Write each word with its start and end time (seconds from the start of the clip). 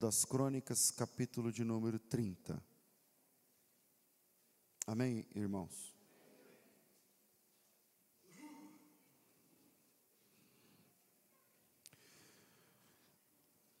das 0.00 0.24
Crônicas, 0.24 0.90
capítulo 0.90 1.52
de 1.52 1.62
número 1.62 1.98
30. 1.98 2.58
Amém, 4.86 5.26
irmãos? 5.34 5.94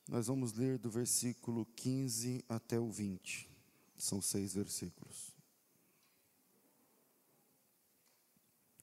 Nós 0.06 0.26
vamos 0.26 0.52
ler 0.52 0.78
do 0.78 0.90
versículo 0.90 1.64
15 1.64 2.44
até 2.50 2.78
o 2.78 2.90
20. 2.90 3.48
São 3.96 4.20
seis 4.20 4.52
versículos. 4.52 5.28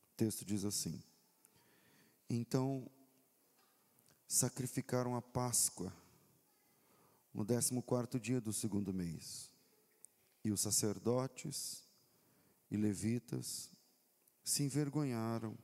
O 0.08 0.16
texto 0.18 0.44
diz 0.44 0.66
assim: 0.66 1.04
Então 2.28 2.90
sacrificaram 4.28 5.16
a 5.16 5.22
Páscoa 5.22 5.94
no 7.38 7.46
décimo 7.46 7.84
quarto 7.84 8.20
dia 8.20 8.42
do 8.42 8.52
segundo 8.52 8.92
mês. 8.92 9.52
E 10.44 10.50
os 10.50 10.60
sacerdotes 10.60 11.84
e 12.72 12.76
levitas 12.76 13.70
se 14.44 14.64
envergonharam 14.64 15.56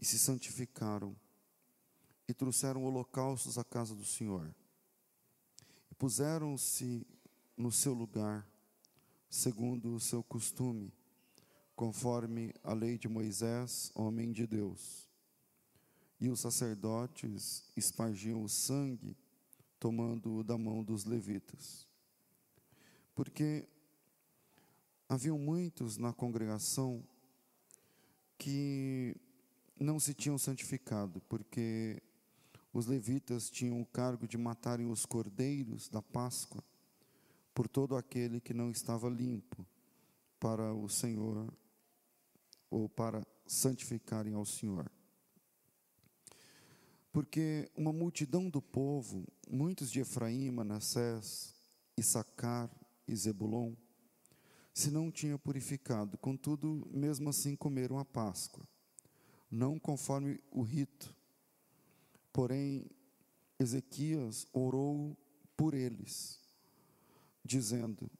e 0.00 0.06
se 0.06 0.18
santificaram 0.18 1.14
e 2.26 2.32
trouxeram 2.32 2.82
holocaustos 2.82 3.58
à 3.58 3.62
casa 3.62 3.94
do 3.94 4.06
Senhor. 4.06 4.54
E 5.90 5.94
puseram-se 5.94 7.06
no 7.54 7.70
seu 7.70 7.92
lugar, 7.92 8.48
segundo 9.28 9.94
o 9.94 10.00
seu 10.00 10.22
costume, 10.22 10.90
conforme 11.76 12.54
a 12.62 12.72
lei 12.72 12.96
de 12.96 13.06
Moisés, 13.06 13.92
homem 13.94 14.32
de 14.32 14.46
Deus. 14.46 15.10
E 16.18 16.30
os 16.30 16.40
sacerdotes 16.40 17.64
espargiam 17.76 18.42
o 18.42 18.48
sangue, 18.48 19.14
tomando-o 19.84 20.42
da 20.42 20.56
mão 20.56 20.82
dos 20.82 21.04
levitas. 21.04 21.86
Porque 23.14 23.68
haviam 25.06 25.38
muitos 25.38 25.98
na 25.98 26.10
congregação 26.10 27.04
que 28.38 29.14
não 29.78 30.00
se 30.00 30.14
tinham 30.14 30.38
santificado, 30.38 31.20
porque 31.28 32.02
os 32.72 32.86
levitas 32.86 33.50
tinham 33.50 33.78
o 33.78 33.84
cargo 33.84 34.26
de 34.26 34.38
matarem 34.38 34.90
os 34.90 35.04
cordeiros 35.04 35.90
da 35.90 36.00
Páscoa 36.00 36.64
por 37.52 37.68
todo 37.68 37.94
aquele 37.94 38.40
que 38.40 38.54
não 38.54 38.70
estava 38.70 39.10
limpo 39.10 39.66
para 40.40 40.72
o 40.72 40.88
Senhor 40.88 41.52
ou 42.70 42.88
para 42.88 43.22
santificarem 43.46 44.32
ao 44.32 44.46
Senhor. 44.46 44.90
Porque 47.14 47.70
uma 47.74 47.94
multidão 47.94 48.50
do 48.50 48.60
povo, 48.60 49.24
muitos 49.48 49.90
de 49.90 50.00
Efraim, 50.00 50.50
Manassés, 50.50 51.54
Issacar 51.96 52.68
e 53.08 53.16
Zebulon, 53.16 53.72
se 54.74 54.90
não 54.90 55.10
tinha 55.10 55.38
purificado, 55.38 56.18
contudo, 56.18 56.86
mesmo 56.90 57.30
assim 57.30 57.54
comeram 57.54 57.98
a 57.98 58.04
Páscoa, 58.04 58.66
não 59.48 59.78
conforme 59.78 60.40
o 60.50 60.62
rito, 60.62 61.14
Porém, 62.34 62.90
Ezequias 63.60 64.44
orou 64.52 65.16
por 65.56 65.72
eles, 65.72 66.40
dizendo: 67.44 68.10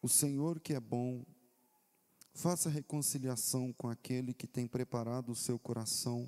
O 0.00 0.08
Senhor 0.08 0.58
que 0.58 0.72
é 0.72 0.80
bom, 0.80 1.26
faça 2.32 2.70
reconciliação 2.70 3.70
com 3.74 3.86
aquele 3.86 4.32
que 4.32 4.46
tem 4.46 4.66
preparado 4.66 5.32
o 5.32 5.36
seu 5.36 5.58
coração 5.58 6.26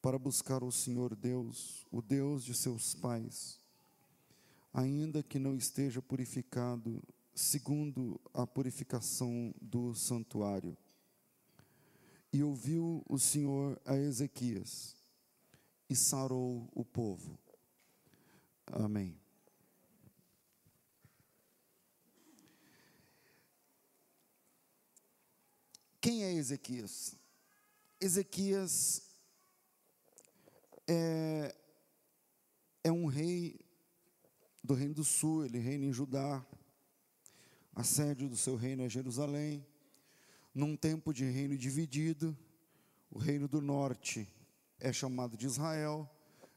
para 0.00 0.18
buscar 0.18 0.62
o 0.62 0.72
Senhor 0.72 1.14
Deus, 1.14 1.86
o 1.90 2.00
Deus 2.00 2.44
de 2.44 2.54
seus 2.54 2.94
pais, 2.94 3.58
ainda 4.72 5.22
que 5.22 5.38
não 5.38 5.54
esteja 5.54 6.00
purificado 6.00 7.02
segundo 7.34 8.20
a 8.32 8.46
purificação 8.46 9.54
do 9.60 9.94
santuário. 9.94 10.76
E 12.32 12.42
ouviu 12.42 13.04
o 13.08 13.18
Senhor 13.18 13.80
a 13.84 13.96
Ezequias 13.96 14.96
e 15.88 15.96
sarou 15.96 16.68
o 16.72 16.84
povo. 16.84 17.38
Amém. 18.66 19.18
Quem 26.00 26.24
é 26.24 26.32
Ezequias? 26.32 27.16
Ezequias 28.00 29.09
é, 30.92 31.54
é 32.82 32.90
um 32.90 33.06
rei 33.06 33.60
do 34.62 34.74
Reino 34.74 34.94
do 34.94 35.04
Sul, 35.04 35.44
ele 35.44 35.58
reina 35.58 35.84
em 35.84 35.92
Judá, 35.92 36.44
a 37.76 37.84
sede 37.84 38.26
do 38.26 38.36
seu 38.36 38.56
reino 38.56 38.82
é 38.82 38.88
Jerusalém 38.88 39.64
num 40.52 40.76
tempo 40.76 41.14
de 41.14 41.24
reino 41.24 41.56
dividido, 41.56 42.36
o 43.08 43.18
reino 43.20 43.46
do 43.46 43.60
norte 43.60 44.26
é 44.80 44.92
chamado 44.92 45.36
de 45.36 45.46
Israel 45.46 46.10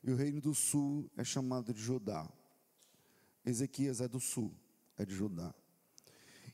e 0.04 0.10
o 0.10 0.16
reino 0.16 0.42
do 0.42 0.56
sul 0.56 1.10
é 1.16 1.24
chamado 1.24 1.72
de 1.72 1.80
Judá. 1.80 2.28
Ezequias 3.46 4.02
é 4.02 4.08
do 4.08 4.20
sul, 4.20 4.52
é 4.98 5.06
de 5.06 5.14
Judá. 5.14 5.54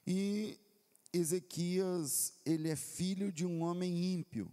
E 0.05 0.59
Ezequias, 1.13 2.33
ele 2.45 2.67
é 2.67 2.75
filho 2.75 3.31
de 3.31 3.45
um 3.45 3.61
homem 3.61 4.13
ímpio. 4.13 4.51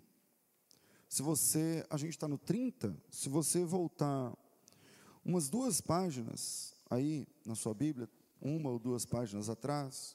Se 1.17 1.23
você, 1.23 1.83
a 1.89 1.97
gente 1.97 2.11
está 2.11 2.29
no 2.29 2.37
30, 2.37 2.95
se 3.11 3.31
você 3.31 3.65
voltar 3.65 4.37
umas 5.25 5.49
duas 5.49 5.81
páginas 5.81 6.75
aí 6.91 7.27
na 7.43 7.55
sua 7.55 7.73
Bíblia, 7.73 8.07
uma 8.39 8.69
ou 8.69 8.79
duas 8.79 9.07
páginas 9.07 9.49
atrás, 9.49 10.15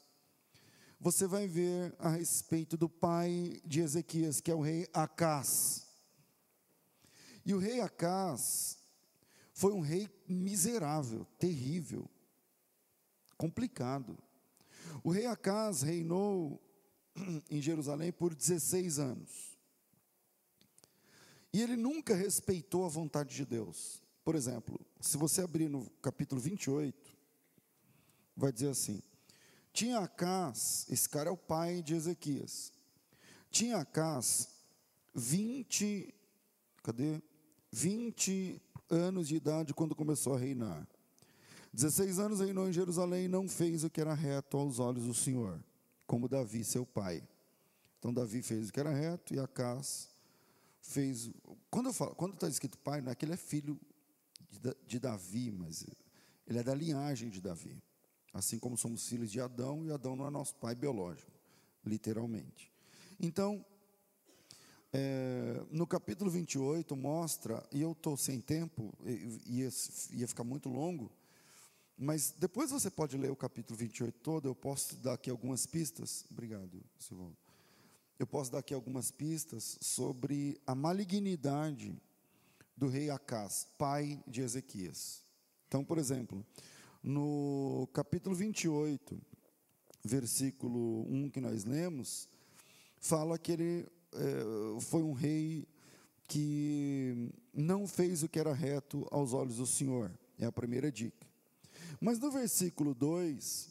você 1.00 1.26
vai 1.26 1.48
ver 1.48 1.92
a 1.98 2.10
respeito 2.10 2.76
do 2.76 2.88
pai 2.88 3.60
de 3.64 3.80
Ezequias, 3.80 4.40
que 4.40 4.48
é 4.48 4.54
o 4.54 4.60
rei 4.60 4.86
Acás. 4.94 5.88
E 7.44 7.52
o 7.52 7.58
rei 7.58 7.80
Acás 7.80 8.78
foi 9.52 9.72
um 9.72 9.80
rei 9.80 10.08
miserável, 10.28 11.26
terrível, 11.36 12.08
complicado. 13.36 14.16
O 15.02 15.10
rei 15.10 15.26
Acás 15.26 15.82
reinou 15.82 16.62
em 17.50 17.60
Jerusalém 17.60 18.12
por 18.12 18.32
16 18.36 19.00
anos. 19.00 19.51
E 21.52 21.60
ele 21.60 21.76
nunca 21.76 22.14
respeitou 22.14 22.84
a 22.84 22.88
vontade 22.88 23.34
de 23.34 23.44
Deus. 23.44 24.02
Por 24.24 24.34
exemplo, 24.34 24.80
se 25.00 25.16
você 25.16 25.42
abrir 25.42 25.68
no 25.68 25.88
capítulo 26.00 26.40
28, 26.40 27.14
vai 28.36 28.52
dizer 28.52 28.68
assim: 28.68 29.02
tinha 29.72 29.98
Acás, 29.98 30.86
esse 30.90 31.08
cara 31.08 31.28
é 31.28 31.32
o 31.32 31.36
pai 31.36 31.82
de 31.82 31.94
Ezequias. 31.94 32.72
Tinha 33.50 33.78
Acás 33.78 34.48
20, 35.14 36.14
cadê? 36.82 37.20
20 37.70 38.60
anos 38.90 39.28
de 39.28 39.36
idade 39.36 39.74
quando 39.74 39.94
começou 39.94 40.34
a 40.34 40.38
reinar. 40.38 40.86
16 41.72 42.18
anos 42.18 42.40
reinou 42.40 42.68
em 42.68 42.72
Jerusalém 42.72 43.24
e 43.24 43.28
não 43.28 43.48
fez 43.48 43.82
o 43.82 43.90
que 43.90 44.00
era 44.00 44.12
reto 44.12 44.58
aos 44.58 44.78
olhos 44.78 45.04
do 45.04 45.14
Senhor, 45.14 45.58
como 46.06 46.28
Davi, 46.28 46.64
seu 46.64 46.84
pai. 46.84 47.26
Então 47.98 48.12
Davi 48.12 48.42
fez 48.42 48.68
o 48.68 48.72
que 48.72 48.80
era 48.80 48.90
reto 48.90 49.34
e 49.34 49.38
Acás 49.38 50.11
fez. 50.82 51.30
Quando 51.70 51.86
eu 51.86 51.92
falo, 51.92 52.14
quando 52.14 52.34
está 52.34 52.48
escrito 52.48 52.76
pai, 52.78 53.00
não 53.00 53.10
é 53.10 53.14
que 53.14 53.24
ele 53.24 53.32
é 53.32 53.36
filho 53.36 53.80
de, 54.50 54.76
de 54.86 54.98
Davi, 54.98 55.50
mas 55.50 55.86
ele 56.46 56.58
é 56.58 56.62
da 56.62 56.74
linhagem 56.74 57.30
de 57.30 57.40
Davi. 57.40 57.82
Assim 58.34 58.58
como 58.58 58.76
somos 58.76 59.06
filhos 59.06 59.30
de 59.30 59.40
Adão, 59.40 59.84
e 59.84 59.90
Adão 59.90 60.16
não 60.16 60.26
é 60.26 60.30
nosso 60.30 60.54
pai 60.56 60.74
biológico, 60.74 61.30
literalmente. 61.84 62.70
Então, 63.20 63.64
é, 64.92 65.64
no 65.70 65.86
capítulo 65.86 66.30
28 66.30 66.96
mostra, 66.96 67.66
e 67.70 67.80
eu 67.80 67.92
estou 67.92 68.16
sem 68.16 68.40
tempo, 68.40 68.92
ia, 69.46 69.68
ia 70.12 70.28
ficar 70.28 70.44
muito 70.44 70.68
longo, 70.68 71.10
mas 71.96 72.34
depois 72.38 72.70
você 72.70 72.90
pode 72.90 73.16
ler 73.16 73.30
o 73.30 73.36
capítulo 73.36 73.78
28 73.78 74.18
todo, 74.20 74.48
eu 74.48 74.54
posso 74.54 74.96
dar 74.96 75.12
aqui 75.12 75.30
algumas 75.30 75.66
pistas. 75.66 76.24
Obrigado, 76.30 76.82
Silvão. 76.98 77.36
Eu 78.22 78.26
posso 78.28 78.52
dar 78.52 78.60
aqui 78.60 78.72
algumas 78.72 79.10
pistas 79.10 79.76
sobre 79.80 80.56
a 80.64 80.76
malignidade 80.76 82.00
do 82.76 82.86
rei 82.86 83.10
Acás, 83.10 83.66
pai 83.76 84.22
de 84.28 84.42
Ezequias. 84.42 85.24
Então, 85.66 85.84
por 85.84 85.98
exemplo, 85.98 86.46
no 87.02 87.88
capítulo 87.92 88.36
28, 88.36 89.20
versículo 90.04 91.04
1 91.12 91.30
que 91.30 91.40
nós 91.40 91.64
lemos, 91.64 92.28
fala 93.00 93.36
que 93.36 93.50
ele 93.50 93.88
é, 94.12 94.80
foi 94.82 95.02
um 95.02 95.14
rei 95.14 95.66
que 96.28 97.28
não 97.52 97.88
fez 97.88 98.22
o 98.22 98.28
que 98.28 98.38
era 98.38 98.54
reto 98.54 99.04
aos 99.10 99.32
olhos 99.32 99.56
do 99.56 99.66
Senhor. 99.66 100.12
É 100.38 100.46
a 100.46 100.52
primeira 100.52 100.92
dica. 100.92 101.26
Mas 102.00 102.20
no 102.20 102.30
versículo 102.30 102.94
2, 102.94 103.68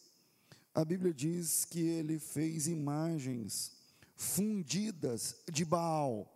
a 0.75 0.83
Bíblia 0.83 1.13
diz 1.13 1.63
que 1.63 1.79
ele 1.79 2.19
fez 2.19 2.67
imagens 2.67 3.79
fundidas 4.21 5.35
de 5.51 5.65
Baal. 5.65 6.31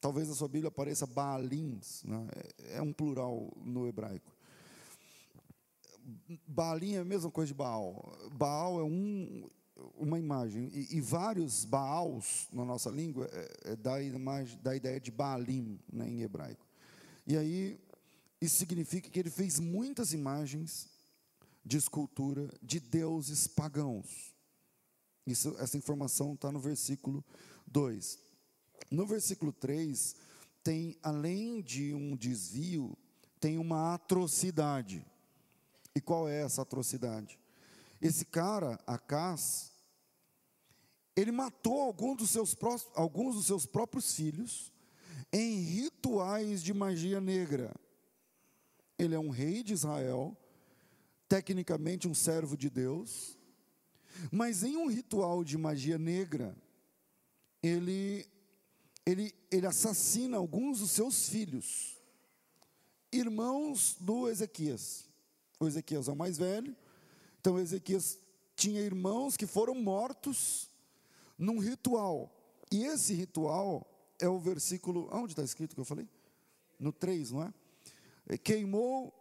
talvez 0.00 0.26
na 0.26 0.34
sua 0.34 0.48
Bíblia 0.48 0.68
apareça 0.68 1.06
Baalims, 1.06 2.02
né? 2.04 2.26
é, 2.58 2.76
é 2.78 2.82
um 2.82 2.92
plural 2.94 3.52
no 3.62 3.86
hebraico. 3.86 4.32
Baalim 6.48 6.94
é 6.94 6.98
a 7.00 7.04
mesma 7.04 7.30
coisa 7.30 7.48
de 7.48 7.54
Baal. 7.54 8.18
Baal 8.32 8.80
é 8.80 8.82
um, 8.82 9.48
uma 9.94 10.18
imagem, 10.18 10.70
e, 10.72 10.96
e, 10.96 11.00
vários 11.00 11.64
Baals 11.66 12.48
na 12.52 12.64
nossa 12.64 12.90
língua 12.90 13.28
é, 13.30 13.72
é 13.72 13.76
da, 13.76 14.02
imagem, 14.02 14.58
da 14.62 14.74
ideia 14.74 14.98
de 14.98 15.10
Baalim 15.10 15.78
né, 15.92 16.08
em 16.08 16.22
hebraico. 16.22 16.66
E 17.26 17.36
aí, 17.36 17.78
isso 18.40 18.56
significa 18.56 19.10
que 19.10 19.20
ele 19.20 19.30
fez 19.30 19.60
muitas 19.60 20.12
imagens 20.12 20.88
de 21.64 21.76
escultura 21.76 22.48
de 22.62 22.80
deuses 22.80 23.46
pagãos. 23.46 24.31
Isso, 25.26 25.56
essa 25.58 25.76
informação 25.76 26.34
está 26.34 26.50
no 26.50 26.58
versículo 26.58 27.24
2. 27.66 28.18
No 28.90 29.06
versículo 29.06 29.52
3, 29.52 30.16
tem, 30.62 30.96
além 31.02 31.62
de 31.62 31.94
um 31.94 32.16
desvio, 32.16 32.96
tem 33.40 33.58
uma 33.58 33.94
atrocidade. 33.94 35.04
E 35.94 36.00
qual 36.00 36.28
é 36.28 36.42
essa 36.42 36.62
atrocidade? 36.62 37.38
Esse 38.00 38.24
cara, 38.24 38.78
Acas, 38.86 39.70
ele 41.14 41.30
matou 41.30 41.80
alguns 41.80 42.16
dos, 42.16 42.30
seus, 42.30 42.56
alguns 42.94 43.36
dos 43.36 43.46
seus 43.46 43.66
próprios 43.66 44.14
filhos 44.14 44.72
em 45.32 45.60
rituais 45.60 46.62
de 46.62 46.72
magia 46.72 47.20
negra. 47.20 47.74
Ele 48.98 49.14
é 49.14 49.18
um 49.18 49.30
rei 49.30 49.62
de 49.62 49.72
Israel, 49.72 50.36
tecnicamente 51.28 52.08
um 52.08 52.14
servo 52.14 52.56
de 52.56 52.68
Deus, 52.68 53.38
mas 54.30 54.62
em 54.62 54.76
um 54.76 54.88
ritual 54.88 55.44
de 55.44 55.56
magia 55.56 55.98
negra, 55.98 56.56
ele, 57.62 58.26
ele, 59.06 59.34
ele 59.50 59.66
assassina 59.66 60.36
alguns 60.36 60.80
dos 60.80 60.90
seus 60.90 61.28
filhos, 61.28 61.96
irmãos 63.12 63.96
do 64.00 64.28
Ezequias. 64.28 65.08
O 65.60 65.66
Ezequias 65.66 66.08
é 66.08 66.12
o 66.12 66.16
mais 66.16 66.38
velho, 66.38 66.76
então 67.40 67.58
Ezequias 67.58 68.18
tinha 68.56 68.80
irmãos 68.80 69.36
que 69.36 69.46
foram 69.46 69.74
mortos 69.74 70.70
num 71.38 71.58
ritual. 71.58 72.32
E 72.70 72.84
esse 72.84 73.14
ritual 73.14 73.86
é 74.18 74.28
o 74.28 74.38
versículo. 74.38 75.08
Onde 75.12 75.32
está 75.32 75.42
escrito 75.42 75.74
que 75.74 75.80
eu 75.80 75.84
falei? 75.84 76.08
No 76.78 76.92
3, 76.92 77.32
não 77.32 77.42
é? 77.42 78.38
Queimou 78.38 79.12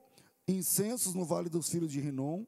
incensos 0.47 1.13
no 1.13 1.25
vale 1.25 1.49
dos 1.49 1.69
filhos 1.69 1.91
de 1.91 1.99
Rinom, 1.99 2.45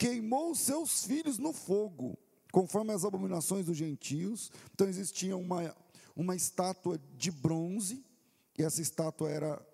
queimou 0.00 0.54
seus 0.54 1.04
filhos 1.04 1.36
no 1.36 1.52
fogo, 1.52 2.18
conforme 2.50 2.90
as 2.90 3.04
abominações 3.04 3.66
dos 3.66 3.76
gentios. 3.76 4.50
Então 4.72 4.88
existia 4.88 5.36
uma, 5.36 5.76
uma 6.16 6.34
estátua 6.34 6.98
de 7.18 7.30
bronze, 7.30 8.02
e 8.58 8.62
essa 8.62 8.80
estátua 8.80 9.30
era 9.30 9.66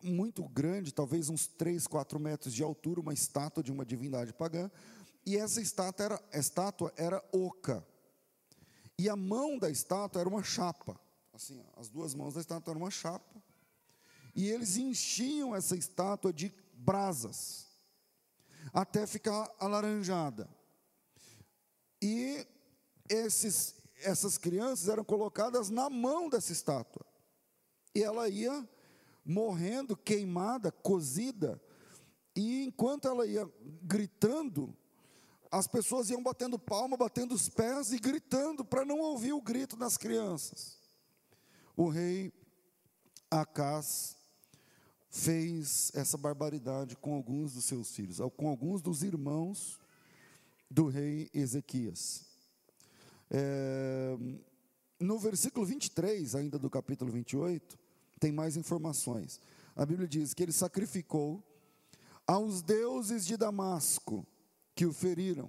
muito 0.00 0.48
grande, 0.48 0.94
talvez 0.94 1.28
uns 1.28 1.48
3, 1.48 1.84
4 1.88 2.20
metros 2.20 2.54
de 2.54 2.62
altura, 2.62 3.00
uma 3.00 3.12
estátua 3.12 3.60
de 3.60 3.72
uma 3.72 3.84
divindade 3.84 4.32
pagã, 4.32 4.70
e 5.26 5.36
essa 5.36 5.60
estátua 5.60 6.04
era, 6.04 6.22
estátua 6.32 6.94
era 6.96 7.24
oca. 7.32 7.84
E 8.96 9.08
a 9.08 9.16
mão 9.16 9.58
da 9.58 9.68
estátua 9.68 10.20
era 10.20 10.28
uma 10.28 10.44
chapa. 10.44 11.00
Assim, 11.32 11.60
as 11.76 11.88
duas 11.88 12.14
mãos 12.14 12.34
da 12.34 12.40
estátua 12.40 12.70
eram 12.70 12.82
uma 12.82 12.90
chapa. 12.90 13.42
E 14.36 14.48
eles 14.48 14.76
enchiam 14.76 15.56
essa 15.56 15.76
estátua 15.76 16.32
de 16.32 16.54
brasas, 16.74 17.63
até 18.74 19.06
ficar 19.06 19.48
alaranjada. 19.60 20.48
E 22.02 22.44
esses, 23.08 23.76
essas 24.02 24.36
crianças 24.36 24.88
eram 24.88 25.04
colocadas 25.04 25.70
na 25.70 25.88
mão 25.88 26.28
dessa 26.28 26.50
estátua. 26.50 27.06
E 27.94 28.02
ela 28.02 28.28
ia 28.28 28.68
morrendo, 29.24 29.96
queimada, 29.96 30.72
cozida. 30.72 31.62
E 32.34 32.64
enquanto 32.64 33.06
ela 33.06 33.24
ia 33.24 33.48
gritando, 33.80 34.76
as 35.52 35.68
pessoas 35.68 36.10
iam 36.10 36.20
batendo 36.20 36.58
palma, 36.58 36.96
batendo 36.96 37.32
os 37.32 37.48
pés 37.48 37.92
e 37.92 37.98
gritando 37.98 38.64
para 38.64 38.84
não 38.84 38.98
ouvir 38.98 39.32
o 39.32 39.40
grito 39.40 39.76
das 39.76 39.96
crianças. 39.96 40.80
O 41.76 41.88
rei 41.88 42.32
Acás 43.30 44.16
fez 45.14 45.92
essa 45.94 46.18
barbaridade 46.18 46.96
com 46.96 47.14
alguns 47.14 47.52
dos 47.54 47.66
seus 47.66 47.94
filhos, 47.94 48.18
com 48.36 48.48
alguns 48.48 48.82
dos 48.82 49.04
irmãos 49.04 49.78
do 50.68 50.88
rei 50.88 51.30
Ezequias. 51.32 52.24
É, 53.30 54.18
no 54.98 55.16
versículo 55.16 55.64
23, 55.64 56.34
ainda 56.34 56.58
do 56.58 56.68
capítulo 56.68 57.12
28, 57.12 57.78
tem 58.18 58.32
mais 58.32 58.56
informações. 58.56 59.40
A 59.76 59.86
Bíblia 59.86 60.08
diz 60.08 60.34
que 60.34 60.42
ele 60.42 60.50
sacrificou 60.50 61.40
aos 62.26 62.60
deuses 62.60 63.24
de 63.24 63.36
Damasco 63.36 64.26
que 64.74 64.84
o 64.84 64.92
feriram, 64.92 65.48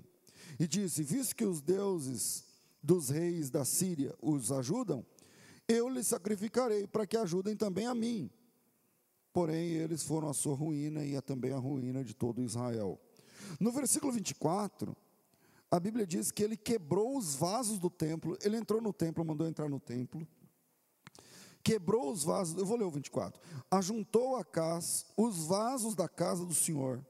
e 0.60 0.68
disse: 0.68 1.02
Visto 1.02 1.36
que 1.36 1.44
os 1.44 1.60
deuses 1.60 2.46
dos 2.84 3.10
reis 3.10 3.50
da 3.50 3.66
Síria 3.66 4.14
os 4.22 4.52
ajudam, 4.52 5.04
eu 5.68 5.90
lhes 5.90 6.06
sacrificarei 6.06 6.86
para 6.86 7.08
que 7.08 7.18
ajudem 7.18 7.58
também 7.58 7.88
a 7.88 7.96
mim. 7.96 8.30
Porém, 9.36 9.72
eles 9.72 10.02
foram 10.02 10.30
a 10.30 10.34
sua 10.34 10.56
ruína 10.56 11.04
e 11.04 11.18
a 11.18 11.22
também 11.22 11.52
a 11.52 11.58
ruína 11.58 12.06
de 12.06 12.14
todo 12.14 12.42
Israel. 12.42 12.98
No 13.60 13.70
versículo 13.70 14.10
24, 14.14 14.96
a 15.70 15.78
Bíblia 15.78 16.08
diz 16.08 16.32
que 16.32 16.42
ele 16.42 16.56
quebrou 16.56 17.18
os 17.18 17.36
vasos 17.36 17.78
do 17.78 17.90
templo, 17.90 18.38
ele 18.42 18.56
entrou 18.56 18.82
no 18.82 18.94
templo, 18.94 19.26
mandou 19.26 19.46
entrar 19.46 19.68
no 19.68 19.78
templo, 19.78 20.26
quebrou 21.62 22.14
os 22.14 22.24
vasos, 22.24 22.58
eu 22.58 22.66
vou 22.66 22.78
ler 22.78 22.86
o 22.86 22.92
24. 22.92 23.42
Ajuntou 23.70 24.38
a 24.38 24.46
casa 24.46 25.04
os 25.18 25.48
vasos 25.48 25.96
da 25.96 26.08
casa 26.08 26.46
do 26.46 26.54
Senhor 26.54 27.06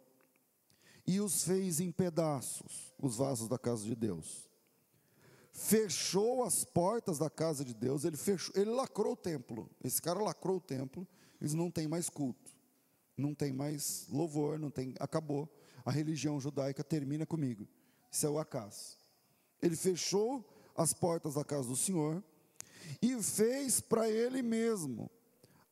e 1.06 1.22
os 1.22 1.44
fez 1.44 1.80
em 1.80 1.92
pedaços, 1.92 2.92
os 3.00 3.18
vasos 3.18 3.48
da 3.48 3.60
casa 3.60 3.84
de 3.84 3.94
Deus. 3.94 4.50
Fechou 5.52 6.44
as 6.44 6.64
portas 6.66 7.20
da 7.20 7.30
casa 7.30 7.64
de 7.64 7.76
Deus, 7.76 8.04
ele 8.04 8.18
fechou, 8.18 8.52
ele 8.60 8.72
lacrou 8.72 9.14
o 9.14 9.16
templo. 9.16 9.70
Esse 9.84 10.02
cara 10.02 10.20
lacrou 10.24 10.58
o 10.58 10.62
templo, 10.62 11.08
eles 11.40 11.54
não 11.54 11.70
têm 11.70 11.88
mais 11.88 12.10
culto, 12.10 12.52
não 13.18 13.34
tem 13.34 13.52
mais 13.52 14.08
louvor, 14.10 14.60
não 14.60 14.70
tem, 14.70 14.94
acabou. 15.00 15.50
A 15.86 15.92
religião 15.92 16.40
judaica 16.40 16.84
termina 16.84 17.26
comigo. 17.26 17.68
Isso 18.12 18.26
é 18.26 18.30
o 18.30 18.40
acaso. 18.40 18.98
Ele 19.62 19.76
fechou 19.76 20.44
as 20.76 20.94
portas 20.94 21.36
da 21.36 21.44
casa 21.44 21.68
do 21.68 21.76
Senhor 21.76 22.24
e 23.02 23.22
fez 23.22 23.80
para 23.80 24.10
ele 24.10 24.42
mesmo 24.42 25.10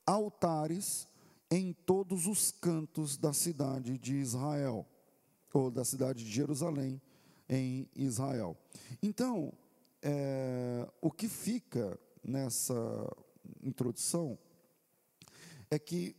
altares 0.06 1.08
em 1.50 1.74
todos 1.74 2.28
os 2.28 2.52
cantos 2.52 3.18
da 3.18 3.34
cidade 3.34 3.98
de 3.98 4.16
Israel 4.16 4.88
ou 5.54 5.70
da 5.70 5.86
cidade 5.86 6.24
de 6.24 6.32
Jerusalém, 6.32 7.00
em 7.48 7.88
Israel. 7.96 8.58
Então, 9.02 9.54
é, 10.02 10.90
o 11.00 11.12
que 11.12 11.28
fica 11.28 12.00
nessa 12.24 12.74
introdução 13.62 14.38
é 15.74 15.80
que 15.80 16.16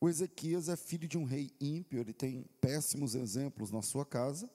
o 0.00 0.08
Ezequias 0.08 0.68
é 0.68 0.76
filho 0.76 1.06
de 1.06 1.16
um 1.16 1.24
rei 1.24 1.50
ímpio, 1.60 2.00
ele 2.00 2.12
tem 2.12 2.44
péssimos 2.60 3.14
exemplos 3.14 3.70
na 3.70 3.82
sua 3.82 4.04
casa, 4.04 4.50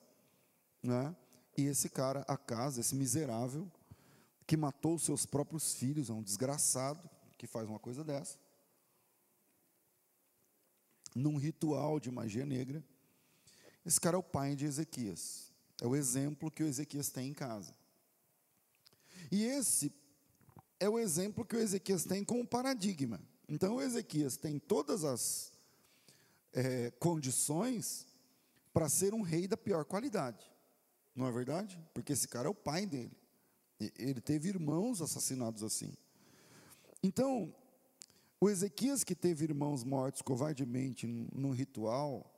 né? 0.83 1.15
e 1.57 1.65
esse 1.65 1.89
cara, 1.89 2.25
a 2.27 2.37
casa, 2.37 2.81
esse 2.81 2.95
miserável, 2.95 3.71
que 4.45 4.55
matou 4.55 4.99
seus 4.99 5.25
próprios 5.25 5.73
filhos, 5.73 6.09
é 6.09 6.13
um 6.13 6.21
desgraçado 6.21 7.09
que 7.37 7.47
faz 7.47 7.67
uma 7.67 7.79
coisa 7.79 8.03
dessa, 8.03 8.37
num 11.15 11.37
ritual 11.37 11.99
de 11.99 12.11
magia 12.11 12.45
negra, 12.45 12.83
esse 13.85 13.99
cara 13.99 14.17
é 14.17 14.19
o 14.19 14.23
pai 14.23 14.55
de 14.55 14.65
Ezequias. 14.65 15.51
É 15.81 15.87
o 15.87 15.95
exemplo 15.95 16.51
que 16.51 16.63
o 16.63 16.67
Ezequias 16.67 17.09
tem 17.09 17.29
em 17.29 17.33
casa. 17.33 17.73
E 19.31 19.43
esse 19.43 19.93
é 20.79 20.89
o 20.89 20.99
exemplo 20.99 21.45
que 21.45 21.55
o 21.55 21.59
Ezequias 21.59 22.03
tem 22.03 22.23
como 22.23 22.45
paradigma. 22.45 23.21
Então, 23.47 23.81
Ezequias 23.81 24.35
tem 24.35 24.59
todas 24.59 25.03
as 25.03 25.51
é, 26.53 26.91
condições 26.99 28.07
para 28.73 28.89
ser 28.89 29.13
um 29.13 29.21
rei 29.21 29.47
da 29.47 29.55
pior 29.55 29.85
qualidade. 29.85 30.51
Não 31.15 31.25
é 31.27 31.31
verdade? 31.31 31.79
Porque 31.93 32.13
esse 32.13 32.27
cara 32.27 32.47
é 32.47 32.51
o 32.51 32.55
pai 32.55 32.85
dele. 32.85 33.17
Ele 33.97 34.21
teve 34.21 34.49
irmãos 34.49 35.01
assassinados 35.01 35.63
assim. 35.63 35.93
Então, 37.01 37.53
o 38.39 38.49
Ezequias 38.49 39.03
que 39.03 39.15
teve 39.15 39.45
irmãos 39.45 39.83
mortos 39.83 40.21
covardemente 40.21 41.07
num 41.07 41.51
ritual, 41.51 42.31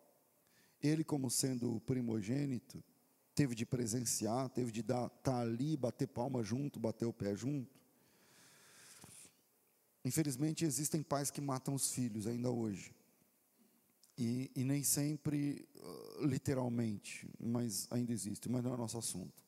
ele, 0.82 1.04
como 1.04 1.30
sendo 1.30 1.75
o 1.75 1.82
primogênito, 1.82 2.82
teve 3.36 3.56
de 3.56 3.66
presenciar, 3.66 4.50
teve 4.50 4.72
de 4.72 4.82
estar 4.82 5.10
tá 5.10 5.39
ali, 5.39 5.75
bater 5.75 6.08
palma 6.08 6.44
junto, 6.44 6.80
bater 6.80 7.06
o 7.06 7.13
pé 7.13 7.36
junto. 7.36 7.80
Infelizmente, 10.03 10.65
existem 10.65 11.03
pais 11.03 11.29
que 11.29 11.41
matam 11.41 11.74
os 11.74 11.91
filhos 11.91 12.25
ainda 12.25 12.50
hoje. 12.50 12.94
E, 14.18 14.51
e 14.56 14.63
nem 14.63 14.84
sempre 14.84 15.68
uh, 15.75 16.25
literalmente, 16.25 17.29
mas 17.39 17.88
ainda 17.89 18.12
existe, 18.12 18.50
mas 18.50 18.63
não 18.63 18.74
é 18.74 18.77
nosso 18.77 18.98
assunto. 18.98 19.44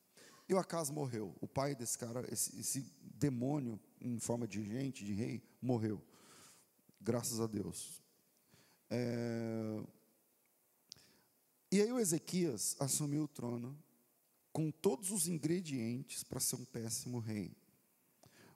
E 0.47 0.53
o 0.53 0.57
Acas 0.57 0.89
morreu. 0.89 1.35
O 1.39 1.47
pai 1.47 1.75
desse 1.75 1.97
cara, 1.97 2.25
esse, 2.31 2.59
esse 2.59 2.85
demônio 3.01 3.79
em 3.99 4.19
forma 4.19 4.47
de 4.47 4.63
gente, 4.63 5.05
de 5.05 5.13
rei, 5.13 5.43
morreu. 5.61 6.01
Graças 6.99 7.39
a 7.39 7.47
Deus. 7.47 8.01
É... 8.89 9.83
E 11.71 11.81
aí 11.81 11.91
o 11.91 11.99
Ezequias 11.99 12.75
assumiu 12.79 13.23
o 13.23 13.27
trono 13.27 13.77
com 14.51 14.69
todos 14.69 15.11
os 15.11 15.27
ingredientes 15.27 16.23
para 16.23 16.39
ser 16.39 16.57
um 16.57 16.65
péssimo 16.65 17.19
rei. 17.19 17.55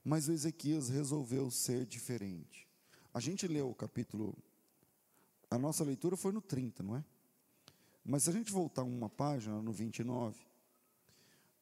Mas 0.06 0.30
Ezequias 0.30 0.88
resolveu 0.88 1.50
ser 1.50 1.84
diferente. 1.88 2.68
A 3.12 3.20
gente 3.20 3.48
leu 3.48 3.72
o 3.72 3.74
capítulo, 3.74 4.38
a 5.50 5.58
nossa 5.58 5.84
leitura 5.84 6.16
foi 6.16 6.32
no 6.32 6.42
30, 6.42 6.84
não 6.84 6.96
é? 6.96 7.04
Mas 8.06 8.24
se 8.24 8.30
a 8.30 8.34
gente 8.34 8.52
voltar 8.52 8.84
uma 8.84 9.10
página, 9.10 9.60
no 9.64 9.72
29, 9.72 10.38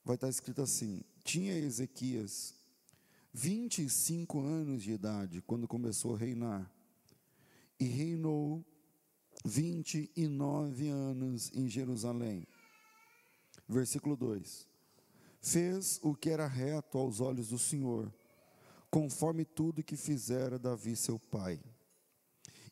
vai 0.03 0.15
estar 0.15 0.27
escrito 0.27 0.61
assim: 0.61 1.01
Tinha 1.23 1.57
Ezequias 1.57 2.53
25 3.33 4.41
anos 4.41 4.83
de 4.83 4.91
idade 4.91 5.41
quando 5.41 5.65
começou 5.65 6.15
a 6.15 6.17
reinar, 6.17 6.69
e 7.79 7.85
reinou 7.85 8.61
29 9.45 10.89
anos 10.89 11.49
em 11.55 11.69
Jerusalém. 11.69 12.45
Versículo 13.69 14.17
2: 14.17 14.67
Fez 15.39 15.97
o 16.03 16.13
que 16.13 16.29
era 16.29 16.45
reto 16.45 16.97
aos 16.97 17.21
olhos 17.21 17.47
do 17.47 17.57
Senhor, 17.57 18.13
conforme 18.93 19.43
tudo 19.43 19.83
que 19.83 19.97
fizera 19.97 20.59
Davi 20.59 20.95
seu 20.95 21.17
pai. 21.17 21.59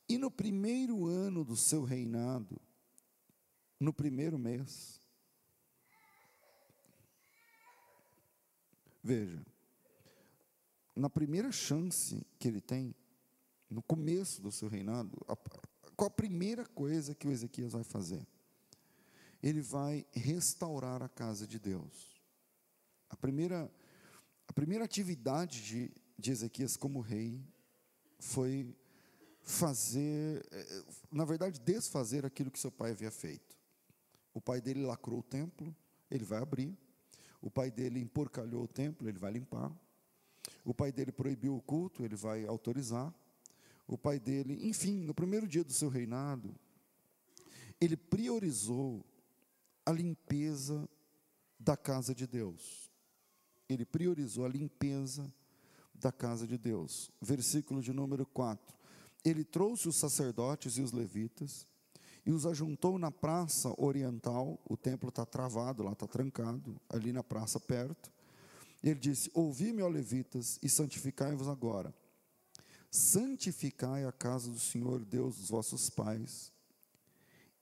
E 0.08 0.20
no 0.20 0.30
primeiro 0.30 1.08
ano 1.08 1.44
do 1.44 1.56
seu 1.56 1.84
reinado, 1.84 2.62
no 3.80 3.92
primeiro 3.92 4.38
mês. 4.38 5.02
Veja, 9.04 9.44
na 10.96 11.10
primeira 11.10 11.52
chance 11.52 12.24
que 12.38 12.48
ele 12.48 12.62
tem, 12.62 12.94
no 13.68 13.82
começo 13.82 14.44
do 14.44 14.52
seu 14.52 14.68
reinado, 14.68 15.18
a, 15.28 15.36
qual 15.96 16.08
a 16.08 16.12
primeira 16.12 16.68
coisa 16.68 17.16
que 17.16 17.28
o 17.28 17.32
Ezequias 17.32 17.74
vai 17.74 17.84
fazer? 17.84 18.28
Ele 19.42 19.60
vai 19.60 20.06
restaurar 20.12 21.02
a 21.02 21.10
casa 21.10 21.48
de 21.48 21.58
Deus. 21.58 22.22
A 23.10 23.18
primeira, 23.18 23.74
a 24.48 24.54
primeira 24.54 24.86
atividade 24.86 25.64
de, 25.64 26.01
de 26.22 26.32
Ezequias 26.32 26.78
como 26.78 27.02
rei 27.02 27.44
foi 28.20 28.74
fazer, 29.42 30.48
eh, 30.52 30.84
na 31.12 31.26
verdade, 31.26 31.60
desfazer 31.60 32.26
aquilo 32.26 32.52
que 32.52 32.60
seu 32.60 32.72
pai 32.72 32.92
havia 32.92 33.12
feito. 33.12 33.58
O 34.34 34.40
pai 34.40 34.62
dele 34.62 34.86
lacrou 34.86 35.20
o 35.20 35.24
templo, 35.24 35.76
ele 36.10 36.24
vai 36.24 36.42
abrir. 36.42 36.78
O 37.42 37.50
pai 37.50 37.72
dele 37.72 38.00
emporcalhou 38.00 38.64
o 38.64 38.68
templo, 38.68 39.10
ele 39.10 39.18
vai 39.18 39.32
limpar. 39.32 39.76
O 40.64 40.74
pai 40.74 40.92
dele 40.92 41.12
proibiu 41.12 41.56
o 41.56 41.62
culto, 41.62 42.04
ele 42.04 42.16
vai 42.16 42.46
autorizar. 42.46 43.14
O 43.88 43.98
pai 43.98 44.20
dele, 44.20 44.60
enfim, 44.68 45.04
no 45.04 45.14
primeiro 45.14 45.48
dia 45.48 45.64
do 45.64 45.74
seu 45.74 45.90
reinado, 45.90 46.56
ele 47.80 47.98
priorizou 47.98 49.04
a 49.86 49.92
limpeza 49.92 50.88
da 51.60 51.76
casa 51.76 52.14
de 52.14 52.28
Deus. 52.28 52.92
Ele 53.68 53.86
priorizou 53.86 54.46
a 54.46 54.50
limpeza 54.50 55.34
da 56.02 56.12
casa 56.12 56.46
de 56.46 56.58
Deus. 56.58 57.12
Versículo 57.22 57.82
de 57.82 57.94
número 57.94 58.26
4. 58.26 58.76
Ele 59.24 59.44
trouxe 59.44 59.88
os 59.88 59.96
sacerdotes 59.96 60.78
e 60.78 60.82
os 60.82 60.92
levitas 60.92 61.66
e 62.26 62.32
os 62.32 62.46
ajuntou 62.46 62.98
na 63.00 63.12
praça 63.12 63.74
oriental. 63.78 64.60
O 64.68 64.78
templo 64.78 65.10
está 65.10 65.26
travado, 65.26 65.84
lá 65.84 65.94
está 65.94 66.08
trancado, 66.08 66.80
ali 66.90 67.12
na 67.12 67.24
praça 67.24 67.60
perto. 67.60 68.12
E 68.84 68.90
ele 68.90 69.00
disse: 69.00 69.32
Ouvi-me, 69.34 69.82
ó 69.82 69.88
levitas, 69.88 70.60
e 70.62 70.70
santificai-vos 70.70 71.48
agora. 71.48 71.94
Santificai 72.90 74.06
a 74.06 74.12
casa 74.12 74.50
do 74.52 74.60
Senhor 74.60 75.04
Deus 75.06 75.38
dos 75.38 75.50
vossos 75.50 75.90
pais, 75.90 76.52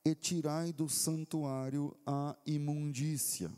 e 0.04 0.14
tirai 0.14 0.72
do 0.72 0.88
santuário 0.88 1.96
a 2.06 2.36
imundícia. 2.46 3.50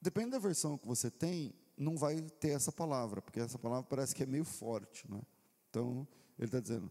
Depende 0.00 0.30
da 0.30 0.38
versão 0.38 0.76
que 0.76 0.86
você 0.86 1.10
tem, 1.10 1.54
não 1.76 1.96
vai 1.96 2.20
ter 2.22 2.50
essa 2.50 2.72
palavra, 2.72 3.20
porque 3.20 3.40
essa 3.40 3.58
palavra 3.58 3.86
parece 3.88 4.14
que 4.14 4.22
é 4.22 4.26
meio 4.26 4.44
forte. 4.44 5.10
Né? 5.10 5.20
Então, 5.68 6.06
ele 6.38 6.46
está 6.46 6.60
dizendo: 6.60 6.90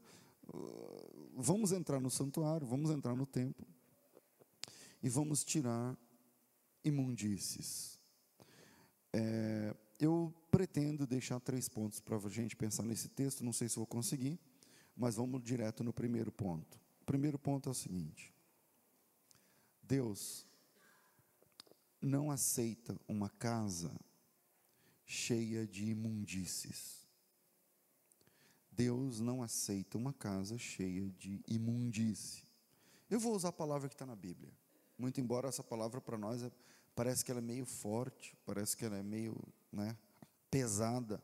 vamos 1.36 1.72
entrar 1.72 2.00
no 2.00 2.10
santuário, 2.10 2.68
vamos 2.68 2.92
entrar 2.92 3.16
no 3.16 3.26
templo 3.26 3.66
e 5.02 5.10
vamos 5.10 5.44
tirar 5.44 5.98
imundícies. 6.84 8.00
É, 9.12 9.76
eu 10.00 10.34
pretendo 10.52 11.08
deixar 11.08 11.40
três 11.40 11.68
pontos 11.68 12.00
para 12.00 12.18
a 12.18 12.30
gente 12.30 12.56
pensar 12.56 12.84
nesse 12.84 13.10
texto, 13.10 13.44
não 13.44 13.54
sei 13.54 13.70
se 13.70 13.78
vou 13.78 13.88
conseguir, 13.88 14.40
mas 14.96 15.16
vamos 15.16 15.42
direto 15.44 15.84
no 15.84 15.94
primeiro 15.94 16.32
ponto. 16.32 16.80
O 17.02 17.06
primeiro 17.06 17.40
ponto 17.40 17.70
é 17.70 17.72
o 17.72 17.76
seguinte: 17.76 18.34
Deus 19.82 20.46
não 22.02 22.30
aceita 22.30 23.00
uma 23.08 23.30
casa 23.30 23.92
cheia 25.06 25.68
de 25.68 25.86
imundícies. 25.86 27.06
Deus 28.72 29.22
não 29.22 29.42
aceita 29.42 29.98
uma 29.98 30.12
casa 30.12 30.58
cheia 30.58 31.10
de 31.12 31.42
imundície. 31.48 32.44
Eu 33.10 33.20
vou 33.20 33.34
usar 33.36 33.50
a 33.50 33.54
palavra 33.54 33.88
que 33.88 33.96
está 33.96 34.06
na 34.06 34.16
Bíblia. 34.16 34.52
Muito 34.98 35.22
embora 35.22 35.48
essa 35.48 35.64
palavra 35.64 36.02
para 36.02 36.18
nós 36.18 36.44
é, 36.44 36.52
parece 36.94 37.24
que 37.24 37.32
ela 37.32 37.40
é 37.40 37.44
meio 37.44 37.66
forte, 37.66 38.36
parece 38.46 38.76
que 38.76 38.84
ela 38.84 38.98
é 38.98 39.04
meio 39.04 39.38
né, 39.72 39.98
pesada, 40.50 41.24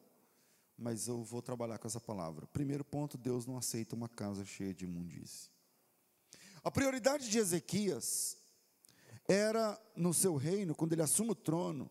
mas 0.78 1.08
eu 1.08 1.24
vou 1.24 1.42
trabalhar 1.42 1.78
com 1.78 1.88
essa 1.88 2.00
palavra. 2.00 2.48
Primeiro 2.48 2.86
ponto: 2.86 3.18
Deus 3.18 3.46
não 3.46 3.58
aceita 3.58 3.96
uma 3.96 4.08
casa 4.08 4.46
cheia 4.46 4.74
de 4.74 4.86
imundície. 4.86 5.50
A 6.64 6.70
prioridade 6.70 7.30
de 7.30 7.38
Ezequias 7.38 8.38
era 9.28 9.82
no 9.96 10.14
seu 10.14 10.36
reino, 10.36 10.76
quando 10.76 10.94
ele 10.94 11.02
assume 11.02 11.32
o 11.32 11.36
trono, 11.36 11.90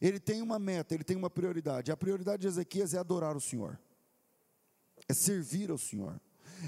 ele 0.00 0.18
tem 0.20 0.42
uma 0.42 0.58
meta, 0.58 0.94
ele 0.94 1.04
tem 1.04 1.16
uma 1.16 1.30
prioridade. 1.30 1.92
A 1.92 1.96
prioridade 1.96 2.42
de 2.42 2.48
Ezequias 2.48 2.94
é 2.94 2.98
adorar 2.98 3.36
o 3.36 3.40
Senhor 3.40 3.78
é 5.08 5.14
servir 5.14 5.70
ao 5.70 5.78
Senhor. 5.78 6.20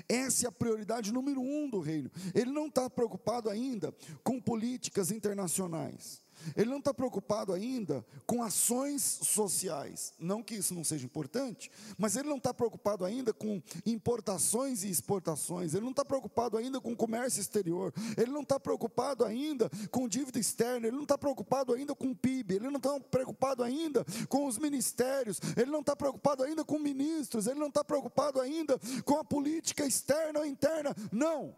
Essa 0.08 0.46
é 0.46 0.48
a 0.48 0.52
prioridade 0.52 1.12
número 1.12 1.40
um 1.40 1.68
do 1.68 1.80
reino. 1.80 2.10
Ele 2.34 2.50
não 2.50 2.66
está 2.66 2.88
preocupado 2.90 3.48
ainda 3.48 3.94
com 4.22 4.40
políticas 4.40 5.10
internacionais. 5.10 6.22
Ele 6.56 6.70
não 6.70 6.78
está 6.78 6.92
preocupado 6.92 7.52
ainda 7.52 8.04
com 8.26 8.42
ações 8.42 9.02
sociais. 9.02 10.12
Não 10.18 10.42
que 10.42 10.54
isso 10.54 10.74
não 10.74 10.84
seja 10.84 11.04
importante, 11.04 11.70
mas 11.96 12.16
ele 12.16 12.28
não 12.28 12.36
está 12.36 12.52
preocupado 12.52 13.04
ainda 13.04 13.32
com 13.32 13.62
importações 13.84 14.84
e 14.84 14.90
exportações. 14.90 15.74
Ele 15.74 15.84
não 15.84 15.90
está 15.90 16.04
preocupado 16.04 16.56
ainda 16.56 16.80
com 16.80 16.96
comércio 16.96 17.40
exterior. 17.40 17.92
Ele 18.16 18.30
não 18.30 18.42
está 18.42 18.58
preocupado 18.58 19.24
ainda 19.24 19.70
com 19.90 20.08
dívida 20.08 20.38
externa. 20.38 20.86
Ele 20.86 20.96
não 20.96 21.02
está 21.02 21.18
preocupado 21.18 21.72
ainda 21.72 21.94
com 21.94 22.14
PIB. 22.14 22.54
Ele 22.56 22.70
não 22.70 22.78
está 22.78 22.98
preocupado 23.00 23.62
ainda 23.62 24.04
com 24.28 24.46
os 24.46 24.58
ministérios. 24.58 25.40
Ele 25.56 25.70
não 25.70 25.80
está 25.80 25.94
preocupado 25.94 26.42
ainda 26.42 26.64
com 26.64 26.78
ministros. 26.78 27.46
Ele 27.46 27.60
não 27.60 27.68
está 27.68 27.84
preocupado 27.84 28.40
ainda 28.40 28.78
com 29.04 29.18
a 29.18 29.24
política 29.24 29.86
externa 29.86 30.40
ou 30.40 30.46
interna. 30.46 30.94
Não. 31.12 31.54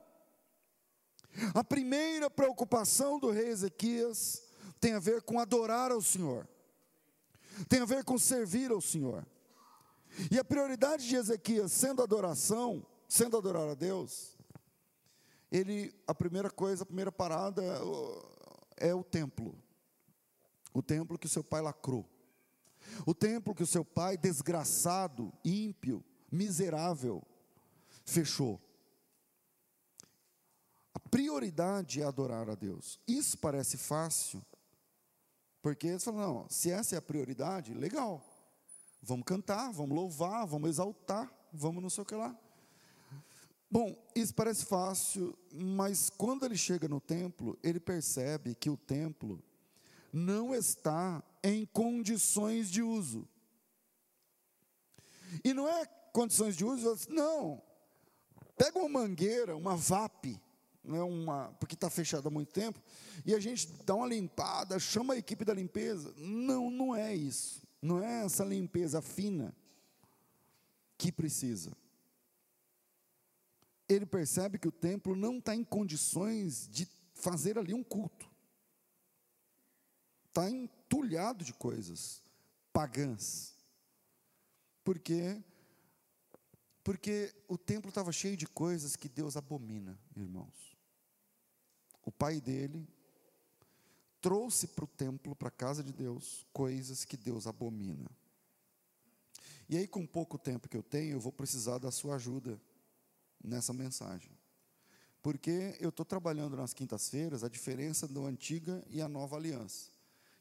A 1.55 1.63
primeira 1.63 2.29
preocupação 2.29 3.19
do 3.19 3.31
rei 3.31 3.49
Ezequias 3.49 4.43
tem 4.81 4.95
a 4.95 4.99
ver 4.99 5.23
com 5.23 5.39
adorar 5.39 5.93
ao 5.93 6.01
Senhor, 6.01 6.49
tem 7.69 7.81
a 7.81 7.85
ver 7.85 8.05
com 8.05 8.19
servir 8.19 8.71
ao 8.71 8.81
Senhor. 8.81 9.27
E 10.31 10.39
a 10.39 10.45
prioridade 10.45 11.07
de 11.07 11.15
Ezequias, 11.15 11.71
sendo 11.73 12.03
adoração, 12.03 12.85
sendo 13.07 13.37
adorar 13.37 13.69
a 13.69 13.75
Deus, 13.75 14.37
ele, 15.51 15.95
a 16.07 16.15
primeira 16.15 16.51
coisa, 16.51 16.83
a 16.83 16.87
primeira 16.87 17.13
parada 17.13 17.63
é 18.77 18.95
o 18.95 19.05
templo. 19.05 19.57
O 20.73 20.83
templo 20.83 21.19
que 21.19 21.27
o 21.27 21.31
seu 21.31 21.43
pai 21.43 21.61
lacrou. 21.61 22.09
O 23.05 23.15
templo 23.15 23.55
que 23.55 23.63
o 23.63 23.67
seu 23.67 23.85
pai, 23.85 24.17
desgraçado, 24.17 25.33
ímpio, 25.45 26.05
miserável, 26.31 27.23
fechou. 28.05 28.61
A 30.95 31.01
prioridade 31.01 32.01
é 32.01 32.05
adorar 32.05 32.49
a 32.49 32.55
Deus. 32.55 33.01
Isso 33.07 33.37
parece 33.39 33.77
fácil, 33.77 34.45
porque 35.63 35.89
eles 35.89 36.05
falam, 36.05 36.21
não, 36.21 36.49
se 36.49 36.71
essa 36.71 36.95
é 36.95 36.99
a 36.99 37.03
prioridade, 37.03 37.75
legal. 37.75 38.25
Vamos 39.03 39.25
cantar, 39.25 39.71
vamos 39.73 39.97
louvar, 39.97 40.47
vamos 40.47 40.71
exaltar, 40.71 41.33
vamos 41.53 41.83
não 41.83 41.91
sei 41.91 42.03
o 42.03 42.07
que 42.07 42.15
lá. 42.15 42.37
Bom, 43.71 43.97
isso 44.17 44.35
parece 44.35 44.65
fácil, 44.65 45.37
mas 45.53 46.11
quando 46.11 46.45
ele 46.45 46.57
chega 46.57 46.89
no 46.89 47.01
templo, 47.01 47.59
ele 47.63 47.79
percebe 47.79 48.55
que 48.55 48.69
o 48.69 48.77
templo 48.77 49.43
não 50.13 50.55
está 50.55 51.23
em 51.43 51.65
condições 51.67 52.69
de 52.69 52.83
uso. 52.83 53.29
E 55.45 55.55
não 55.55 55.69
é 55.69 55.87
condições 56.13 56.57
de 56.57 56.65
uso, 56.65 56.97
não. 57.09 57.63
Pega 58.57 58.79
uma 58.79 58.89
mangueira, 58.89 59.57
uma 59.57 59.77
VAP, 59.77 60.41
não 60.83 60.97
é 60.97 61.03
uma, 61.03 61.53
porque 61.61 61.75
está 61.75 61.91
fechado 61.91 62.29
há 62.29 62.31
muito 62.31 62.53
tempo, 62.53 62.81
e 63.25 63.35
a 63.35 63.41
gente 63.41 63.69
dá 63.85 63.95
uma 63.95 64.07
limpada, 64.07 64.79
chama 64.79 65.15
a 65.15 65.19
equipe 65.19 65.45
da 65.45 65.55
limpeza. 65.55 66.13
Não, 66.17 66.71
não 66.71 66.95
é 66.95 67.15
isso. 67.15 67.63
Não 67.83 68.03
é 68.03 68.25
essa 68.25 68.45
limpeza 68.45 69.01
fina 69.01 69.55
que 70.97 71.11
precisa. 71.11 71.73
Ele 73.89 74.07
percebe 74.07 74.59
que 74.59 74.69
o 74.69 74.73
templo 74.73 75.17
não 75.17 75.39
está 75.39 75.55
em 75.55 75.65
condições 75.65 76.69
de 76.69 76.87
fazer 77.15 77.59
ali 77.59 77.75
um 77.75 77.83
culto. 77.83 78.29
Está 80.29 80.49
entulhado 80.49 81.45
de 81.45 81.53
coisas 81.53 82.23
pagãs. 82.73 83.55
Por 84.85 84.99
quê? 84.99 85.43
Porque 86.85 87.35
o 87.49 87.59
templo 87.59 87.89
estava 87.89 88.13
cheio 88.13 88.37
de 88.37 88.47
coisas 88.47 88.97
que 88.97 89.09
Deus 89.09 89.37
abomina, 89.37 89.99
irmãos. 90.17 90.70
O 92.11 92.13
pai 92.13 92.41
dele 92.41 92.85
trouxe 94.21 94.67
para 94.67 94.85
o 94.85 94.89
templo, 94.89 95.37
para 95.37 95.47
a 95.47 95.53
casa 95.53 95.81
de 95.81 95.93
Deus, 95.93 96.45
coisas 96.53 97.05
que 97.05 97.17
Deus 97.17 97.47
abomina. 97.47 98.11
E 99.69 99.77
aí, 99.77 99.87
com 99.87 100.05
pouco 100.05 100.37
tempo 100.37 100.69
que 100.69 100.77
eu 100.77 100.83
tenho, 100.83 101.13
eu 101.13 101.21
vou 101.21 101.31
precisar 101.31 101.79
da 101.79 101.93
sua 101.93 102.17
ajuda 102.17 102.61
nessa 103.41 103.73
mensagem. 103.73 104.33
Porque 105.23 105.77
eu 105.79 105.91
estou 105.91 106.05
trabalhando 106.05 106.57
nas 106.57 106.75
quintas-feiras 106.75 107.45
a 107.45 107.49
diferença 107.49 108.09
da 108.09 108.21
antiga 108.23 108.85
e 108.91 109.01
a 109.01 109.09
nova 109.09 109.37
aliança. 109.37 109.93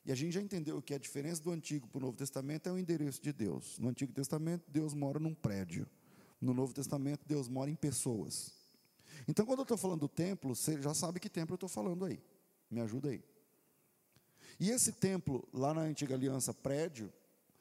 E 0.04 0.12
a 0.12 0.16
gente 0.16 0.34
já 0.34 0.42
entendeu 0.42 0.82
que 0.82 0.96
a 0.96 0.98
diferença 0.98 1.44
do 1.44 1.52
Antigo 1.52 1.88
para 1.88 2.00
o 2.00 2.02
Novo 2.02 2.18
Testamento 2.18 2.68
é 2.68 2.72
o 2.72 2.80
endereço 2.80 3.22
de 3.22 3.32
Deus. 3.32 3.78
No 3.78 3.90
Antigo 3.90 4.12
Testamento, 4.12 4.64
Deus 4.72 4.96
mora 4.96 5.20
num 5.20 5.36
prédio. 5.36 5.88
No 6.42 6.52
Novo 6.52 6.74
Testamento, 6.74 7.28
Deus 7.28 7.48
mora 7.48 7.70
em 7.70 7.76
pessoas. 7.76 8.59
Então, 9.28 9.46
quando 9.46 9.60
eu 9.60 9.64
estou 9.64 9.78
falando 9.78 10.02
do 10.02 10.10
templo, 10.10 10.56
você 10.56 10.82
já 10.82 10.94
sabe 10.94 11.20
que 11.20 11.30
templo 11.30 11.54
eu 11.54 11.58
estou 11.58 11.70
falando 11.70 12.06
aí. 12.06 12.22
Me 12.70 12.80
ajuda 12.82 13.10
aí. 13.10 13.24
E 14.60 14.70
esse 14.70 14.92
templo, 14.92 15.48
lá 15.54 15.74
na 15.74 15.82
antiga 15.82 16.16
aliança, 16.16 16.54
prédio, 16.54 17.12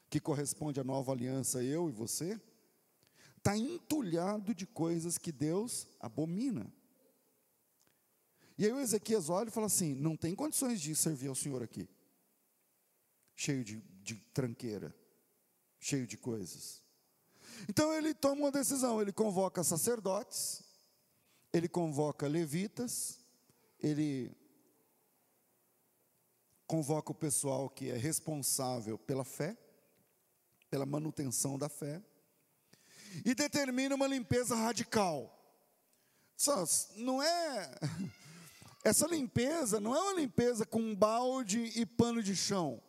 que 0.09 0.19
corresponde 0.19 0.79
à 0.79 0.83
nova 0.83 1.11
aliança, 1.11 1.63
eu 1.63 1.89
e 1.89 1.91
você, 1.91 2.39
está 3.37 3.57
entulhado 3.57 4.53
de 4.53 4.65
coisas 4.65 5.17
que 5.17 5.31
Deus 5.31 5.87
abomina. 5.99 6.71
E 8.57 8.65
aí 8.65 8.71
o 8.73 8.79
Ezequias 8.79 9.29
olha 9.29 9.47
e 9.47 9.51
fala 9.51 9.67
assim: 9.67 9.95
não 9.95 10.17
tem 10.17 10.35
condições 10.35 10.81
de 10.81 10.93
servir 10.95 11.29
ao 11.29 11.35
Senhor 11.35 11.63
aqui, 11.63 11.87
cheio 13.33 13.63
de, 13.63 13.77
de 14.03 14.15
tranqueira, 14.33 14.93
cheio 15.79 16.05
de 16.05 16.17
coisas. 16.17 16.83
Então 17.69 17.93
ele 17.93 18.13
toma 18.13 18.41
uma 18.41 18.51
decisão, 18.51 19.01
ele 19.01 19.13
convoca 19.13 19.63
sacerdotes, 19.63 20.61
ele 21.51 21.67
convoca 21.67 22.27
levitas, 22.27 23.19
ele 23.81 24.35
convoca 26.67 27.11
o 27.11 27.15
pessoal 27.15 27.69
que 27.69 27.89
é 27.89 27.97
responsável 27.97 28.97
pela 28.97 29.23
fé, 29.23 29.57
pela 30.69 30.85
manutenção 30.85 31.57
da 31.57 31.67
fé, 31.67 32.01
e 33.25 33.33
determina 33.33 33.95
uma 33.95 34.05
limpeza 34.05 34.55
radical. 34.55 35.35
Não 36.95 37.21
é. 37.21 37.71
Essa 38.85 39.07
limpeza 39.07 39.79
não 39.79 39.95
é 39.95 39.99
uma 39.99 40.13
limpeza 40.13 40.65
com 40.65 40.95
balde 40.95 41.59
e 41.75 41.85
pano 41.85 42.23
de 42.23 42.35
chão. 42.35 42.81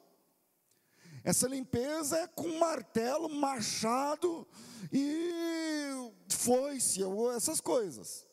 Essa 1.24 1.48
limpeza 1.48 2.18
é 2.18 2.26
com 2.28 2.58
martelo, 2.58 3.28
machado 3.28 4.46
e 4.92 6.12
foice, 6.28 7.00
essas 7.34 7.60
coisas. 7.60 8.29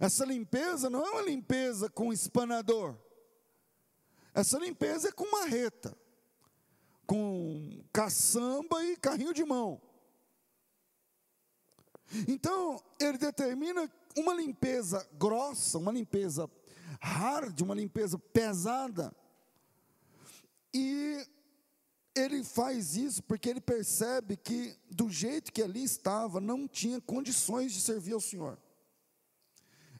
Essa 0.00 0.24
limpeza 0.24 0.90
não 0.90 1.04
é 1.04 1.10
uma 1.10 1.22
limpeza 1.22 1.88
com 1.88 2.12
espanador. 2.12 2.96
Essa 4.34 4.58
limpeza 4.58 5.08
é 5.08 5.12
com 5.12 5.30
marreta, 5.30 5.96
com 7.06 7.82
caçamba 7.92 8.84
e 8.84 8.96
carrinho 8.96 9.32
de 9.32 9.44
mão. 9.44 9.80
Então, 12.28 12.82
ele 13.00 13.18
determina 13.18 13.90
uma 14.16 14.34
limpeza 14.34 15.08
grossa, 15.14 15.78
uma 15.78 15.92
limpeza 15.92 16.50
hard, 17.00 17.60
uma 17.60 17.74
limpeza 17.74 18.18
pesada. 18.18 19.14
E 20.72 21.26
ele 22.14 22.42
faz 22.44 22.96
isso 22.96 23.22
porque 23.22 23.48
ele 23.48 23.60
percebe 23.60 24.36
que, 24.36 24.76
do 24.90 25.08
jeito 25.08 25.52
que 25.52 25.62
ali 25.62 25.82
estava, 25.82 26.40
não 26.40 26.66
tinha 26.66 27.00
condições 27.00 27.72
de 27.72 27.80
servir 27.80 28.12
ao 28.12 28.20
Senhor. 28.20 28.58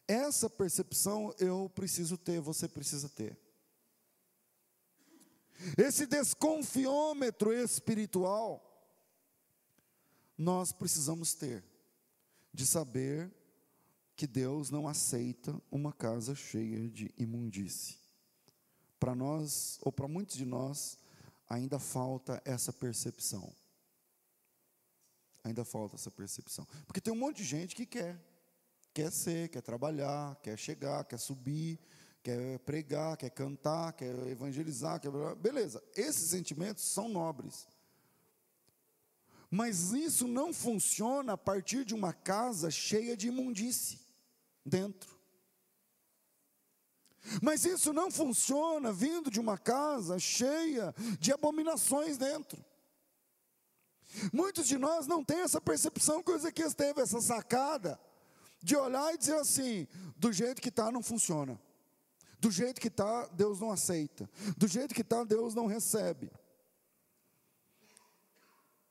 Essa 0.09 0.49
percepção 0.49 1.35
eu 1.39 1.71
preciso 1.75 2.17
ter, 2.17 2.41
você 2.41 2.69
precisa 2.69 3.09
ter. 3.09 3.37
Esse 5.77 6.07
desconfiômetro 6.07 7.53
espiritual, 7.53 8.63
nós 10.37 10.71
precisamos 10.71 11.35
ter, 11.35 11.65
de 12.53 12.67
saber 12.67 13.33
que 14.15 14.27
Deus 14.27 14.71
não 14.71 14.87
aceita 14.87 15.61
uma 15.71 15.93
casa 15.93 16.35
cheia 16.35 16.89
de 16.89 17.13
imundície. 17.19 17.97
Para 18.99 19.15
nós, 19.15 19.79
ou 19.83 19.93
para 19.93 20.09
muitos 20.09 20.37
de 20.37 20.47
nós, 20.47 20.99
ainda 21.49 21.79
falta 21.79 22.41
essa 22.45 22.73
percepção. 22.73 23.53
Ainda 25.45 25.65
falta 25.65 25.97
essa 25.97 26.11
percepção. 26.11 26.67
Porque 26.87 27.01
tem 27.01 27.13
um 27.13 27.17
monte 27.17 27.39
de 27.39 27.45
gente 27.45 27.77
que 27.77 27.87
quer. 27.87 28.19
Quer 28.97 29.13
ser, 29.13 29.51
quer 29.51 29.61
trabalhar, 29.61 30.37
quer 30.37 30.57
chegar, 30.57 31.05
quer 31.05 31.19
subir, 31.19 31.79
quer 32.23 32.59
pregar, 32.61 33.15
quer 33.19 33.29
cantar, 33.29 33.93
quer 33.93 34.27
evangelizar, 34.27 34.99
quer... 34.99 35.11
beleza. 35.35 35.85
Esses 35.95 36.31
sentimentos 36.31 36.83
são 36.83 37.07
nobres. 37.07 37.69
Mas 39.51 39.93
isso 39.93 40.27
não 40.27 40.51
funciona 40.51 41.35
a 41.35 41.37
partir 41.37 41.85
de 41.85 41.95
uma 41.95 42.15
casa 42.15 42.71
cheia 42.71 43.15
de 43.15 43.29
imundície 43.29 44.01
dentro. 44.65 45.21
Mas 47.43 47.67
isso 47.67 47.93
não 47.93 48.11
funciona 48.11 48.95
vindo 48.95 49.31
de 49.31 49.39
uma 49.39 49.59
casa 49.59 50.19
cheia 50.19 50.95
de 51.21 51.35
abominações 51.35 52.17
dentro. 52.17 52.65
Muitos 54.33 54.67
de 54.67 54.79
nós 54.79 55.07
não 55.07 55.23
têm 55.23 55.41
essa 55.41 55.61
percepção 55.61 56.23
que 56.23 56.31
o 56.31 56.35
Ezequias 56.35 56.73
teve, 56.73 57.03
essa 57.03 57.21
sacada, 57.21 58.01
de 58.67 58.77
olhar 58.77 59.15
e 59.15 59.19
dizer 59.19 59.37
assim: 59.37 59.87
do 60.17 60.33
jeito 60.33 60.61
que 60.61 60.69
está, 60.69 60.91
não 60.91 61.03
funciona. 61.03 61.61
Do 62.39 62.51
jeito 62.51 62.81
que 62.81 62.89
está, 62.89 63.27
Deus 63.29 63.61
não 63.61 63.71
aceita. 63.71 64.29
Do 64.57 64.67
jeito 64.69 64.95
que 64.95 65.01
está, 65.01 65.25
Deus 65.25 65.55
não 65.55 65.67
recebe. 65.67 66.31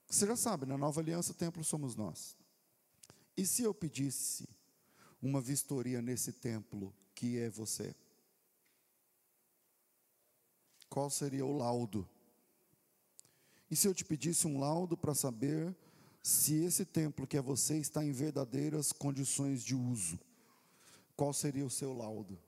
Você 0.08 0.26
já 0.26 0.36
sabe, 0.36 0.66
na 0.66 0.78
nova 0.78 1.02
aliança, 1.02 1.32
o 1.32 1.36
templo 1.36 1.64
somos 1.64 1.96
nós. 1.96 2.38
E 3.36 3.46
se 3.46 3.64
eu 3.64 3.74
pedisse 3.74 4.48
uma 5.22 5.42
vistoria 5.42 6.02
nesse 6.02 6.32
templo 6.32 6.94
que 7.14 7.38
é 7.38 7.50
você? 7.50 7.94
qual 10.96 11.10
seria 11.10 11.46
o 11.46 11.52
laudo? 11.52 12.08
E 13.70 13.76
se 13.76 13.86
eu 13.86 13.94
te 13.94 14.06
pedisse 14.06 14.48
um 14.48 14.58
laudo 14.58 14.96
para 14.96 15.14
saber 15.14 15.76
se 16.26 16.56
esse 16.64 16.84
templo 16.84 17.28
que 17.28 17.38
é 17.38 17.42
você 17.42 17.78
está 17.78 18.04
em 18.04 18.12
verdadeiras 18.12 18.92
condições 18.92 19.64
de 19.64 19.76
uso, 19.76 20.20
qual 21.16 21.32
seria 21.32 21.64
o 21.64 21.70
seu 21.70 21.94
laudo? 21.94 22.42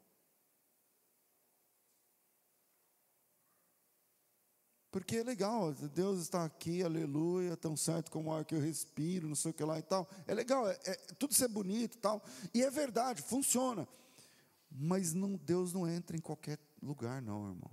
Porque 4.90 5.18
é 5.18 5.24
legal, 5.24 5.76
Deus 5.94 6.24
está 6.24 6.44
aqui, 6.44 6.82
aleluia, 6.82 7.56
tão 7.56 7.78
certo 7.78 8.10
como 8.10 8.32
o 8.32 8.34
ar 8.34 8.44
que 8.44 8.56
eu 8.56 8.60
respiro, 8.60 9.28
não 9.28 9.36
sei 9.36 9.52
o 9.52 9.54
que 9.54 9.63
lá 9.63 9.78
e 9.78 9.84
tal. 9.84 10.10
É 10.26 10.34
legal, 10.34 10.68
é, 10.68 10.80
é 10.84 10.96
tudo 11.20 11.36
bonito 11.48 11.98
e 11.98 12.00
tal. 12.00 12.26
E 12.56 12.63
é 12.63 12.72
verdade, 12.72 13.22
funciona. 13.22 13.88
Mas 14.72 15.13
não, 15.13 15.36
Deus 15.36 15.72
não 15.72 15.88
entra 15.88 16.18
em 16.18 16.22
qualquer 16.22 16.58
lugar, 16.82 17.22
não, 17.22 17.48
irmão. 17.48 17.70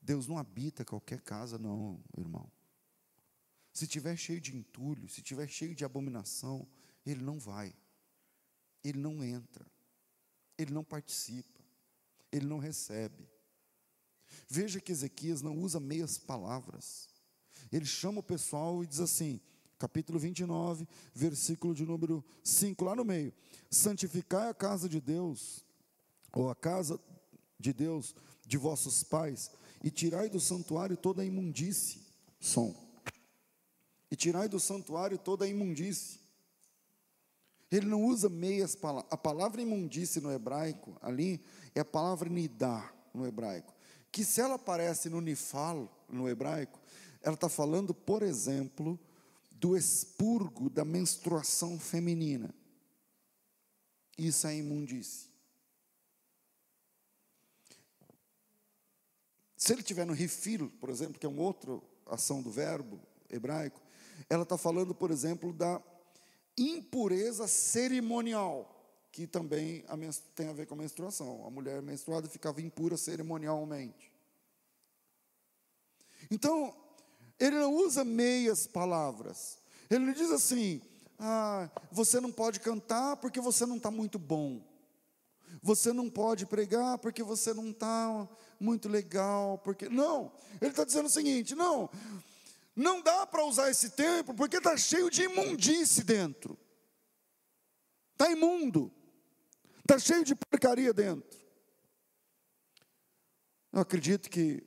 Deus 0.00 0.28
não 0.28 0.38
habita 0.38 0.84
qualquer 0.84 1.20
casa, 1.20 1.58
não, 1.58 2.00
irmão. 2.16 2.48
Se 3.76 3.86
tiver 3.86 4.16
cheio 4.16 4.40
de 4.40 4.56
entulho, 4.56 5.06
se 5.06 5.20
tiver 5.20 5.46
cheio 5.46 5.74
de 5.74 5.84
abominação, 5.84 6.66
ele 7.04 7.22
não 7.22 7.38
vai. 7.38 7.76
Ele 8.82 8.98
não 8.98 9.22
entra. 9.22 9.66
Ele 10.56 10.72
não 10.72 10.82
participa. 10.82 11.60
Ele 12.32 12.46
não 12.46 12.56
recebe. 12.56 13.28
Veja 14.48 14.80
que 14.80 14.92
Ezequias 14.92 15.42
não 15.42 15.58
usa 15.58 15.78
meias 15.78 16.16
palavras. 16.16 17.06
Ele 17.70 17.84
chama 17.84 18.20
o 18.20 18.22
pessoal 18.22 18.82
e 18.82 18.86
diz 18.86 18.98
assim, 18.98 19.38
capítulo 19.78 20.18
29, 20.18 20.88
versículo 21.12 21.74
de 21.74 21.84
número 21.84 22.24
5, 22.42 22.82
lá 22.82 22.96
no 22.96 23.04
meio: 23.04 23.30
Santificai 23.70 24.48
a 24.48 24.54
casa 24.54 24.88
de 24.88 25.02
Deus, 25.02 25.62
ou 26.32 26.48
a 26.48 26.54
casa 26.54 26.98
de 27.60 27.74
Deus 27.74 28.14
de 28.46 28.56
vossos 28.56 29.02
pais, 29.02 29.50
e 29.84 29.90
tirai 29.90 30.30
do 30.30 30.40
santuário 30.40 30.96
toda 30.96 31.20
a 31.20 31.26
imundície. 31.26 32.00
Som. 32.40 32.85
E 34.10 34.16
tirai 34.16 34.48
do 34.48 34.60
santuário 34.60 35.18
toda 35.18 35.44
a 35.44 35.48
imundície. 35.48 36.20
Ele 37.70 37.86
não 37.86 38.04
usa 38.04 38.28
meias 38.28 38.76
palavras. 38.76 39.12
A 39.12 39.16
palavra 39.16 39.60
imundície 39.60 40.20
no 40.20 40.30
hebraico, 40.30 40.96
ali, 41.02 41.44
é 41.74 41.80
a 41.80 41.84
palavra 41.84 42.28
nidá 42.28 42.92
no 43.12 43.26
hebraico. 43.26 43.74
Que 44.12 44.24
se 44.24 44.40
ela 44.40 44.54
aparece 44.54 45.08
no 45.08 45.20
nifal, 45.20 46.06
no 46.08 46.28
hebraico, 46.28 46.80
ela 47.20 47.34
está 47.34 47.48
falando, 47.48 47.92
por 47.92 48.22
exemplo, 48.22 48.98
do 49.50 49.76
expurgo 49.76 50.70
da 50.70 50.84
menstruação 50.84 51.78
feminina. 51.78 52.54
Isso 54.16 54.46
é 54.46 54.56
imundície. 54.56 55.28
Se 59.56 59.72
ele 59.72 59.82
tiver 59.82 60.06
no 60.06 60.12
refil, 60.12 60.70
por 60.78 60.90
exemplo, 60.90 61.18
que 61.18 61.26
é 61.26 61.28
uma 61.28 61.42
outra 61.42 61.80
ação 62.06 62.40
do 62.40 62.50
verbo 62.50 63.00
hebraico, 63.28 63.80
ela 64.28 64.42
está 64.42 64.56
falando, 64.56 64.94
por 64.94 65.10
exemplo, 65.10 65.52
da 65.52 65.80
impureza 66.56 67.46
cerimonial, 67.46 68.72
que 69.12 69.26
também 69.26 69.84
tem 70.34 70.48
a 70.48 70.52
ver 70.52 70.66
com 70.66 70.74
a 70.74 70.78
menstruação. 70.78 71.44
A 71.46 71.50
mulher 71.50 71.80
menstruada 71.82 72.28
ficava 72.28 72.60
impura 72.60 72.96
cerimonialmente. 72.96 74.12
Então, 76.30 76.74
ele 77.38 77.56
não 77.56 77.74
usa 77.74 78.04
meias 78.04 78.66
palavras. 78.66 79.58
Ele 79.90 80.06
não 80.06 80.12
diz 80.12 80.30
assim: 80.30 80.80
ah, 81.18 81.70
você 81.90 82.20
não 82.20 82.32
pode 82.32 82.60
cantar 82.60 83.16
porque 83.16 83.40
você 83.40 83.64
não 83.66 83.76
está 83.76 83.90
muito 83.90 84.18
bom. 84.18 84.62
Você 85.62 85.92
não 85.92 86.10
pode 86.10 86.46
pregar 86.46 86.98
porque 86.98 87.22
você 87.22 87.54
não 87.54 87.70
está 87.70 88.28
muito 88.58 88.88
legal. 88.88 89.58
Porque 89.58 89.88
não, 89.88 90.32
ele 90.60 90.70
está 90.70 90.84
dizendo 90.84 91.06
o 91.06 91.10
seguinte: 91.10 91.54
não, 91.54 91.88
não 92.76 93.00
dá 93.00 93.26
para 93.26 93.42
usar 93.42 93.70
esse 93.70 93.90
templo 93.90 94.34
porque 94.34 94.58
está 94.58 94.76
cheio 94.76 95.10
de 95.10 95.22
imundície 95.22 96.04
dentro. 96.04 96.58
Está 98.12 98.30
imundo. 98.30 98.92
Está 99.78 99.98
cheio 99.98 100.22
de 100.22 100.34
porcaria 100.34 100.92
dentro. 100.92 101.40
Eu 103.72 103.80
acredito 103.80 104.28
que, 104.28 104.62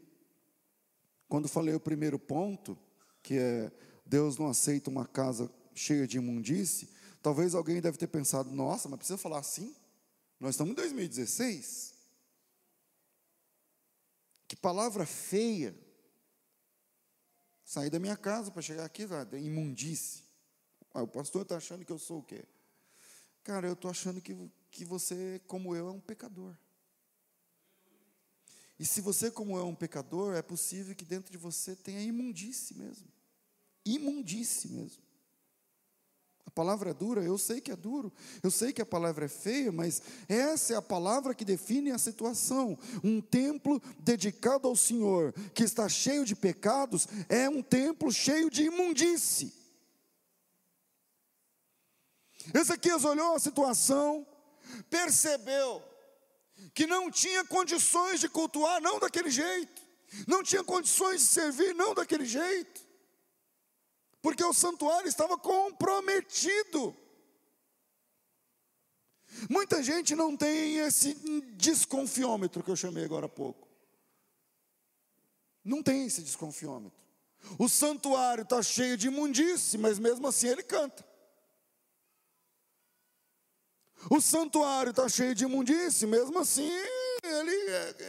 quando 1.27 1.47
falei 1.47 1.75
o 1.75 1.79
primeiro 1.79 2.17
ponto, 2.17 2.77
que 3.21 3.37
é 3.37 3.71
Deus 4.05 4.37
não 4.37 4.47
aceita 4.47 4.89
uma 4.89 5.05
casa 5.05 5.51
cheia 5.75 6.07
de 6.07 6.17
imundície, 6.17 6.89
talvez 7.21 7.53
alguém 7.53 7.79
deve 7.79 7.97
ter 7.97 8.07
pensado, 8.07 8.49
nossa, 8.49 8.89
mas 8.89 8.97
precisa 8.97 9.17
falar 9.17 9.39
assim? 9.39 9.75
Nós 10.39 10.51
estamos 10.51 10.71
em 10.71 10.75
2016. 10.75 11.93
Que 14.47 14.55
palavra 14.55 15.05
feia 15.05 15.75
Saí 17.69 17.87
da 17.87 17.99
minha 17.99 18.17
casa 18.17 18.49
para 18.49 18.63
chegar 18.63 18.83
aqui, 18.83 19.05
tá, 19.05 19.37
imundície. 19.37 20.23
Ah, 20.91 21.03
o 21.03 21.07
pastor 21.07 21.43
está 21.43 21.57
achando 21.57 21.85
que 21.85 21.91
eu 21.91 21.99
sou 21.99 22.17
o 22.17 22.23
quê? 22.23 22.43
Cara, 23.43 23.67
eu 23.67 23.73
estou 23.73 23.91
achando 23.91 24.19
que, 24.19 24.35
que 24.71 24.83
você, 24.83 25.39
como 25.45 25.75
eu, 25.75 25.87
é 25.87 25.91
um 25.91 25.99
pecador. 25.99 26.57
E 28.79 28.83
se 28.87 29.01
você, 29.01 29.29
como 29.29 29.55
eu, 29.55 29.61
é 29.61 29.65
um 29.65 29.75
pecador, 29.75 30.33
é 30.33 30.41
possível 30.41 30.95
que 30.95 31.05
dentro 31.05 31.31
de 31.31 31.37
você 31.37 31.75
tenha 31.75 32.01
imundície 32.01 32.75
mesmo. 32.75 33.07
Imundície 33.85 34.71
mesmo. 34.71 35.03
A 36.49 36.51
palavra 36.51 36.89
é 36.89 36.93
dura, 36.95 37.21
eu 37.21 37.37
sei 37.37 37.61
que 37.61 37.71
é 37.71 37.75
duro, 37.75 38.11
eu 38.41 38.49
sei 38.49 38.73
que 38.73 38.81
a 38.81 38.85
palavra 38.85 39.25
é 39.25 39.27
feia, 39.27 39.71
mas 39.71 40.01
essa 40.27 40.73
é 40.73 40.75
a 40.75 40.81
palavra 40.81 41.35
que 41.35 41.45
define 41.45 41.91
a 41.91 41.97
situação. 41.99 42.75
Um 43.03 43.21
templo 43.21 43.79
dedicado 43.99 44.67
ao 44.67 44.75
Senhor, 44.75 45.31
que 45.53 45.63
está 45.63 45.87
cheio 45.87 46.25
de 46.25 46.35
pecados, 46.35 47.07
é 47.29 47.47
um 47.47 47.61
templo 47.61 48.11
cheio 48.11 48.49
de 48.49 48.63
imundície. 48.63 49.53
Ezequias 52.51 53.05
olhou 53.05 53.35
a 53.35 53.39
situação, 53.39 54.25
percebeu 54.89 55.83
que 56.73 56.87
não 56.87 57.11
tinha 57.11 57.45
condições 57.45 58.19
de 58.19 58.27
cultuar, 58.27 58.81
não 58.81 58.97
daquele 58.97 59.29
jeito, 59.29 59.83
não 60.27 60.41
tinha 60.41 60.63
condições 60.63 61.21
de 61.21 61.27
servir, 61.27 61.75
não 61.75 61.93
daquele 61.93 62.25
jeito 62.25 62.88
porque 64.21 64.43
o 64.43 64.53
santuário 64.53 65.07
estava 65.07 65.37
comprometido. 65.37 66.95
Muita 69.49 69.81
gente 69.83 70.15
não 70.15 70.35
tem 70.35 70.77
esse 70.77 71.13
desconfiômetro 71.55 72.63
que 72.63 72.71
eu 72.71 72.75
chamei 72.75 73.05
agora 73.05 73.27
há 73.27 73.29
pouco. 73.29 73.67
Não 75.63 75.83
tem 75.83 76.05
esse 76.05 76.21
desconfiômetro. 76.21 76.97
O 77.57 77.69
santuário 77.69 78.41
está 78.41 78.61
cheio 78.61 78.97
de 78.97 79.07
imundície, 79.07 79.77
mas 79.77 79.99
mesmo 79.99 80.27
assim 80.27 80.47
ele 80.47 80.63
canta. 80.63 81.07
O 84.09 84.19
santuário 84.19 84.91
está 84.91 85.07
cheio 85.09 85.35
de 85.35 85.43
imundície, 85.43 86.07
mesmo 86.07 86.39
assim 86.39 86.69
ele, 87.23 87.51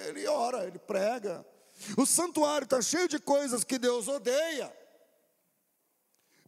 ele 0.08 0.26
ora, 0.26 0.66
ele 0.66 0.78
prega. 0.78 1.44
O 1.96 2.06
santuário 2.06 2.64
está 2.64 2.80
cheio 2.80 3.08
de 3.08 3.18
coisas 3.18 3.64
que 3.64 3.78
Deus 3.78 4.06
odeia, 4.06 4.72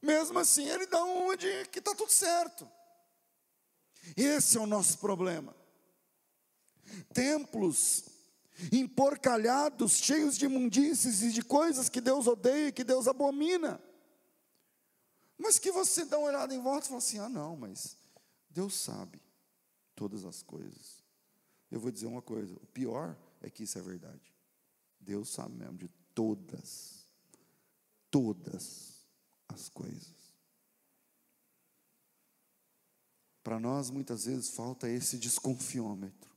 mesmo 0.03 0.39
assim, 0.41 0.69
ele 0.69 0.87
dá 0.87 1.03
onde 1.05 1.47
que 1.69 1.79
está 1.79 1.95
tudo 1.95 2.11
certo. 2.11 2.69
Esse 4.17 4.59
é 4.59 4.61
o 4.61 4.67
nosso 4.67 4.99
problema. 4.99 5.55
Templos 7.15 8.05
emporcalhados, 8.73 9.93
cheios 9.99 10.37
de 10.37 10.47
imundícies 10.47 11.23
e 11.23 11.31
de 11.31 11.43
coisas 11.43 11.89
que 11.89 12.01
Deus 12.01 12.27
odeia 12.27 12.69
e 12.69 12.73
que 12.73 12.83
Deus 12.83 13.07
abomina. 13.07 13.81
Mas 15.39 15.59
que 15.59 15.71
você 15.71 16.05
dá 16.05 16.19
uma 16.19 16.29
olhada 16.29 16.53
em 16.53 16.61
volta 16.61 16.87
e 16.87 16.89
fala 16.89 16.99
assim: 16.99 17.19
ah, 17.19 17.29
não, 17.29 17.57
mas 17.57 17.97
Deus 18.51 18.75
sabe 18.75 19.23
todas 19.95 20.25
as 20.25 20.43
coisas. 20.43 21.03
Eu 21.71 21.79
vou 21.79 21.93
dizer 21.93 22.07
uma 22.07 22.23
coisa: 22.23 22.55
o 22.57 22.67
pior 22.67 23.17
é 23.41 23.49
que 23.49 23.63
isso 23.63 23.79
é 23.79 23.83
verdade. 23.83 24.35
Deus 25.01 25.31
sabe 25.31 25.55
mesmo 25.55 25.79
de 25.79 25.89
todas, 26.15 27.07
todas 28.11 28.92
as 29.53 29.69
coisas. 29.69 30.23
Para 33.43 33.59
nós, 33.59 33.91
muitas 33.91 34.25
vezes, 34.25 34.51
falta 34.51 34.89
esse 34.89 35.19
desconfiômetro. 35.19 36.31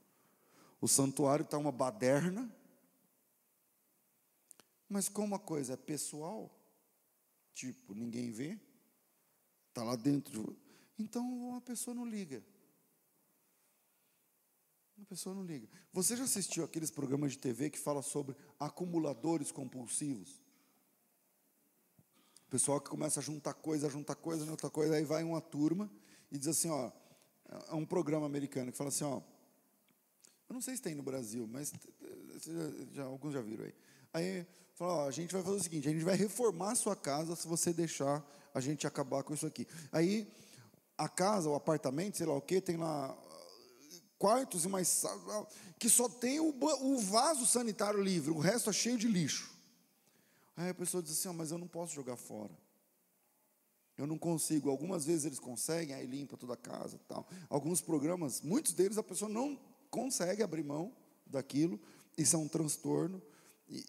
O 0.81 0.87
santuário 0.87 1.43
está 1.43 1.57
uma 1.57 1.71
baderna, 1.71 2.51
mas 4.89 5.07
como 5.09 5.35
a 5.35 5.39
coisa 5.39 5.73
é 5.73 5.77
pessoal, 5.77 6.51
tipo, 7.53 7.93
ninguém 7.93 8.31
vê, 8.31 8.59
está 9.69 9.83
lá 9.83 9.95
dentro, 9.95 10.57
então 10.97 11.55
a 11.55 11.61
pessoa 11.61 11.93
não 11.93 12.05
liga. 12.05 12.43
A 15.01 15.05
pessoa 15.05 15.35
não 15.35 15.43
liga. 15.43 15.67
Você 15.91 16.15
já 16.15 16.23
assistiu 16.23 16.63
aqueles 16.63 16.89
programas 16.89 17.33
de 17.33 17.39
TV 17.39 17.69
que 17.69 17.77
fala 17.79 18.01
sobre 18.01 18.35
acumuladores 18.59 19.51
compulsivos? 19.51 20.41
Pessoal 22.55 22.79
que 22.79 22.89
começa 22.89 23.19
a 23.19 23.23
juntar 23.23 23.53
coisa, 23.53 23.89
juntar 23.89 24.15
coisa, 24.15 24.45
juntar 24.45 24.69
coisa, 24.69 24.95
aí 24.95 25.03
vai 25.03 25.25
uma 25.25 25.41
turma 25.41 25.91
e 26.31 26.37
diz 26.37 26.47
assim, 26.47 26.69
ó, 26.69 26.89
é 27.69 27.75
um 27.75 27.85
programa 27.85 28.25
americano 28.25 28.71
que 28.71 28.77
fala 28.77 28.87
assim, 28.87 29.03
ó, 29.03 29.19
eu 30.47 30.53
não 30.53 30.61
sei 30.61 30.73
se 30.77 30.81
tem 30.81 30.95
no 30.95 31.03
Brasil, 31.03 31.45
mas 31.51 31.73
já, 32.41 32.93
já, 32.93 33.03
alguns 33.03 33.33
já 33.33 33.41
viram 33.41 33.65
aí. 33.65 33.75
Aí 34.13 34.47
fala, 34.73 34.93
ó, 34.93 35.07
a 35.09 35.11
gente 35.11 35.33
vai 35.33 35.43
fazer 35.43 35.57
o 35.57 35.63
seguinte, 35.63 35.89
a 35.89 35.91
gente 35.91 36.05
vai 36.05 36.15
reformar 36.15 36.71
a 36.71 36.75
sua 36.75 36.95
casa 36.95 37.35
se 37.35 37.45
você 37.45 37.73
deixar 37.73 38.25
a 38.53 38.61
gente 38.61 38.87
acabar 38.87 39.21
com 39.21 39.33
isso 39.33 39.45
aqui. 39.45 39.67
Aí 39.91 40.25
a 40.97 41.09
casa, 41.09 41.49
o 41.49 41.55
apartamento, 41.55 42.15
sei 42.15 42.25
lá 42.25 42.35
o 42.35 42.41
que, 42.41 42.61
tem 42.61 42.77
lá 42.77 43.13
quartos 44.17 44.63
e 44.63 44.69
mais 44.69 45.03
que 45.77 45.89
só 45.89 46.07
tem 46.07 46.39
o, 46.39 46.55
o 46.57 46.99
vaso 46.99 47.45
sanitário 47.45 48.01
livre, 48.01 48.31
o 48.31 48.39
resto 48.39 48.69
é 48.69 48.73
cheio 48.73 48.97
de 48.97 49.09
lixo. 49.09 49.54
Aí 50.55 50.69
a 50.69 50.73
pessoa 50.73 51.03
diz 51.03 51.13
assim: 51.13 51.27
oh, 51.27 51.33
mas 51.33 51.51
eu 51.51 51.57
não 51.57 51.67
posso 51.67 51.93
jogar 51.93 52.15
fora. 52.15 52.57
Eu 53.97 54.05
não 54.05 54.17
consigo. 54.17 54.69
Algumas 54.69 55.05
vezes 55.05 55.25
eles 55.25 55.39
conseguem, 55.39 55.95
aí 55.95 56.05
limpa 56.05 56.37
toda 56.37 56.53
a 56.53 56.57
casa 56.57 56.99
tal. 57.07 57.27
Alguns 57.49 57.81
programas, 57.81 58.41
muitos 58.41 58.73
deles 58.73 58.97
a 58.97 59.03
pessoa 59.03 59.29
não 59.29 59.59
consegue 59.89 60.43
abrir 60.43 60.63
mão 60.63 60.93
daquilo. 61.25 61.79
Isso 62.17 62.35
é 62.35 62.39
um 62.39 62.47
transtorno. 62.47 63.21
E, 63.67 63.85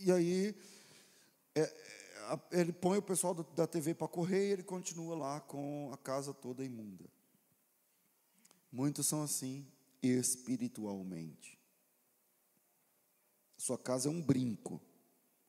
e 0.00 0.12
aí 0.12 0.54
é, 1.54 1.74
ele 2.52 2.72
põe 2.72 2.98
o 2.98 3.02
pessoal 3.02 3.34
da 3.34 3.66
TV 3.66 3.94
para 3.94 4.08
correr 4.08 4.48
e 4.48 4.52
ele 4.52 4.62
continua 4.62 5.16
lá 5.16 5.40
com 5.40 5.90
a 5.92 5.96
casa 5.96 6.34
toda 6.34 6.64
imunda. 6.64 7.04
Muitos 8.70 9.06
são 9.06 9.22
assim 9.22 9.66
espiritualmente. 10.02 11.58
Sua 13.56 13.78
casa 13.78 14.08
é 14.08 14.12
um 14.12 14.20
brinco. 14.20 14.80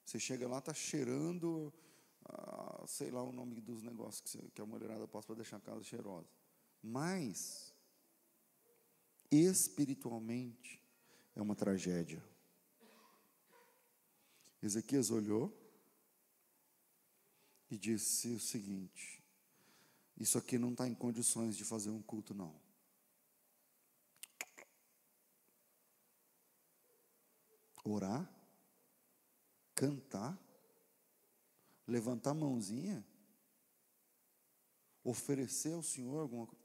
Você 0.07 0.21
chega 0.21 0.47
lá, 0.47 0.59
está 0.59 0.73
cheirando, 0.73 1.73
ah, 2.23 2.81
sei 2.87 3.11
lá 3.11 3.21
o 3.21 3.33
nome 3.33 3.59
dos 3.59 3.83
negócios 3.83 4.21
que, 4.21 4.29
você, 4.29 4.51
que 4.55 4.61
a 4.61 4.65
mulherada 4.65 5.05
passa 5.05 5.27
para 5.27 5.35
deixar 5.35 5.57
a 5.57 5.59
casa 5.59 5.83
cheirosa. 5.83 6.29
Mas, 6.81 7.73
espiritualmente, 9.29 10.81
é 11.35 11.41
uma 11.41 11.57
tragédia. 11.57 12.23
Ezequias 14.63 15.11
olhou 15.11 15.53
e 17.69 17.77
disse 17.77 18.29
o 18.29 18.39
seguinte: 18.39 19.21
Isso 20.17 20.37
aqui 20.37 20.57
não 20.57 20.71
está 20.71 20.87
em 20.87 20.95
condições 20.95 21.57
de 21.57 21.65
fazer 21.65 21.89
um 21.89 22.01
culto, 22.01 22.33
não. 22.33 22.55
Orar, 27.83 28.36
cantar, 29.77 30.35
levantar 31.87 32.31
a 32.31 32.33
mãozinha, 32.33 33.05
oferecer 35.03 35.73
ao 35.73 35.83
Senhor 35.83 36.19
alguma 36.19 36.47
coisa. 36.47 36.63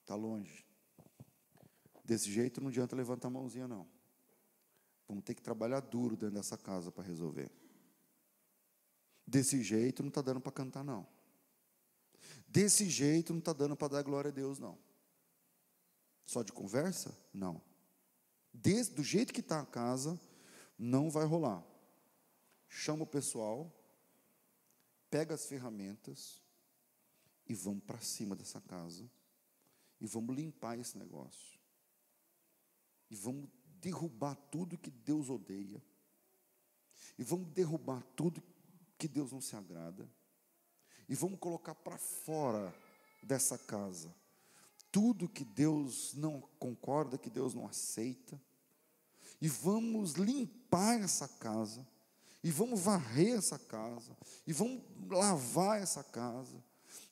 Está 0.00 0.14
longe. 0.14 0.64
Desse 2.04 2.30
jeito 2.30 2.60
não 2.60 2.68
adianta 2.68 2.94
levantar 2.94 3.26
a 3.26 3.30
mãozinha, 3.30 3.66
não. 3.66 3.88
Vamos 5.08 5.24
ter 5.24 5.34
que 5.34 5.42
trabalhar 5.42 5.80
duro 5.80 6.16
dentro 6.16 6.36
dessa 6.36 6.56
casa 6.56 6.92
para 6.92 7.02
resolver. 7.02 7.50
Desse 9.26 9.62
jeito 9.62 10.02
não 10.02 10.08
está 10.08 10.22
dando 10.22 10.40
para 10.40 10.52
cantar, 10.52 10.84
não. 10.84 11.06
Desse 12.46 12.88
jeito 12.88 13.32
não 13.32 13.40
está 13.40 13.52
dando 13.52 13.76
para 13.76 13.94
dar 13.94 14.02
glória 14.02 14.28
a 14.28 14.34
Deus, 14.34 14.60
não. 14.60 14.78
Só 16.24 16.44
de 16.44 16.52
conversa? 16.52 17.16
Não. 17.34 17.60
Desde, 18.52 18.94
do 18.94 19.02
jeito 19.02 19.32
que 19.32 19.40
está 19.40 19.60
a 19.60 19.66
casa, 19.66 20.20
não 20.80 21.10
vai 21.10 21.26
rolar. 21.26 21.62
Chama 22.66 23.02
o 23.02 23.06
pessoal, 23.06 23.70
pega 25.10 25.34
as 25.34 25.46
ferramentas 25.46 26.40
e 27.46 27.54
vamos 27.54 27.84
para 27.84 28.00
cima 28.00 28.34
dessa 28.34 28.60
casa 28.60 29.10
e 30.00 30.06
vamos 30.06 30.34
limpar 30.34 30.78
esse 30.78 30.96
negócio. 30.96 31.60
E 33.10 33.14
vamos 33.14 33.50
derrubar 33.80 34.36
tudo 34.50 34.78
que 34.78 34.90
Deus 34.90 35.28
odeia. 35.28 35.82
E 37.18 37.24
vamos 37.24 37.48
derrubar 37.48 38.02
tudo 38.16 38.42
que 38.96 39.08
Deus 39.08 39.32
não 39.32 39.40
se 39.40 39.54
agrada. 39.56 40.08
E 41.08 41.14
vamos 41.14 41.38
colocar 41.38 41.74
para 41.74 41.98
fora 41.98 42.74
dessa 43.22 43.58
casa 43.58 44.14
tudo 44.92 45.28
que 45.28 45.44
Deus 45.44 46.14
não 46.14 46.40
concorda, 46.58 47.18
que 47.18 47.30
Deus 47.30 47.54
não 47.54 47.66
aceita. 47.66 48.40
E 49.40 49.48
vamos 49.48 50.12
limpar 50.12 51.00
essa 51.00 51.26
casa. 51.26 51.86
E 52.42 52.50
vamos 52.50 52.80
varrer 52.80 53.38
essa 53.38 53.58
casa. 53.58 54.16
E 54.46 54.52
vamos 54.52 54.82
lavar 55.08 55.80
essa 55.82 56.02
casa 56.02 56.62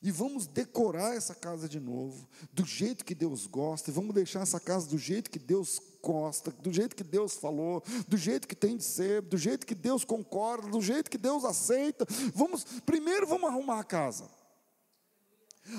e 0.01 0.11
vamos 0.11 0.47
decorar 0.47 1.15
essa 1.15 1.35
casa 1.35 1.67
de 1.67 1.79
novo, 1.79 2.27
do 2.53 2.65
jeito 2.65 3.03
que 3.03 3.13
Deus 3.13 3.45
gosta, 3.45 3.89
e 3.89 3.93
vamos 3.93 4.13
deixar 4.15 4.41
essa 4.41 4.59
casa 4.59 4.87
do 4.87 4.97
jeito 4.97 5.29
que 5.29 5.39
Deus 5.39 5.81
gosta, 6.01 6.51
do 6.51 6.71
jeito 6.71 6.95
que 6.95 7.03
Deus 7.03 7.35
falou, 7.35 7.83
do 8.07 8.17
jeito 8.17 8.47
que 8.47 8.55
tem 8.55 8.77
de 8.77 8.83
ser, 8.83 9.21
do 9.21 9.37
jeito 9.37 9.65
que 9.65 9.75
Deus 9.75 10.05
concorda, 10.05 10.69
do 10.69 10.81
jeito 10.81 11.09
que 11.09 11.17
Deus 11.17 11.43
aceita. 11.43 12.05
Vamos, 12.33 12.63
primeiro 12.85 13.27
vamos 13.27 13.49
arrumar 13.49 13.79
a 13.79 13.83
casa. 13.83 14.29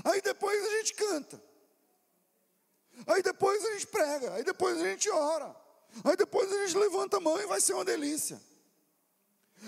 Aí 0.04 0.20
depois 0.20 0.62
a 0.64 0.70
gente 0.78 0.94
canta. 0.94 1.42
Aí 3.06 3.22
depois 3.22 3.64
a 3.64 3.72
gente 3.72 3.86
prega, 3.86 4.34
aí 4.34 4.44
depois 4.44 4.78
a 4.78 4.84
gente 4.84 5.08
ora. 5.08 5.56
Aí 6.05 6.16
depois 6.16 6.50
a 6.53 6.66
gente 6.66 6.79
levanta 6.79 7.16
a 7.18 7.20
mão 7.20 7.40
e 7.40 7.46
vai 7.46 7.61
ser 7.61 7.74
uma 7.74 7.85
delícia. 7.85 8.40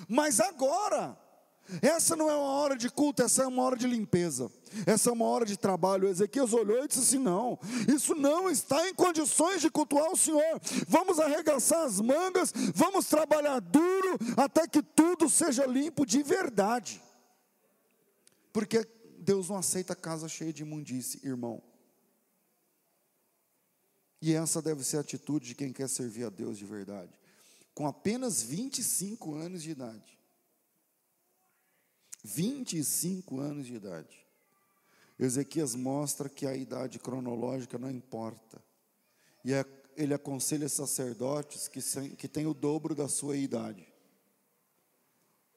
Mas 0.09 0.41
agora 0.41 1.19
essa 1.81 2.17
não 2.17 2.29
é 2.29 2.35
uma 2.35 2.53
hora 2.53 2.77
de 2.77 2.91
culto, 2.91 3.23
essa 3.23 3.45
é 3.45 3.47
uma 3.47 3.63
hora 3.63 3.77
de 3.77 3.87
limpeza. 3.87 4.51
Essa 4.87 5.11
é 5.11 5.13
uma 5.13 5.27
hora 5.27 5.45
de 5.45 5.57
trabalho. 5.57 6.09
Ezequias 6.09 6.53
olhou 6.53 6.85
e 6.85 6.89
disse 6.89 7.01
assim: 7.01 7.19
não, 7.19 7.59
isso 7.95 8.15
não 8.15 8.51
está 8.51 8.89
em 8.89 8.95
condições 8.95 9.61
de 9.61 9.71
cultuar 9.71 10.11
o 10.11 10.17
Senhor. 10.17 10.61
Vamos 10.89 11.21
arregaçar 11.21 11.85
as 11.85 12.01
mangas, 12.01 12.53
vamos 12.75 13.07
trabalhar 13.07 13.61
duro 13.61 14.19
até 14.37 14.67
que 14.67 14.83
tudo 14.83 15.29
seja 15.31 15.67
limpo 15.67 16.05
de 16.05 16.23
verdade. 16.23 17.03
Porque 18.53 18.87
Deus 19.19 19.49
não 19.49 19.57
aceita 19.57 19.95
casa 19.95 20.29
cheia 20.29 20.53
de 20.53 20.63
imundície, 20.63 21.21
irmão. 21.25 21.63
E 24.23 24.33
essa 24.33 24.63
deve 24.63 24.83
ser 24.83 24.97
a 24.97 25.01
atitude 25.01 25.49
de 25.49 25.55
quem 25.55 25.73
quer 25.73 25.89
servir 25.89 26.25
a 26.25 26.31
Deus 26.31 26.57
de 26.57 26.65
verdade. 26.65 27.13
Com 27.75 27.87
apenas 27.87 28.43
25 28.43 29.35
anos 29.35 29.63
de 29.63 29.73
idade 29.73 30.23
25 32.23 33.41
anos 33.41 33.67
de 33.67 33.75
idade. 33.75 34.25
Ezequias 35.19 35.75
mostra 35.75 36.29
que 36.29 36.47
a 36.47 36.55
idade 36.55 36.99
cronológica 36.99 37.79
não 37.79 37.91
importa. 37.91 38.63
E 39.45 39.53
é, 39.53 39.65
ele 39.97 40.15
aconselha 40.15 40.69
sacerdotes 40.69 41.69
que, 41.69 41.81
que 42.17 42.29
têm 42.29 42.47
o 42.47 42.55
dobro 42.55 42.95
da 42.95 43.09
sua 43.09 43.37
idade. 43.37 43.87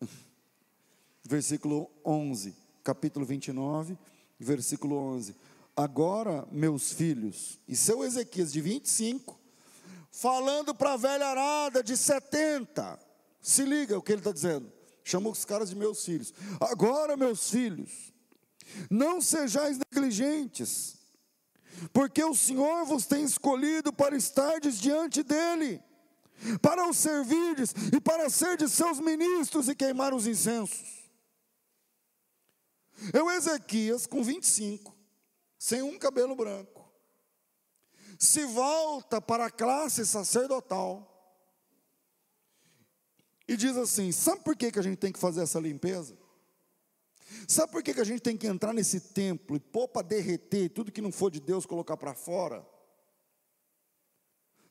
Versículo 1.23 1.89
11, 2.03 2.55
capítulo 2.83 3.25
29, 3.25 3.97
versículo 4.39 4.95
11. 4.95 5.35
Agora, 5.75 6.47
meus 6.51 6.93
filhos, 6.93 7.59
e 7.67 7.75
seu 7.75 8.03
Ezequias 8.03 8.51
de 8.51 8.61
25, 8.61 9.39
falando 10.11 10.73
para 10.73 10.93
a 10.93 10.97
velha 10.97 11.27
arada 11.27 11.83
de 11.83 11.97
70, 11.97 12.99
se 13.41 13.63
liga 13.63 13.97
o 13.97 14.01
que 14.01 14.13
ele 14.13 14.21
está 14.21 14.31
dizendo 14.31 14.75
chamou 15.05 15.31
os 15.31 15.45
caras 15.45 15.69
de 15.69 15.75
meus 15.75 16.03
filhos. 16.03 16.33
Agora, 16.59 17.15
meus 17.15 17.49
filhos, 17.49 18.11
não 18.89 19.21
sejais 19.21 19.77
negligentes, 19.77 20.97
porque 21.93 22.23
o 22.23 22.33
Senhor 22.33 22.85
vos 22.85 23.05
tem 23.05 23.23
escolhido 23.23 23.93
para 23.93 24.17
estardes 24.17 24.79
diante 24.81 25.21
dEle, 25.21 25.81
para 26.61 26.87
o 26.89 26.93
servirdes 26.93 27.73
e 27.93 28.01
para 28.01 28.29
ser 28.29 28.57
de 28.57 28.67
seus 28.67 28.99
ministros 28.99 29.69
e 29.69 29.75
queimar 29.75 30.13
os 30.13 30.25
incensos. 30.25 31.05
Eu, 33.13 33.29
Ezequias, 33.29 34.07
com 34.07 34.23
25, 34.23 34.94
sem 35.57 35.81
um 35.81 35.97
cabelo 35.97 36.35
branco, 36.35 36.91
se 38.17 38.45
volta 38.45 39.21
para 39.21 39.47
a 39.47 39.51
classe 39.51 40.05
sacerdotal, 40.05 41.11
e 43.47 43.55
diz 43.55 43.77
assim: 43.77 44.11
sabe 44.11 44.43
por 44.43 44.55
que, 44.55 44.71
que 44.71 44.79
a 44.79 44.83
gente 44.83 44.97
tem 44.97 45.11
que 45.11 45.19
fazer 45.19 45.41
essa 45.41 45.59
limpeza? 45.59 46.17
Sabe 47.47 47.71
por 47.71 47.83
que, 47.83 47.93
que 47.93 48.01
a 48.01 48.05
gente 48.05 48.21
tem 48.21 48.37
que 48.37 48.47
entrar 48.47 48.73
nesse 48.73 48.99
templo 48.99 49.55
e 49.55 49.59
pôr 49.59 49.87
para 49.87 50.07
derreter 50.07 50.69
tudo 50.69 50.91
que 50.91 51.01
não 51.01 51.11
for 51.11 51.29
de 51.29 51.39
Deus, 51.39 51.65
colocar 51.65 51.97
para 51.97 52.13
fora? 52.13 52.65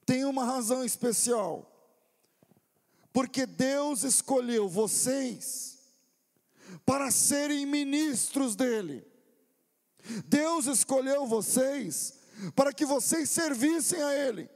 Tem 0.07 0.25
uma 0.25 0.45
razão 0.45 0.85
especial. 0.85 1.71
Porque 3.13 3.47
Deus 3.47 4.03
escolheu 4.03 4.69
vocês 4.69 5.79
para 6.85 7.11
serem 7.11 7.65
ministros 7.65 8.57
dEle. 8.57 9.07
Deus 10.27 10.67
escolheu 10.67 11.27
vocês 11.27 12.15
para 12.55 12.73
que 12.73 12.85
vocês 12.85 13.31
servissem 13.31 14.03
a 14.03 14.15
Ele. 14.15 14.49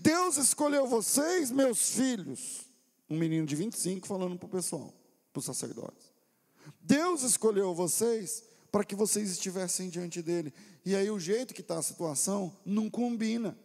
Deus 0.00 0.36
escolheu 0.36 0.86
vocês, 0.86 1.50
meus 1.50 1.90
filhos, 1.90 2.66
um 3.08 3.16
menino 3.16 3.46
de 3.46 3.56
25 3.56 4.06
falando 4.06 4.36
para 4.38 4.46
o 4.46 4.50
pessoal, 4.50 4.94
para 5.32 5.40
os 5.40 5.44
sacerdotes. 5.44 6.12
Deus 6.80 7.22
escolheu 7.22 7.74
vocês 7.74 8.44
para 8.70 8.84
que 8.84 8.94
vocês 8.94 9.30
estivessem 9.30 9.88
diante 9.88 10.22
dele. 10.22 10.52
E 10.84 10.94
aí 10.94 11.10
o 11.10 11.18
jeito 11.18 11.54
que 11.54 11.60
está 11.60 11.78
a 11.78 11.82
situação 11.82 12.56
não 12.64 12.88
combina. 12.88 13.58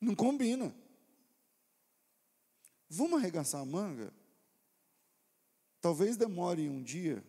Não 0.00 0.14
combina. 0.14 0.74
Vamos 2.88 3.18
arregaçar 3.18 3.60
a 3.60 3.64
manga? 3.64 4.12
Talvez 5.80 6.16
demore 6.16 6.68
um 6.68 6.82
dia, 6.82 7.22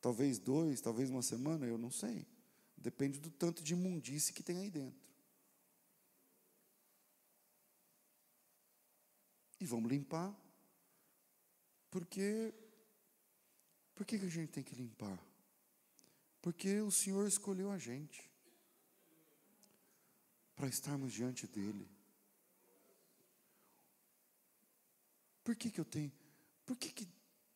talvez 0.00 0.38
dois, 0.38 0.80
talvez 0.80 1.10
uma 1.10 1.22
semana, 1.22 1.66
eu 1.66 1.78
não 1.78 1.90
sei. 1.90 2.26
Depende 2.76 3.20
do 3.20 3.30
tanto 3.30 3.62
de 3.62 3.74
imundície 3.74 4.32
que 4.32 4.42
tem 4.42 4.58
aí 4.58 4.70
dentro. 4.70 5.00
E 9.60 9.66
vamos 9.66 9.90
limpar. 9.90 10.34
Porque 11.90 12.54
por 13.94 14.06
que, 14.06 14.18
que 14.18 14.24
a 14.24 14.30
gente 14.30 14.50
tem 14.50 14.64
que 14.64 14.74
limpar? 14.74 15.22
Porque 16.40 16.80
o 16.80 16.90
Senhor 16.90 17.26
escolheu 17.26 17.70
a 17.70 17.76
gente 17.76 18.30
para 20.54 20.68
estarmos 20.68 21.12
diante 21.12 21.46
dele. 21.46 21.86
Por 25.44 25.54
que, 25.54 25.70
que 25.70 25.80
eu 25.80 25.84
tenho? 25.84 26.12
Por 26.64 26.76
que, 26.76 26.90
que 26.90 27.06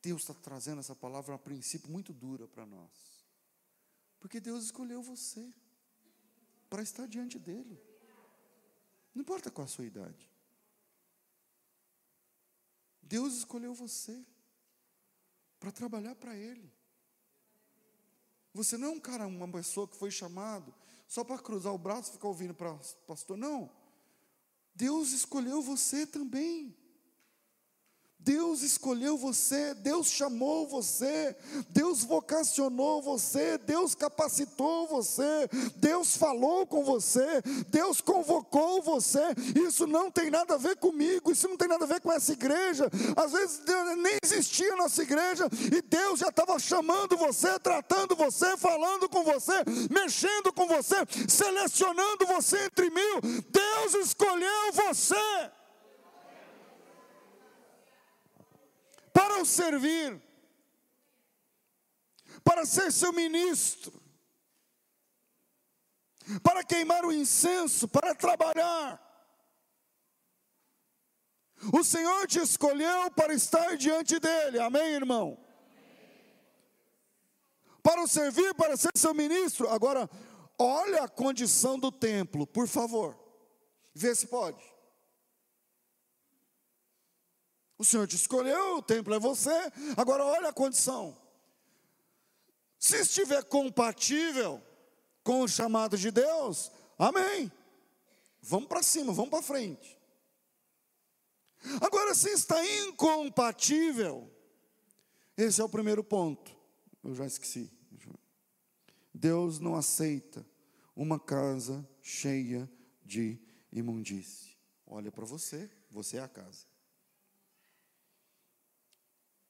Deus 0.04 0.20
está 0.20 0.34
trazendo 0.34 0.80
essa 0.80 0.94
palavra 0.94 1.34
a 1.34 1.38
princípio 1.38 1.90
muito 1.90 2.12
dura 2.12 2.46
para 2.46 2.66
nós? 2.66 3.24
Porque 4.20 4.38
Deus 4.38 4.64
escolheu 4.64 5.02
você 5.02 5.50
para 6.68 6.82
estar 6.82 7.06
diante 7.06 7.38
dele. 7.38 7.80
Não 9.14 9.22
importa 9.22 9.50
qual 9.50 9.64
a 9.64 9.68
sua 9.68 9.86
idade. 9.86 10.30
Deus 13.00 13.34
escolheu 13.34 13.72
você 13.72 14.22
para 15.58 15.72
trabalhar 15.72 16.14
para 16.16 16.36
Ele. 16.36 16.70
Você 18.52 18.76
não 18.76 18.88
é 18.88 18.90
um 18.90 19.00
cara, 19.00 19.26
uma 19.26 19.50
pessoa 19.50 19.88
que 19.88 19.96
foi 19.96 20.10
chamado 20.10 20.74
só 21.08 21.24
para 21.24 21.38
cruzar 21.38 21.72
o 21.72 21.78
braço 21.78 22.10
e 22.10 22.12
ficar 22.12 22.28
ouvindo 22.28 22.54
para 22.54 22.74
pastor. 23.06 23.38
Não. 23.38 23.70
Deus 24.74 25.12
escolheu 25.12 25.62
você 25.62 26.06
também 26.06 26.76
Deus 28.24 28.62
escolheu 28.62 29.18
você, 29.18 29.74
Deus 29.74 30.06
chamou 30.06 30.66
você, 30.66 31.36
Deus 31.68 32.02
vocacionou 32.04 33.02
você, 33.02 33.58
Deus 33.58 33.94
capacitou 33.94 34.86
você, 34.86 35.46
Deus 35.76 36.16
falou 36.16 36.66
com 36.66 36.82
você, 36.82 37.42
Deus 37.68 38.00
convocou 38.00 38.80
você. 38.80 39.20
Isso 39.54 39.86
não 39.86 40.10
tem 40.10 40.30
nada 40.30 40.54
a 40.54 40.58
ver 40.58 40.76
comigo, 40.76 41.32
isso 41.32 41.46
não 41.46 41.56
tem 41.58 41.68
nada 41.68 41.84
a 41.84 41.88
ver 41.88 42.00
com 42.00 42.10
essa 42.10 42.32
igreja. 42.32 42.90
Às 43.14 43.32
vezes 43.32 43.60
nem 43.98 44.16
existia 44.22 44.74
nossa 44.76 45.02
igreja 45.02 45.46
e 45.70 45.82
Deus 45.82 46.20
já 46.20 46.28
estava 46.28 46.58
chamando 46.58 47.18
você, 47.18 47.58
tratando 47.58 48.16
você, 48.16 48.56
falando 48.56 49.06
com 49.06 49.22
você, 49.22 49.52
mexendo 49.90 50.50
com 50.54 50.66
você, 50.66 50.96
selecionando 51.28 52.24
você 52.26 52.64
entre 52.64 52.88
mil. 52.88 53.20
Deus 53.50 54.06
escolheu 54.06 54.72
você. 54.72 55.14
Para 59.24 59.40
o 59.40 59.46
servir, 59.46 60.22
para 62.44 62.66
ser 62.66 62.92
seu 62.92 63.10
ministro, 63.10 63.98
para 66.42 66.62
queimar 66.62 67.06
o 67.06 67.12
incenso, 67.12 67.88
para 67.88 68.14
trabalhar. 68.14 69.00
O 71.72 71.82
Senhor 71.82 72.26
te 72.26 72.38
escolheu 72.38 73.10
para 73.12 73.32
estar 73.32 73.78
diante 73.78 74.18
dEle, 74.18 74.58
amém, 74.58 74.92
irmão? 74.92 75.38
Para 77.82 78.02
o 78.02 78.06
servir, 78.06 78.54
para 78.54 78.76
ser 78.76 78.90
seu 78.94 79.14
ministro. 79.14 79.70
Agora, 79.70 80.08
olha 80.58 81.04
a 81.04 81.08
condição 81.08 81.78
do 81.78 81.90
templo, 81.90 82.46
por 82.46 82.68
favor, 82.68 83.18
vê 83.94 84.14
se 84.14 84.26
pode. 84.26 84.73
O 87.76 87.84
Senhor 87.84 88.06
te 88.06 88.16
escolheu, 88.16 88.76
o 88.76 88.82
templo 88.82 89.14
é 89.14 89.18
você. 89.18 89.50
Agora 89.96 90.24
olha 90.24 90.48
a 90.48 90.52
condição. 90.52 91.16
Se 92.78 93.00
estiver 93.00 93.42
compatível 93.44 94.62
com 95.22 95.40
o 95.40 95.48
chamado 95.48 95.96
de 95.96 96.10
Deus, 96.10 96.70
amém. 96.98 97.50
Vamos 98.42 98.68
para 98.68 98.82
cima, 98.82 99.12
vamos 99.12 99.30
para 99.30 99.42
frente. 99.42 99.98
Agora, 101.80 102.14
se 102.14 102.30
está 102.30 102.62
incompatível, 102.82 104.30
esse 105.36 105.60
é 105.60 105.64
o 105.64 105.68
primeiro 105.68 106.04
ponto. 106.04 106.54
Eu 107.02 107.14
já 107.14 107.26
esqueci. 107.26 107.70
Deus 109.12 109.58
não 109.58 109.74
aceita 109.74 110.44
uma 110.94 111.18
casa 111.18 111.88
cheia 112.02 112.70
de 113.04 113.38
imundície. 113.72 114.56
Olha 114.86 115.10
para 115.10 115.24
você, 115.24 115.70
você 115.90 116.18
é 116.18 116.20
a 116.20 116.28
casa. 116.28 116.66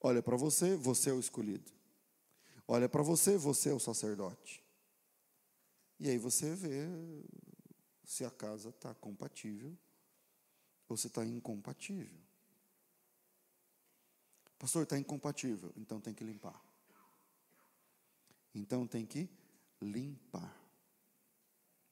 Olha 0.05 0.21
para 0.21 0.37
você, 0.37 0.75
você 0.75 1.09
é 1.09 1.13
o 1.13 1.19
escolhido. 1.19 1.71
Olha 2.67 2.87
para 2.87 3.01
você, 3.01 3.39
você 3.39 3.69
é 3.69 3.73
o 3.73 3.79
sacerdote. 3.79 4.63
E 5.99 6.07
aí 6.07 6.19
você 6.19 6.53
vê 6.53 6.85
se 8.03 8.23
a 8.23 8.29
casa 8.29 8.69
está 8.69 8.93
compatível 8.93 9.75
ou 10.87 10.95
se 10.95 11.07
está 11.07 11.25
incompatível. 11.25 12.21
Pastor, 14.59 14.83
está 14.83 14.95
incompatível, 14.95 15.73
então 15.75 15.99
tem 15.99 16.13
que 16.13 16.23
limpar. 16.23 16.63
Então 18.53 18.85
tem 18.85 19.07
que 19.07 19.27
limpar. 19.81 20.55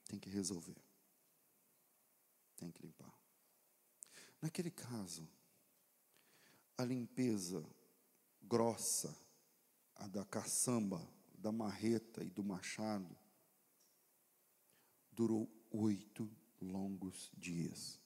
Tem 0.04 0.20
que 0.20 0.30
resolver. 0.30 0.80
Tem 2.54 2.70
que 2.70 2.80
limpar. 2.80 3.12
Naquele 4.40 4.70
caso, 4.70 5.28
a 6.78 6.84
limpeza 6.84 7.66
grossa, 8.48 9.16
a 9.96 10.06
da 10.06 10.24
caçamba, 10.24 11.00
da 11.36 11.52
marreta 11.52 12.22
e 12.22 12.30
do 12.30 12.42
machado, 12.42 13.14
durou 15.12 15.48
oito 15.70 16.30
longos 16.60 17.30
dias. 17.36 17.98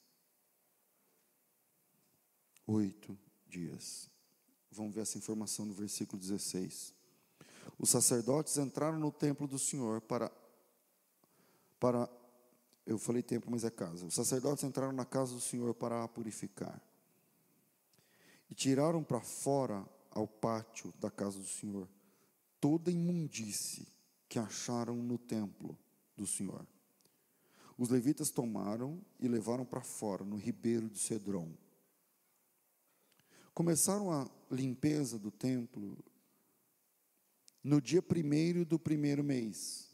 Oito 2.67 3.19
dias. 3.47 4.11
Vamos 4.71 4.95
ver 4.95 5.03
essa 5.03 5.17
informação 5.17 5.65
no 5.65 5.73
versículo 5.73 6.21
16. 6.21 6.93
Os 7.79 7.91
sacerdotes 7.91 8.59
entraram 8.59 8.99
no 8.99 9.11
templo 9.11 9.47
do 9.47 9.59
Senhor 9.59 10.01
para 10.01 10.31
para 11.81 12.11
eu 12.85 12.99
falei 12.99 13.23
templo, 13.23 13.51
mas 13.51 13.65
é 13.65 13.71
casa. 13.71 14.07
Os 14.07 14.15
sacerdotes 14.15 14.65
entraram 14.65 14.93
na 14.93 15.05
casa 15.05 15.35
do 15.35 15.41
Senhor 15.41 15.75
para 15.75 16.03
a 16.03 16.09
purificar. 16.09 16.83
E 18.51 18.55
tiraram 18.55 19.05
para 19.05 19.21
fora 19.21 19.87
ao 20.19 20.27
pátio 20.27 20.93
da 20.99 21.11
casa 21.11 21.39
do 21.39 21.47
Senhor 21.47 21.89
toda 22.61 22.91
imundície 22.91 23.87
que 24.29 24.39
acharam 24.39 24.97
no 24.97 25.17
templo 25.17 25.79
do 26.17 26.27
Senhor. 26.27 26.67
Os 27.77 27.89
levitas 27.89 28.31
tomaram 28.31 29.01
e 29.21 29.29
levaram 29.29 29.65
para 29.65 29.81
fora, 29.81 30.25
no 30.25 30.37
ribeiro 30.37 30.91
de 30.91 30.99
Cedron. 30.99 31.53
Começaram 33.55 34.11
a 34.11 34.29
limpeza 34.51 35.19
do 35.19 35.31
templo 35.31 35.97
no 37.63 37.81
dia 37.81 38.03
primeiro 38.03 38.65
do 38.65 38.79
primeiro 38.79 39.23
mês. 39.23 39.89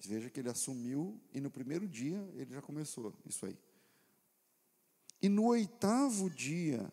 Veja 0.00 0.30
que 0.30 0.40
ele 0.40 0.50
assumiu 0.50 1.20
e 1.32 1.40
no 1.40 1.50
primeiro 1.50 1.88
dia 1.88 2.18
ele 2.34 2.52
já 2.52 2.60
começou 2.60 3.14
isso 3.24 3.46
aí. 3.46 3.58
E 5.20 5.28
no 5.28 5.46
oitavo 5.46 6.30
dia 6.30 6.92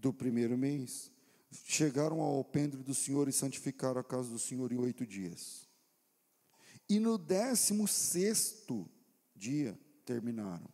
do 0.00 0.12
primeiro 0.12 0.56
mês, 0.56 1.10
chegaram 1.64 2.20
ao 2.20 2.36
alpendre 2.36 2.82
do 2.82 2.94
Senhor 2.94 3.28
e 3.28 3.32
santificaram 3.32 4.00
a 4.00 4.04
casa 4.04 4.28
do 4.28 4.38
Senhor 4.38 4.72
em 4.72 4.78
oito 4.78 5.06
dias. 5.06 5.66
E 6.88 6.98
no 6.98 7.18
décimo 7.18 7.88
sexto 7.88 8.88
dia 9.34 9.78
terminaram. 10.04 10.68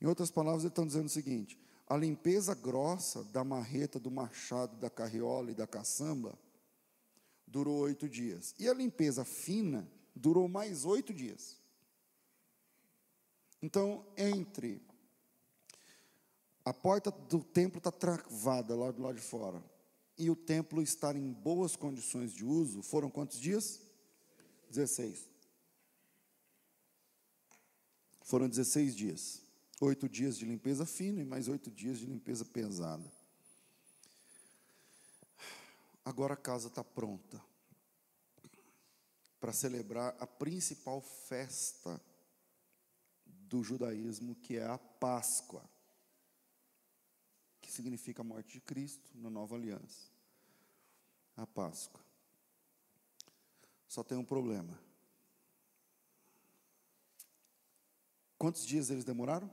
Em 0.00 0.06
outras 0.06 0.30
palavras, 0.30 0.62
ele 0.62 0.70
está 0.70 0.84
dizendo 0.84 1.06
o 1.06 1.10
seguinte: 1.10 1.58
a 1.86 1.96
limpeza 1.96 2.54
grossa 2.54 3.24
da 3.24 3.44
marreta, 3.44 3.98
do 3.98 4.10
machado, 4.10 4.76
da 4.76 4.88
carriola 4.88 5.50
e 5.50 5.54
da 5.54 5.66
caçamba 5.66 6.38
durou 7.46 7.80
oito 7.80 8.08
dias. 8.08 8.54
E 8.58 8.68
a 8.68 8.74
limpeza 8.74 9.24
fina 9.24 9.88
durou 10.14 10.48
mais 10.48 10.84
oito 10.84 11.12
dias. 11.12 11.58
Então, 13.62 14.04
entre 14.16 14.82
a 16.64 16.72
porta 16.72 17.10
do 17.10 17.44
templo 17.44 17.78
está 17.78 17.92
travada 17.92 18.74
lá 18.74 18.90
do 18.90 19.02
lado 19.02 19.16
de 19.16 19.20
fora. 19.20 19.62
E 20.16 20.30
o 20.30 20.36
templo 20.36 20.80
estar 20.80 21.14
em 21.14 21.32
boas 21.32 21.76
condições 21.76 22.32
de 22.32 22.44
uso, 22.44 22.82
foram 22.82 23.10
quantos 23.10 23.38
dias? 23.38 23.80
16. 24.70 25.28
Foram 28.22 28.48
16 28.48 28.94
dias. 28.94 29.42
Oito 29.80 30.08
dias 30.08 30.38
de 30.38 30.46
limpeza 30.46 30.86
fina 30.86 31.20
e 31.20 31.24
mais 31.24 31.48
oito 31.48 31.70
dias 31.70 31.98
de 31.98 32.06
limpeza 32.06 32.44
pesada. 32.44 33.12
Agora 36.04 36.34
a 36.34 36.36
casa 36.36 36.68
está 36.68 36.82
pronta 36.82 37.42
para 39.40 39.52
celebrar 39.52 40.16
a 40.18 40.26
principal 40.26 41.02
festa 41.02 42.00
do 43.26 43.62
judaísmo, 43.62 44.34
que 44.36 44.56
é 44.56 44.64
a 44.64 44.78
Páscoa 44.78 45.62
que 47.64 47.72
significa 47.72 48.20
a 48.20 48.24
morte 48.24 48.52
de 48.52 48.60
Cristo 48.60 49.10
na 49.14 49.30
nova 49.30 49.56
aliança. 49.56 50.10
A 51.34 51.46
Páscoa. 51.46 52.04
Só 53.88 54.04
tem 54.04 54.18
um 54.18 54.24
problema. 54.24 54.78
Quantos 58.36 58.66
dias 58.66 58.90
eles 58.90 59.02
demoraram? 59.02 59.50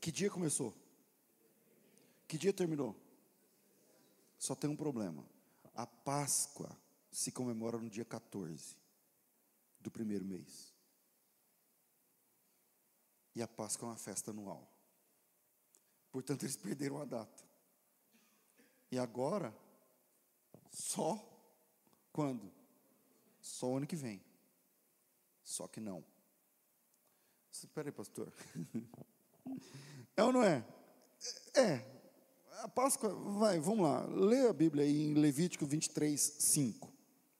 Que 0.00 0.12
dia 0.12 0.30
começou? 0.30 0.72
Que 2.28 2.38
dia 2.38 2.52
terminou? 2.52 2.96
Só 4.38 4.54
tem 4.54 4.70
um 4.70 4.76
problema. 4.76 5.28
A 5.74 5.88
Páscoa 5.88 6.70
se 7.10 7.32
comemora 7.32 7.78
no 7.78 7.90
dia 7.90 8.04
14 8.04 8.76
do 9.80 9.90
primeiro 9.90 10.24
mês. 10.24 10.72
E 13.34 13.42
a 13.42 13.48
Páscoa 13.48 13.88
é 13.88 13.90
uma 13.90 13.96
festa 13.96 14.30
anual. 14.30 14.69
Portanto, 16.10 16.42
eles 16.42 16.56
perderam 16.56 17.00
a 17.00 17.04
data. 17.04 17.44
E 18.90 18.98
agora, 18.98 19.54
só 20.70 21.18
quando? 22.12 22.50
Só 23.40 23.68
o 23.68 23.76
ano 23.76 23.86
que 23.86 23.96
vem. 23.96 24.20
Só 25.44 25.66
que 25.68 25.80
não. 25.80 26.04
Espera 27.50 27.88
aí, 27.88 27.92
pastor. 27.92 28.32
É 30.16 30.22
ou 30.22 30.32
não 30.32 30.42
é? 30.42 30.62
É. 31.54 31.82
A 32.62 32.68
Páscoa, 32.68 33.08
vai, 33.38 33.58
vamos 33.58 33.84
lá. 33.84 34.04
Lê 34.04 34.46
a 34.46 34.52
Bíblia 34.52 34.84
aí 34.84 35.06
em 35.06 35.14
Levítico 35.14 35.64
23, 35.64 36.20
5. 36.20 36.92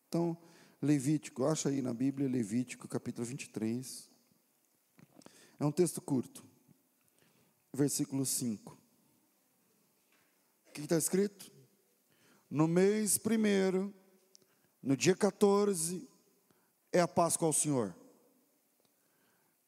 Então, 0.09 0.37
Levítico, 0.81 1.45
acha 1.45 1.69
aí 1.69 1.83
na 1.83 1.93
Bíblia, 1.93 2.27
Levítico 2.27 2.89
capítulo 2.89 3.27
23. 3.27 4.09
É 5.59 5.65
um 5.65 5.71
texto 5.71 6.01
curto. 6.01 6.43
Versículo 7.73 8.25
5. 8.27 8.79
O 10.67 10.73
que 10.73 10.81
está 10.83 10.97
escrito? 10.97 11.51
No 12.49 12.67
mês 12.67 13.19
primeiro, 13.19 13.95
no 14.83 14.97
dia 14.97 15.15
14, 15.15 16.09
é 16.93 17.01
a 17.01 17.09
Páscoa 17.09 17.47
ao 17.47 17.53
Senhor. 17.53 17.95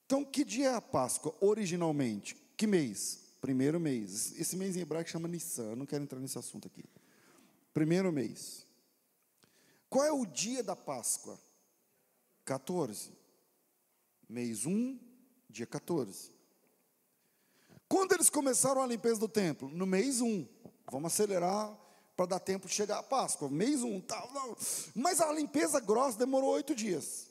Então, 0.07 0.25
que 0.25 0.45
dia 0.45 0.71
é 0.71 0.75
a 0.75 0.81
Páscoa 0.81 1.35
originalmente? 1.41 2.37
Que 2.57 2.67
mês? 2.67 3.21
Primeiro 3.41 3.81
mês. 3.81 4.39
Esse 4.39 4.57
mês 4.57 4.77
em 4.77 4.81
hebraico 4.81 5.11
chama 5.11 5.29
Nissan, 5.29 5.71
eu 5.71 5.77
não 5.77 5.87
quero 5.87 6.05
entrar 6.05 6.19
nesse 6.19 6.39
assunto 6.39 6.67
aqui. 6.67 6.85
Primeiro 7.73 8.13
mês. 8.13 8.67
Qual 9.89 10.05
é 10.05 10.13
o 10.13 10.27
dia 10.27 10.63
da 10.63 10.77
Páscoa? 10.77 11.39
14. 12.45 13.13
Mês 14.29 14.67
1, 14.67 14.99
dia 15.49 15.67
14. 15.67 16.31
Quando 17.93 18.13
eles 18.13 18.31
começaram 18.31 18.83
a 18.83 18.87
limpeza 18.87 19.21
do 19.21 19.29
templo? 19.29 19.69
No 19.69 19.85
mês 19.85 20.23
1. 20.23 20.49
Vamos 20.91 21.13
acelerar 21.13 21.79
para 22.17 22.25
dar 22.25 22.39
tempo 22.39 22.67
de 22.67 22.73
chegar 22.73 23.01
a 23.01 23.03
Páscoa. 23.03 23.51
Mês 23.51 23.83
1. 23.83 24.01
Tá, 24.01 24.27
Mas 24.95 25.21
a 25.21 25.31
limpeza 25.31 25.79
grossa 25.79 26.17
demorou 26.17 26.53
oito 26.53 26.75
dias. 26.75 27.27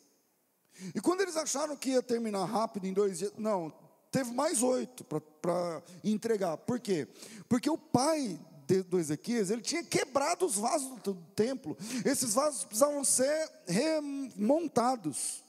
E 0.94 1.02
quando 1.02 1.22
eles 1.22 1.36
acharam 1.36 1.76
que 1.76 1.90
ia 1.90 2.04
terminar 2.04 2.46
rápido 2.46 2.86
em 2.86 2.94
dois 2.94 3.18
dias, 3.18 3.34
não, 3.40 3.74
teve 4.12 4.32
mais 4.34 4.62
oito 4.62 5.04
para 5.04 5.82
entregar. 6.04 6.58
Por 6.58 6.80
quê? 6.80 7.08
Porque 7.50 7.68
o 7.68 7.78
pai 7.78 8.40
de, 8.68 8.84
do 8.84 9.00
Ezequias, 9.00 9.50
ele 9.50 9.64
tinha 9.64 9.84
quebrado 9.84 10.46
os 10.46 10.58
vasos 10.58 10.90
do, 11.00 11.16
do 11.16 11.28
templo. 11.36 11.76
Esses 12.06 12.36
vasos 12.36 12.66
precisavam 12.66 13.04
ser 13.04 13.50
remontados. 13.66 15.44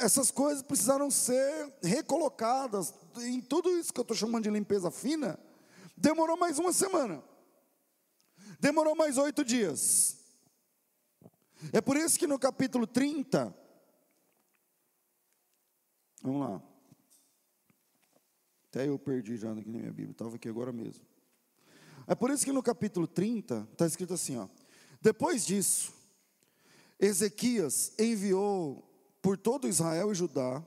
Essas 0.00 0.30
coisas 0.30 0.62
precisaram 0.62 1.10
ser 1.10 1.72
recolocadas. 1.82 2.92
Em 3.18 3.40
tudo 3.40 3.70
isso 3.70 3.92
que 3.92 4.00
eu 4.00 4.02
estou 4.02 4.16
chamando 4.16 4.44
de 4.44 4.50
limpeza 4.50 4.90
fina, 4.90 5.38
demorou 5.96 6.36
mais 6.36 6.58
uma 6.58 6.72
semana. 6.72 7.22
Demorou 8.58 8.96
mais 8.96 9.18
oito 9.18 9.44
dias. 9.44 10.18
É 11.72 11.80
por 11.80 11.96
isso 11.96 12.18
que 12.18 12.26
no 12.26 12.38
capítulo 12.38 12.86
30, 12.86 13.54
vamos 16.22 16.40
lá. 16.40 16.62
Até 18.68 18.88
eu 18.88 18.98
perdi 18.98 19.36
já 19.36 19.52
aqui 19.52 19.70
na 19.70 19.78
minha 19.78 19.92
Bíblia, 19.92 20.10
estava 20.10 20.36
aqui 20.36 20.48
agora 20.48 20.72
mesmo. 20.72 21.04
É 22.06 22.14
por 22.14 22.30
isso 22.30 22.44
que 22.44 22.52
no 22.52 22.62
capítulo 22.62 23.06
30 23.06 23.68
está 23.72 23.86
escrito 23.86 24.14
assim: 24.14 24.36
ó, 24.36 24.48
depois 25.00 25.46
disso, 25.46 25.94
Ezequias 26.98 27.92
enviou 27.98 28.85
por 29.26 29.36
todo 29.36 29.66
Israel 29.66 30.12
e 30.12 30.14
Judá, 30.14 30.62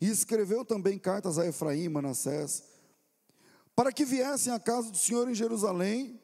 e 0.00 0.08
escreveu 0.08 0.64
também 0.64 0.98
cartas 0.98 1.38
a 1.38 1.46
Efraim 1.46 1.82
e 1.82 1.88
Manassés, 1.90 2.64
para 3.76 3.92
que 3.92 4.06
viessem 4.06 4.50
à 4.54 4.58
casa 4.58 4.90
do 4.90 4.96
Senhor 4.96 5.28
em 5.28 5.34
Jerusalém, 5.34 6.18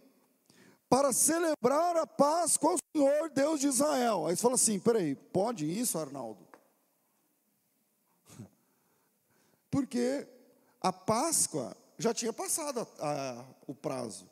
para 0.89 1.13
celebrar 1.13 1.99
a 1.99 2.07
Páscoa 2.07 2.71
ao 2.71 2.79
Senhor 2.97 3.29
Deus 3.29 3.61
de 3.61 3.67
Israel. 3.67 4.27
Aí 4.27 4.35
você 4.35 4.41
fala 4.41 4.55
assim: 4.55 4.81
peraí, 4.81 5.15
pode 5.15 5.71
isso, 5.71 5.99
Arnaldo? 5.99 6.49
Porque 9.71 10.27
a 10.81 10.91
Páscoa 10.91 11.77
já 11.99 12.15
tinha 12.15 12.33
passado 12.33 12.89
a, 12.99 13.41
a, 13.41 13.45
o 13.67 13.75
prazo. 13.75 14.31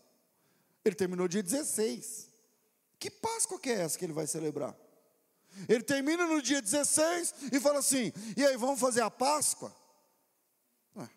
Ele 0.83 0.97
terminou 0.97 1.29
dia 1.29 1.43
16. 1.43 2.31
Que 2.99 3.11
Páscoa 3.11 3.61
que 3.61 3.69
é 3.69 3.83
essa 3.83 3.99
que 3.99 4.07
ele 4.07 4.15
vai 4.15 4.27
celebrar? 4.27 4.75
Ele 5.69 5.83
termina 5.83 6.27
no 6.27 6.43
dia 6.43 6.61
16 6.61 7.35
e 7.53 7.61
fala 7.61 7.79
assim: 7.79 8.13
e 8.37 8.45
aí, 8.45 8.57
vamos 8.57 8.79
fazer 8.79 9.01
a 9.01 9.11
Páscoa? 9.11 9.75
Ué. 10.97 11.09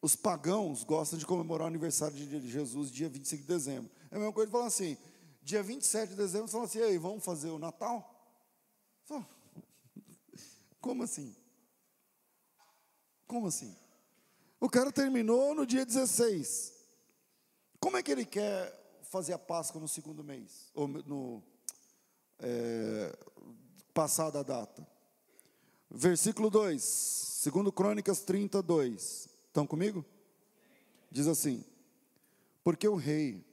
Os 0.00 0.14
pagãos 0.14 0.84
gostam 0.84 1.18
de 1.18 1.26
comemorar 1.26 1.64
o 1.64 1.68
aniversário 1.68 2.14
de 2.14 2.50
Jesus 2.50 2.90
dia 2.90 3.08
25 3.08 3.42
de 3.42 3.48
dezembro. 3.48 3.90
É 4.10 4.16
a 4.16 4.18
mesma 4.18 4.32
coisa 4.32 4.46
de 4.46 4.52
falar 4.52 4.66
assim: 4.66 4.96
dia 5.42 5.62
27 5.62 6.10
de 6.10 6.16
dezembro, 6.16 6.48
falam 6.48 6.66
assim: 6.66 6.78
e 6.78 6.82
aí, 6.84 6.98
vamos 6.98 7.24
fazer 7.24 7.48
o 7.48 7.58
Natal? 7.58 8.12
Como 10.84 11.02
assim? 11.02 11.34
Como 13.26 13.46
assim? 13.46 13.74
O 14.60 14.68
cara 14.68 14.92
terminou 14.92 15.54
no 15.54 15.64
dia 15.64 15.86
16. 15.86 16.74
Como 17.80 17.96
é 17.96 18.02
que 18.02 18.12
ele 18.12 18.26
quer 18.26 19.00
fazer 19.10 19.32
a 19.32 19.38
Páscoa 19.38 19.80
no 19.80 19.88
segundo 19.88 20.22
mês? 20.22 20.70
Ou 20.74 20.86
no 20.86 21.42
é, 22.38 23.16
passada 23.92 24.40
a 24.40 24.42
data? 24.42 24.86
Versículo 25.90 26.50
2, 26.50 26.82
segundo 26.82 27.70
Crônicas 27.70 28.20
32. 28.20 29.28
Estão 29.46 29.66
comigo? 29.66 30.04
Diz 31.10 31.26
assim: 31.26 31.64
Porque 32.62 32.88
o 32.88 32.96
rei 32.96 33.44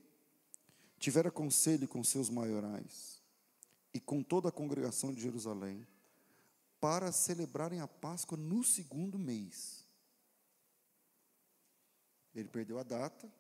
tivera 0.97 1.29
conselho 1.29 1.88
com 1.88 2.03
seus 2.03 2.29
maiorais 2.29 3.21
e 3.93 3.99
com 3.99 4.23
toda 4.23 4.49
a 4.49 4.51
congregação 4.51 5.13
de 5.13 5.21
Jerusalém, 5.21 5.86
para 6.79 7.11
celebrarem 7.11 7.79
a 7.79 7.88
Páscoa 7.88 8.38
no 8.38 8.63
segundo 8.63 9.19
mês. 9.19 9.86
Ele 12.34 12.47
perdeu 12.47 12.79
a 12.79 12.84
data, 12.84 13.32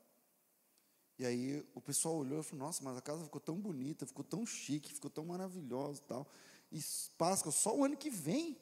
e 1.21 1.25
aí 1.25 1.63
o 1.75 1.79
pessoal 1.79 2.15
olhou 2.15 2.39
e 2.39 2.43
falou: 2.43 2.65
Nossa, 2.65 2.83
mas 2.83 2.97
a 2.97 3.01
casa 3.01 3.23
ficou 3.23 3.39
tão 3.39 3.55
bonita, 3.55 4.07
ficou 4.07 4.25
tão 4.25 4.43
chique, 4.43 4.91
ficou 4.91 5.07
tão 5.07 5.23
maravilhosa 5.23 6.01
e 6.01 6.05
tal. 6.05 6.27
E 6.71 6.81
Páscoa 7.15 7.51
só 7.51 7.77
o 7.77 7.85
ano 7.85 7.95
que 7.95 8.09
vem. 8.09 8.57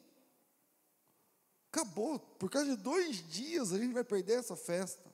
Acabou, 1.72 2.18
por 2.18 2.50
causa 2.50 2.76
de 2.76 2.82
dois 2.82 3.26
dias 3.30 3.72
a 3.72 3.78
gente 3.78 3.94
vai 3.94 4.04
perder 4.04 4.40
essa 4.40 4.54
festa. 4.56 5.10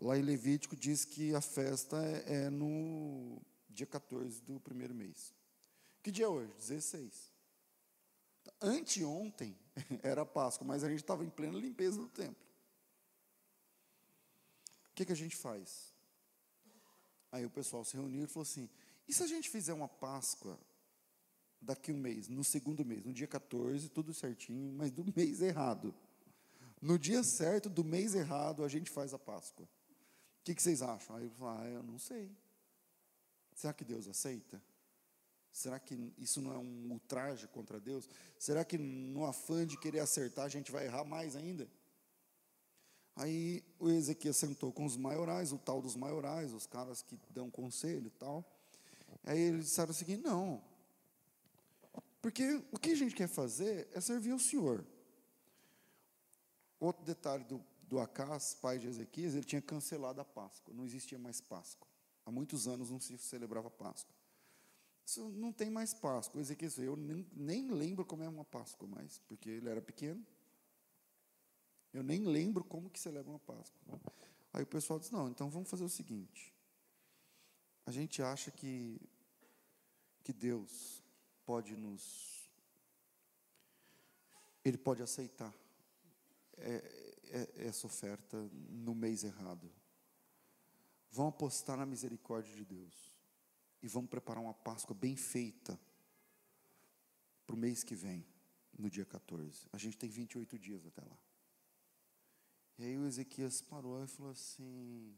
Lá 0.00 0.18
em 0.18 0.22
Levítico 0.22 0.74
diz 0.74 1.04
que 1.04 1.36
a 1.36 1.40
festa 1.40 1.96
é, 2.04 2.46
é 2.46 2.50
no 2.50 3.40
dia 3.68 3.86
14 3.86 4.42
do 4.42 4.58
primeiro 4.58 4.92
mês. 4.92 5.32
Que 6.02 6.10
dia 6.10 6.24
é 6.24 6.28
hoje? 6.28 6.52
16. 6.54 7.30
Anteontem 8.60 9.56
era 10.02 10.26
Páscoa, 10.26 10.66
mas 10.66 10.82
a 10.82 10.88
gente 10.88 10.98
estava 11.02 11.24
em 11.24 11.30
plena 11.30 11.56
limpeza 11.56 11.98
do 11.98 12.08
templo. 12.08 12.42
O 14.90 14.94
que, 14.96 15.04
que 15.04 15.12
a 15.12 15.16
gente 15.16 15.36
faz? 15.36 15.91
Aí 17.32 17.46
o 17.46 17.50
pessoal 17.50 17.82
se 17.84 17.96
reuniu 17.96 18.24
e 18.24 18.26
falou 18.26 18.42
assim: 18.42 18.68
e 19.08 19.12
se 19.12 19.22
a 19.22 19.26
gente 19.26 19.48
fizer 19.48 19.72
uma 19.72 19.88
Páscoa 19.88 20.58
daqui 21.60 21.90
um 21.90 21.96
mês, 21.96 22.28
no 22.28 22.44
segundo 22.44 22.84
mês, 22.84 23.04
no 23.04 23.12
dia 23.12 23.26
14, 23.26 23.88
tudo 23.88 24.12
certinho, 24.12 24.72
mas 24.74 24.92
do 24.92 25.04
mês 25.16 25.40
errado? 25.40 25.94
No 26.80 26.98
dia 26.98 27.22
certo 27.22 27.70
do 27.70 27.82
mês 27.82 28.14
errado, 28.14 28.64
a 28.64 28.68
gente 28.68 28.90
faz 28.90 29.14
a 29.14 29.18
Páscoa. 29.18 29.64
O 29.64 30.44
que, 30.44 30.54
que 30.54 30.62
vocês 30.62 30.82
acham? 30.82 31.16
Aí 31.16 31.24
eu 31.24 31.30
falei: 31.30 31.66
ah, 31.66 31.70
eu 31.70 31.82
não 31.82 31.98
sei. 31.98 32.30
Será 33.54 33.72
que 33.72 33.84
Deus 33.84 34.06
aceita? 34.06 34.62
Será 35.52 35.78
que 35.78 36.12
isso 36.18 36.40
não 36.40 36.52
é 36.52 36.58
um 36.58 36.92
ultraje 36.92 37.46
contra 37.48 37.78
Deus? 37.78 38.08
Será 38.38 38.64
que 38.64 38.78
no 38.78 39.26
afã 39.26 39.66
de 39.66 39.78
querer 39.78 40.00
acertar 40.00 40.46
a 40.46 40.48
gente 40.48 40.72
vai 40.72 40.86
errar 40.86 41.04
mais 41.04 41.36
ainda? 41.36 41.68
Aí 43.14 43.62
o 43.78 43.90
Ezequiel 43.90 44.32
sentou 44.32 44.72
com 44.72 44.84
os 44.84 44.96
maiorais, 44.96 45.52
o 45.52 45.58
tal 45.58 45.82
dos 45.82 45.96
maiorais, 45.96 46.52
os 46.52 46.66
caras 46.66 47.02
que 47.02 47.18
dão 47.30 47.50
conselho 47.50 48.06
e 48.06 48.10
tal. 48.10 48.44
Aí 49.24 49.38
eles 49.38 49.66
disseram 49.66 49.90
o 49.90 49.94
seguinte: 49.94 50.22
não, 50.22 50.62
porque 52.22 52.64
o 52.70 52.78
que 52.78 52.92
a 52.92 52.94
gente 52.94 53.14
quer 53.14 53.28
fazer 53.28 53.88
é 53.92 54.00
servir 54.00 54.32
o 54.32 54.38
Senhor. 54.38 54.84
Outro 56.78 57.04
detalhe 57.04 57.44
do, 57.44 57.62
do 57.82 57.98
Acas, 57.98 58.54
pai 58.54 58.78
de 58.78 58.86
Ezequias, 58.86 59.34
ele 59.34 59.44
tinha 59.44 59.60
cancelado 59.60 60.20
a 60.20 60.24
Páscoa, 60.24 60.72
não 60.72 60.84
existia 60.84 61.18
mais 61.18 61.40
Páscoa. 61.40 61.88
Há 62.24 62.30
muitos 62.30 62.68
anos 62.68 62.90
não 62.90 63.00
se 63.00 63.18
celebrava 63.18 63.68
Páscoa. 63.68 64.14
Isso 65.04 65.28
não 65.30 65.52
tem 65.52 65.68
mais 65.68 65.92
Páscoa. 65.92 66.40
Ezequias, 66.40 66.78
eu 66.78 66.96
nem, 66.96 67.26
nem 67.32 67.70
lembro 67.70 68.04
como 68.04 68.22
é 68.22 68.28
uma 68.28 68.44
Páscoa 68.44 68.86
mais, 68.86 69.18
porque 69.26 69.50
ele 69.50 69.68
era 69.68 69.82
pequeno. 69.82 70.24
Eu 71.92 72.02
nem 72.02 72.24
lembro 72.24 72.64
como 72.64 72.88
que 72.88 72.98
celebra 72.98 73.30
uma 73.30 73.38
Páscoa. 73.38 74.00
Aí 74.52 74.62
o 74.62 74.66
pessoal 74.66 74.98
diz: 74.98 75.10
não, 75.10 75.28
então 75.28 75.50
vamos 75.50 75.68
fazer 75.68 75.84
o 75.84 75.88
seguinte. 75.88 76.52
A 77.84 77.90
gente 77.90 78.22
acha 78.22 78.50
que, 78.50 79.00
que 80.22 80.32
Deus 80.32 81.02
pode 81.44 81.76
nos. 81.76 82.50
Ele 84.64 84.78
pode 84.78 85.02
aceitar 85.02 85.52
é, 86.56 87.12
é, 87.24 87.66
essa 87.66 87.86
oferta 87.86 88.36
no 88.70 88.94
mês 88.94 89.24
errado. 89.24 89.70
Vamos 91.10 91.34
apostar 91.34 91.76
na 91.76 91.84
misericórdia 91.84 92.54
de 92.54 92.64
Deus. 92.64 93.12
E 93.82 93.88
vamos 93.88 94.08
preparar 94.08 94.42
uma 94.42 94.54
Páscoa 94.54 94.94
bem 94.94 95.16
feita 95.16 95.78
para 97.44 97.56
o 97.56 97.58
mês 97.58 97.82
que 97.82 97.96
vem, 97.96 98.24
no 98.78 98.88
dia 98.88 99.04
14. 99.04 99.66
A 99.72 99.76
gente 99.76 99.98
tem 99.98 100.08
28 100.08 100.56
dias 100.58 100.86
até 100.86 101.02
lá. 101.02 101.18
E 102.78 102.84
aí 102.84 102.98
o 102.98 103.06
Ezequias 103.06 103.60
parou 103.60 104.02
e 104.02 104.06
falou 104.06 104.32
assim: 104.32 105.14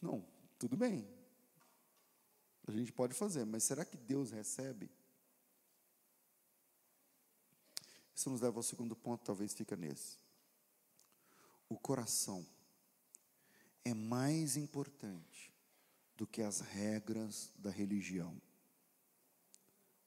Não, 0.00 0.24
tudo 0.58 0.76
bem. 0.76 1.08
A 2.66 2.72
gente 2.72 2.92
pode 2.92 3.14
fazer, 3.14 3.46
mas 3.46 3.64
será 3.64 3.84
que 3.84 3.96
Deus 3.96 4.30
recebe? 4.30 4.90
Isso 8.14 8.28
nos 8.28 8.40
leva 8.40 8.58
ao 8.58 8.62
segundo 8.62 8.94
ponto, 8.94 9.24
talvez 9.24 9.54
fica 9.54 9.76
nesse. 9.76 10.18
O 11.68 11.78
coração 11.78 12.44
é 13.84 13.94
mais 13.94 14.56
importante 14.56 15.52
do 16.16 16.26
que 16.26 16.42
as 16.42 16.60
regras 16.60 17.50
da 17.56 17.70
religião. 17.70 18.36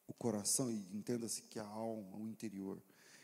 O 0.06 0.14
coração, 0.14 0.70
e 0.70 0.76
entenda-se 0.94 1.42
que 1.44 1.58
a 1.58 1.66
alma, 1.66 2.18
o 2.18 2.28
interior, 2.28 2.80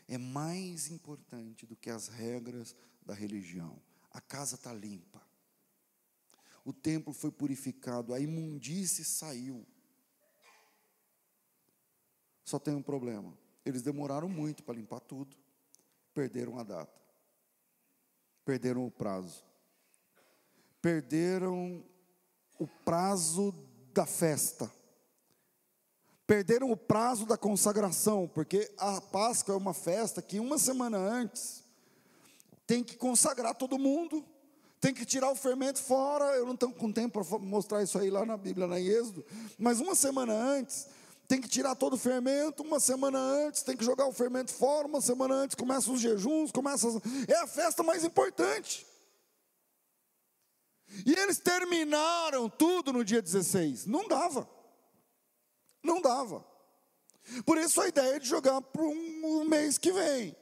é 0.08 0.16
mais 0.16 0.90
importante 0.90 1.66
do 1.66 1.76
que 1.76 1.90
as 1.90 2.08
regras 2.08 2.74
da 3.08 3.14
religião. 3.14 3.80
A 4.10 4.20
casa 4.20 4.56
está 4.56 4.72
limpa, 4.72 5.26
o 6.62 6.72
templo 6.74 7.14
foi 7.14 7.32
purificado, 7.32 8.12
a 8.12 8.20
imundície 8.20 9.02
saiu. 9.02 9.66
Só 12.44 12.58
tem 12.58 12.74
um 12.74 12.82
problema: 12.82 13.36
eles 13.64 13.80
demoraram 13.80 14.28
muito 14.28 14.62
para 14.62 14.74
limpar 14.74 15.00
tudo, 15.00 15.34
perderam 16.12 16.58
a 16.58 16.62
data, 16.62 17.00
perderam 18.44 18.86
o 18.86 18.90
prazo, 18.90 19.42
perderam 20.82 21.82
o 22.58 22.66
prazo 22.66 23.52
da 23.94 24.04
festa, 24.04 24.70
perderam 26.26 26.70
o 26.70 26.76
prazo 26.76 27.24
da 27.24 27.38
consagração, 27.38 28.28
porque 28.28 28.70
a 28.76 29.00
Páscoa 29.00 29.54
é 29.54 29.56
uma 29.56 29.72
festa 29.72 30.20
que 30.20 30.38
uma 30.38 30.58
semana 30.58 30.98
antes 30.98 31.67
tem 32.68 32.84
que 32.84 32.96
consagrar 32.98 33.54
todo 33.54 33.78
mundo, 33.78 34.22
tem 34.78 34.92
que 34.92 35.06
tirar 35.06 35.30
o 35.30 35.34
fermento 35.34 35.82
fora. 35.82 36.36
Eu 36.36 36.44
não 36.44 36.52
estou 36.52 36.70
com 36.70 36.92
tempo 36.92 37.24
para 37.24 37.38
mostrar 37.38 37.82
isso 37.82 37.98
aí 37.98 38.10
lá 38.10 38.26
na 38.26 38.36
Bíblia, 38.36 38.66
na 38.66 38.78
Êxodo, 38.78 39.24
mas 39.58 39.80
uma 39.80 39.94
semana 39.94 40.34
antes 40.34 40.86
tem 41.26 41.40
que 41.40 41.48
tirar 41.48 41.74
todo 41.74 41.94
o 41.94 41.98
fermento, 41.98 42.62
uma 42.62 42.78
semana 42.78 43.18
antes 43.18 43.62
tem 43.62 43.74
que 43.74 43.84
jogar 43.84 44.06
o 44.06 44.12
fermento 44.12 44.52
fora, 44.52 44.86
uma 44.86 45.00
semana 45.00 45.34
antes 45.34 45.54
começam 45.54 45.94
os 45.94 46.00
jejuns, 46.00 46.52
começa 46.52 46.86
é 47.26 47.36
a 47.36 47.46
festa 47.46 47.82
mais 47.82 48.04
importante. 48.04 48.86
E 51.06 51.14
eles 51.14 51.38
terminaram 51.38 52.50
tudo 52.50 52.92
no 52.92 53.02
dia 53.02 53.22
16. 53.22 53.86
Não 53.86 54.06
dava. 54.06 54.48
Não 55.82 56.02
dava. 56.02 56.44
Por 57.46 57.56
isso 57.56 57.80
a 57.80 57.88
ideia 57.88 58.20
de 58.20 58.28
jogar 58.28 58.60
para 58.60 58.82
um 58.82 59.44
mês 59.46 59.78
que 59.78 59.90
vem. 59.90 60.36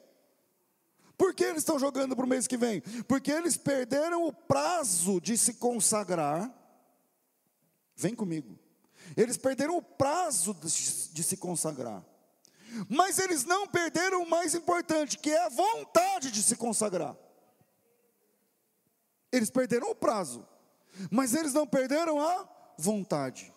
Por 1.16 1.34
que 1.34 1.44
eles 1.44 1.58
estão 1.58 1.78
jogando 1.78 2.14
para 2.14 2.24
o 2.24 2.28
mês 2.28 2.46
que 2.46 2.56
vem? 2.56 2.82
Porque 3.08 3.30
eles 3.30 3.56
perderam 3.56 4.26
o 4.26 4.32
prazo 4.32 5.20
de 5.20 5.36
se 5.38 5.54
consagrar. 5.54 6.52
Vem 7.96 8.14
comigo. 8.14 8.58
Eles 9.16 9.36
perderam 9.36 9.76
o 9.76 9.82
prazo 9.82 10.54
de, 10.54 11.22
se 11.22 11.36
consagrar. 11.36 12.04
Mas 12.88 13.18
eles 13.18 13.44
não 13.44 13.66
perderam 13.66 14.22
o 14.22 14.28
mais 14.28 14.54
importante, 14.54 15.18
que 15.18 15.30
é 15.30 15.44
a 15.44 15.48
vontade 15.48 16.30
de 16.30 16.42
se 16.42 16.56
consagrar. 16.56 17.16
Eles 19.30 19.50
perderam 19.50 19.90
o 19.90 19.94
prazo, 19.94 20.46
mas 21.10 21.34
eles 21.34 21.52
não 21.52 21.66
perderam 21.66 22.20
a 22.20 22.48
vontade. 22.78 23.52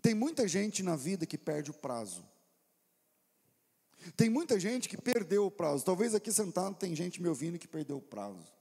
Tem 0.00 0.14
muita 0.14 0.48
gente 0.48 0.82
na 0.82 0.96
vida 0.96 1.24
que 1.24 1.38
perde 1.38 1.70
o 1.70 1.74
prazo. 1.74 2.26
Tem 4.16 4.28
muita 4.28 4.58
gente 4.58 4.88
que 4.88 5.00
perdeu 5.00 5.46
o 5.46 5.50
prazo. 5.50 5.84
Talvez 5.84 6.14
aqui 6.14 6.32
sentado 6.32 6.74
tem 6.76 6.94
gente 6.94 7.22
me 7.22 7.28
ouvindo 7.28 7.58
que 7.58 7.68
perdeu 7.68 7.98
o 7.98 8.02
prazo. 8.02 8.52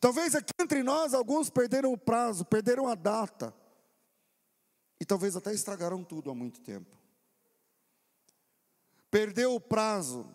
Talvez 0.00 0.34
aqui 0.34 0.52
entre 0.60 0.82
nós 0.82 1.12
alguns 1.12 1.50
perderam 1.50 1.92
o 1.92 1.98
prazo, 1.98 2.44
perderam 2.44 2.88
a 2.88 2.94
data. 2.94 3.54
E 4.98 5.04
talvez 5.04 5.36
até 5.36 5.52
estragaram 5.52 6.02
tudo 6.02 6.30
há 6.30 6.34
muito 6.34 6.60
tempo. 6.60 6.98
Perdeu 9.10 9.54
o 9.54 9.60
prazo, 9.60 10.26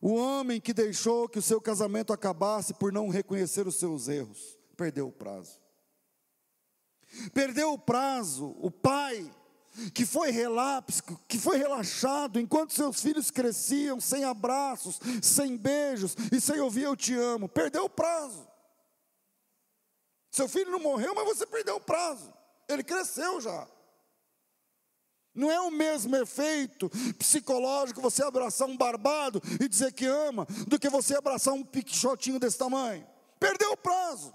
o 0.00 0.14
homem 0.14 0.60
que 0.60 0.74
deixou 0.74 1.28
que 1.28 1.38
o 1.38 1.42
seu 1.42 1.60
casamento 1.60 2.12
acabasse 2.12 2.74
por 2.74 2.92
não 2.92 3.08
reconhecer 3.08 3.66
os 3.66 3.76
seus 3.76 4.06
erros, 4.06 4.58
perdeu 4.76 5.08
o 5.08 5.12
prazo. 5.12 5.58
Perdeu 7.32 7.72
o 7.72 7.78
prazo, 7.78 8.54
o 8.60 8.70
pai 8.70 9.30
que 9.92 10.06
foi 10.06 10.30
relapso, 10.30 11.02
que 11.28 11.38
foi 11.38 11.56
relaxado 11.56 12.40
enquanto 12.40 12.72
seus 12.72 13.00
filhos 13.00 13.30
cresciam 13.30 14.00
sem 14.00 14.24
abraços, 14.24 15.00
sem 15.22 15.56
beijos 15.56 16.16
e 16.32 16.40
sem 16.40 16.60
ouvir 16.60 16.84
eu 16.84 16.96
te 16.96 17.14
amo, 17.14 17.48
perdeu 17.48 17.84
o 17.84 17.90
prazo. 17.90 18.46
Seu 20.30 20.48
filho 20.48 20.70
não 20.70 20.80
morreu, 20.80 21.14
mas 21.14 21.24
você 21.24 21.46
perdeu 21.46 21.76
o 21.76 21.80
prazo. 21.80 22.32
Ele 22.68 22.82
cresceu 22.82 23.40
já. 23.40 23.66
Não 25.34 25.50
é 25.50 25.60
o 25.60 25.70
mesmo 25.70 26.16
efeito 26.16 26.90
psicológico 27.18 28.00
você 28.00 28.22
abraçar 28.22 28.66
um 28.66 28.76
barbado 28.76 29.42
e 29.60 29.68
dizer 29.68 29.92
que 29.92 30.06
ama, 30.06 30.46
do 30.66 30.78
que 30.78 30.88
você 30.88 31.14
abraçar 31.14 31.52
um 31.52 31.62
piquechotinho 31.62 32.40
desse 32.40 32.56
tamanho. 32.56 33.06
Perdeu 33.38 33.72
o 33.72 33.76
prazo. 33.76 34.32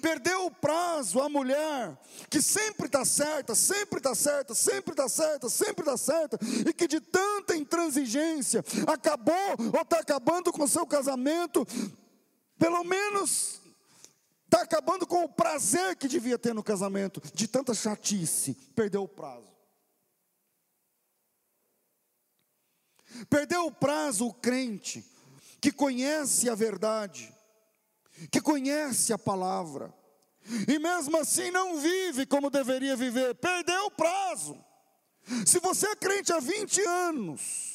Perdeu 0.00 0.46
o 0.46 0.50
prazo 0.50 1.20
a 1.20 1.28
mulher 1.28 1.98
que 2.30 2.40
sempre 2.40 2.86
está 2.86 3.04
certa, 3.04 3.54
sempre 3.54 3.98
está 3.98 4.14
certa, 4.14 4.54
sempre 4.54 4.92
está 4.92 5.08
certa, 5.08 5.48
sempre 5.48 5.82
está 5.82 5.96
certa, 5.96 6.38
e 6.68 6.72
que 6.72 6.88
de 6.88 7.00
tanta 7.00 7.54
intransigência 7.54 8.64
acabou 8.86 9.56
ou 9.74 9.82
está 9.82 9.98
acabando 9.98 10.52
com 10.52 10.66
seu 10.66 10.86
casamento, 10.86 11.66
pelo 12.58 12.82
menos 12.84 13.60
está 14.44 14.62
acabando 14.62 15.06
com 15.06 15.24
o 15.24 15.28
prazer 15.28 15.96
que 15.96 16.08
devia 16.08 16.38
ter 16.38 16.54
no 16.54 16.62
casamento, 16.62 17.20
de 17.34 17.48
tanta 17.48 17.74
chatice, 17.74 18.54
perdeu 18.74 19.02
o 19.02 19.08
prazo. 19.08 19.52
Perdeu 23.28 23.66
o 23.66 23.72
prazo 23.72 24.26
o 24.26 24.34
crente 24.34 25.04
que 25.60 25.72
conhece 25.72 26.48
a 26.48 26.54
verdade, 26.54 27.34
que 28.30 28.40
conhece 28.40 29.12
a 29.12 29.18
palavra, 29.18 29.92
e 30.68 30.78
mesmo 30.78 31.16
assim 31.18 31.50
não 31.50 31.78
vive 31.78 32.26
como 32.26 32.50
deveria 32.50 32.96
viver, 32.96 33.34
perdeu 33.36 33.86
o 33.86 33.90
prazo. 33.90 34.56
Se 35.46 35.58
você 35.58 35.86
é 35.88 35.96
crente 35.96 36.32
há 36.32 36.38
20 36.38 36.80
anos, 36.82 37.74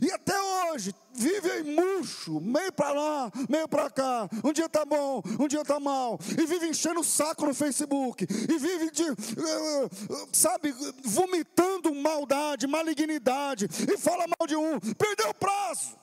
e 0.00 0.10
até 0.10 0.40
hoje, 0.40 0.94
vive 1.12 1.60
em 1.60 1.74
murcho, 1.74 2.40
meio 2.40 2.72
para 2.72 2.92
lá, 2.92 3.32
meio 3.48 3.68
para 3.68 3.90
cá. 3.90 4.28
Um 4.42 4.52
dia 4.52 4.68
tá 4.68 4.84
bom, 4.84 5.22
um 5.38 5.46
dia 5.46 5.64
tá 5.64 5.78
mal. 5.78 6.18
E 6.30 6.46
vive 6.46 6.68
enchendo 6.68 7.00
o 7.00 7.04
saco 7.04 7.44
no 7.44 7.52
Facebook. 7.52 8.24
E 8.24 8.58
vive, 8.58 8.90
de, 8.90 9.02
eh, 9.02 9.12
eh, 9.12 10.26
sabe, 10.32 10.74
vomitando 11.04 11.94
maldade, 11.94 12.66
malignidade. 12.66 13.68
E 13.92 13.98
fala 13.98 14.24
mal 14.26 14.46
de 14.46 14.56
um. 14.56 14.78
Perdeu 14.80 15.30
o 15.30 15.34
prazo. 15.34 16.01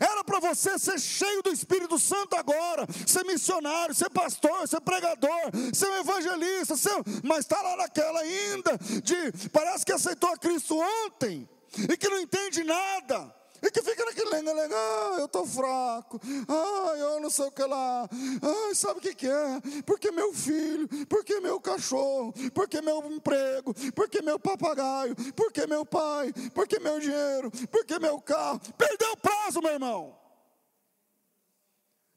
Era 0.00 0.24
para 0.24 0.40
você 0.40 0.78
ser 0.78 0.98
cheio 0.98 1.42
do 1.42 1.50
Espírito 1.50 1.98
Santo 1.98 2.34
agora, 2.36 2.86
ser 3.06 3.24
missionário, 3.24 3.94
ser 3.94 4.08
pastor, 4.10 4.66
ser 4.66 4.80
pregador, 4.80 5.50
ser 5.74 5.88
um 5.88 5.96
evangelista, 6.00 6.76
ser... 6.76 6.92
mas 7.22 7.40
está 7.40 7.60
lá 7.60 7.76
naquela 7.76 8.20
ainda, 8.20 8.78
de 9.02 9.48
parece 9.50 9.84
que 9.84 9.92
aceitou 9.92 10.30
a 10.30 10.38
Cristo 10.38 10.78
ontem, 11.06 11.48
e 11.76 11.96
que 11.96 12.08
não 12.08 12.20
entende 12.20 12.64
nada, 12.64 13.34
e 13.64 13.70
que 13.70 13.82
fica 13.82 14.04
naquele 14.04 14.28
lenga-lenga, 14.28 14.76
ah, 14.76 15.16
eu 15.20 15.24
estou 15.24 15.46
fraco, 15.46 16.20
ah, 16.46 16.94
eu 16.98 17.20
não 17.20 17.30
sei 17.30 17.46
o 17.46 17.50
que 17.50 17.64
lá, 17.64 18.04
ah, 18.04 18.74
sabe 18.74 18.98
o 18.98 19.00
que, 19.02 19.14
que 19.14 19.26
é? 19.26 19.82
Porque 19.86 20.10
meu 20.10 20.34
filho, 20.34 20.86
porque 21.06 21.40
meu 21.40 21.58
cachorro, 21.58 22.34
porque 22.52 22.82
meu 22.82 23.10
emprego, 23.10 23.74
porque 23.94 24.20
meu 24.20 24.38
papagaio, 24.38 25.16
porque 25.34 25.66
meu 25.66 25.86
pai, 25.86 26.30
porque 26.54 26.78
meu 26.78 27.00
dinheiro, 27.00 27.50
porque 27.70 27.98
meu 27.98 28.20
carro, 28.20 28.60
perdeu 28.76 29.12
o 29.12 29.16
prazo, 29.16 29.62
meu 29.62 29.72
irmão. 29.72 30.18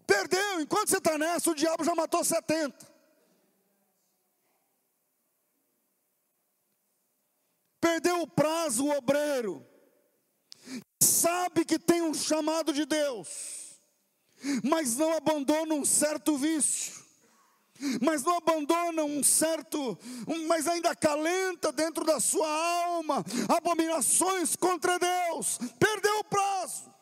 Perdeu, 0.06 0.60
enquanto 0.60 0.90
você 0.90 0.98
está 0.98 1.18
nessa, 1.18 1.50
o 1.50 1.56
diabo 1.56 1.84
já 1.84 1.96
matou 1.96 2.24
70. 2.24 2.98
Perdeu 7.80 8.22
o 8.22 8.28
prazo 8.28 8.86
o 8.86 8.98
obreiro. 8.98 9.66
Sabe 11.02 11.66
que 11.66 11.80
tem 11.80 12.02
um 12.02 12.14
chamado 12.14 12.74
de 12.74 12.86
Deus, 12.86 13.80
mas 14.64 14.96
não 14.96 15.14
abandona 15.14 15.74
um 15.74 15.86
certo 15.86 16.38
vício, 16.38 16.94
mas 18.02 18.24
não 18.24 18.38
abandona 18.38 19.04
um 19.04 19.24
certo, 19.24 19.98
mas 20.48 20.68
ainda 20.68 20.92
acalenta 20.92 21.72
dentro 21.72 22.04
da 22.04 22.20
sua 22.20 22.48
alma 22.48 23.24
abominações 23.50 24.56
contra 24.56 24.98
Deus. 24.98 25.60
Perdeu 25.80 26.20
o 26.20 26.24
prazo. 26.24 26.98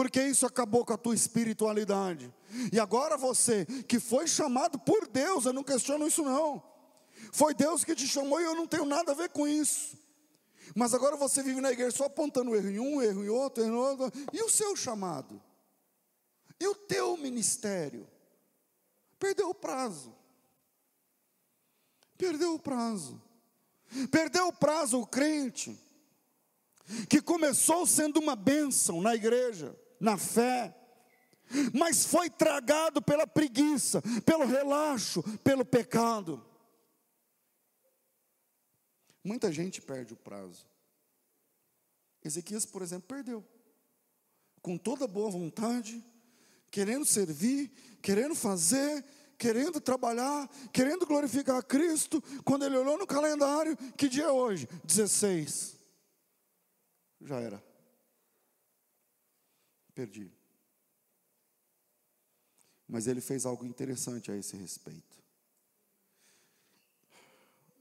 porque 0.00 0.22
isso 0.22 0.46
acabou 0.46 0.82
com 0.82 0.94
a 0.94 0.96
tua 0.96 1.14
espiritualidade. 1.14 2.32
E 2.72 2.80
agora 2.80 3.18
você, 3.18 3.66
que 3.86 4.00
foi 4.00 4.26
chamado 4.26 4.78
por 4.78 5.06
Deus, 5.06 5.44
eu 5.44 5.52
não 5.52 5.62
questiono 5.62 6.06
isso 6.06 6.22
não. 6.22 6.69
Foi 7.32 7.54
Deus 7.54 7.84
que 7.84 7.94
te 7.94 8.06
chamou 8.06 8.40
e 8.40 8.44
eu 8.44 8.54
não 8.54 8.66
tenho 8.66 8.84
nada 8.84 9.12
a 9.12 9.14
ver 9.14 9.30
com 9.30 9.46
isso. 9.46 9.98
Mas 10.74 10.94
agora 10.94 11.16
você 11.16 11.42
vive 11.42 11.60
na 11.60 11.72
igreja 11.72 11.96
só 11.96 12.04
apontando 12.04 12.54
erro 12.54 12.68
em 12.68 12.78
um, 12.78 13.02
erro 13.02 13.24
em 13.24 13.28
outro, 13.28 13.64
erro 13.64 13.72
em 13.72 13.76
outro. 13.76 14.12
E 14.32 14.42
o 14.42 14.48
seu 14.48 14.76
chamado? 14.76 15.40
E 16.58 16.66
o 16.66 16.74
teu 16.74 17.16
ministério? 17.16 18.06
Perdeu 19.18 19.50
o 19.50 19.54
prazo. 19.54 20.14
Perdeu 22.16 22.54
o 22.54 22.58
prazo. 22.58 23.20
Perdeu 24.10 24.48
o 24.48 24.52
prazo 24.52 25.00
o 25.00 25.06
crente 25.06 25.78
que 27.08 27.20
começou 27.20 27.86
sendo 27.86 28.18
uma 28.18 28.34
bênção 28.34 29.00
na 29.00 29.14
igreja, 29.14 29.76
na 29.98 30.16
fé, 30.16 30.74
mas 31.72 32.04
foi 32.04 32.28
tragado 32.30 33.02
pela 33.02 33.26
preguiça, 33.26 34.02
pelo 34.24 34.46
relaxo, 34.46 35.22
pelo 35.44 35.64
pecado. 35.64 36.44
Muita 39.22 39.52
gente 39.52 39.82
perde 39.82 40.14
o 40.14 40.16
prazo. 40.16 40.66
Ezequias, 42.24 42.66
por 42.66 42.82
exemplo, 42.82 43.08
perdeu. 43.08 43.44
Com 44.62 44.76
toda 44.76 45.06
boa 45.06 45.30
vontade, 45.30 46.04
querendo 46.70 47.04
servir, 47.04 47.70
querendo 48.02 48.34
fazer, 48.34 49.04
querendo 49.38 49.80
trabalhar, 49.80 50.48
querendo 50.70 51.06
glorificar 51.06 51.56
a 51.56 51.62
Cristo, 51.62 52.22
quando 52.44 52.64
ele 52.64 52.76
olhou 52.76 52.98
no 52.98 53.06
calendário, 53.06 53.76
que 53.96 54.08
dia 54.08 54.24
é 54.24 54.30
hoje? 54.30 54.68
16. 54.84 55.76
Já 57.22 57.40
era. 57.40 57.62
Perdi. 59.94 60.30
Mas 62.86 63.06
ele 63.06 63.20
fez 63.20 63.46
algo 63.46 63.64
interessante 63.64 64.30
a 64.30 64.36
esse 64.36 64.56
respeito. 64.56 65.09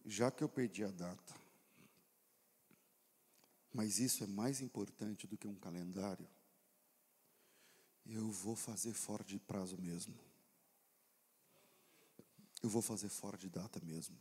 Já 0.09 0.31
que 0.31 0.43
eu 0.43 0.49
perdi 0.49 0.83
a 0.83 0.89
data, 0.89 1.35
mas 3.71 3.99
isso 3.99 4.23
é 4.23 4.27
mais 4.27 4.59
importante 4.59 5.27
do 5.27 5.37
que 5.37 5.47
um 5.47 5.53
calendário, 5.53 6.27
eu 8.07 8.27
vou 8.31 8.55
fazer 8.55 8.91
fora 8.93 9.23
de 9.23 9.37
prazo 9.37 9.77
mesmo. 9.77 10.15
Eu 12.63 12.69
vou 12.69 12.81
fazer 12.81 13.07
fora 13.07 13.37
de 13.37 13.47
data 13.49 13.79
mesmo. 13.85 14.17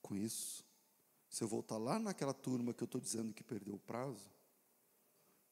Com 0.00 0.16
isso, 0.16 0.64
se 1.28 1.44
eu 1.44 1.48
voltar 1.48 1.76
lá 1.76 1.98
naquela 1.98 2.32
turma 2.32 2.72
que 2.72 2.82
eu 2.82 2.86
estou 2.86 2.98
dizendo 2.98 3.34
que 3.34 3.44
perdeu 3.44 3.74
o 3.74 3.78
prazo, 3.78 4.24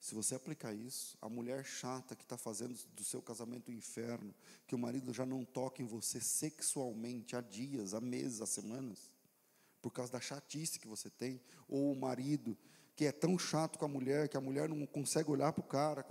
se 0.00 0.14
você 0.14 0.34
aplicar 0.34 0.72
isso, 0.72 1.18
a 1.20 1.28
mulher 1.28 1.64
chata 1.64 2.14
que 2.14 2.22
está 2.22 2.36
fazendo 2.36 2.78
do 2.94 3.02
seu 3.02 3.20
casamento 3.20 3.70
um 3.70 3.74
inferno, 3.74 4.32
que 4.66 4.74
o 4.74 4.78
marido 4.78 5.12
já 5.12 5.26
não 5.26 5.44
toca 5.44 5.82
em 5.82 5.86
você 5.86 6.20
sexualmente 6.20 7.34
há 7.34 7.40
dias, 7.40 7.94
há 7.94 8.00
meses, 8.00 8.40
há 8.40 8.46
semanas, 8.46 9.10
por 9.82 9.90
causa 9.90 10.12
da 10.12 10.20
chatice 10.20 10.78
que 10.78 10.86
você 10.86 11.10
tem, 11.10 11.40
ou 11.68 11.92
o 11.92 11.96
marido 11.96 12.56
que 12.94 13.04
é 13.06 13.12
tão 13.12 13.38
chato 13.38 13.78
com 13.78 13.84
a 13.84 13.88
mulher 13.88 14.28
que 14.28 14.36
a 14.36 14.40
mulher 14.40 14.68
não 14.68 14.84
consegue 14.86 15.30
olhar 15.30 15.52
para 15.52 15.60
o 15.60 15.66
cara. 15.68 16.04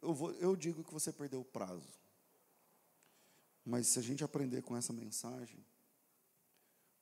Eu, 0.00 0.14
vou, 0.14 0.32
eu 0.34 0.54
digo 0.54 0.84
que 0.84 0.92
você 0.92 1.12
perdeu 1.12 1.40
o 1.40 1.44
prazo. 1.44 2.00
Mas 3.64 3.88
se 3.88 3.98
a 3.98 4.02
gente 4.02 4.22
aprender 4.24 4.62
com 4.62 4.76
essa 4.76 4.92
mensagem, 4.92 5.64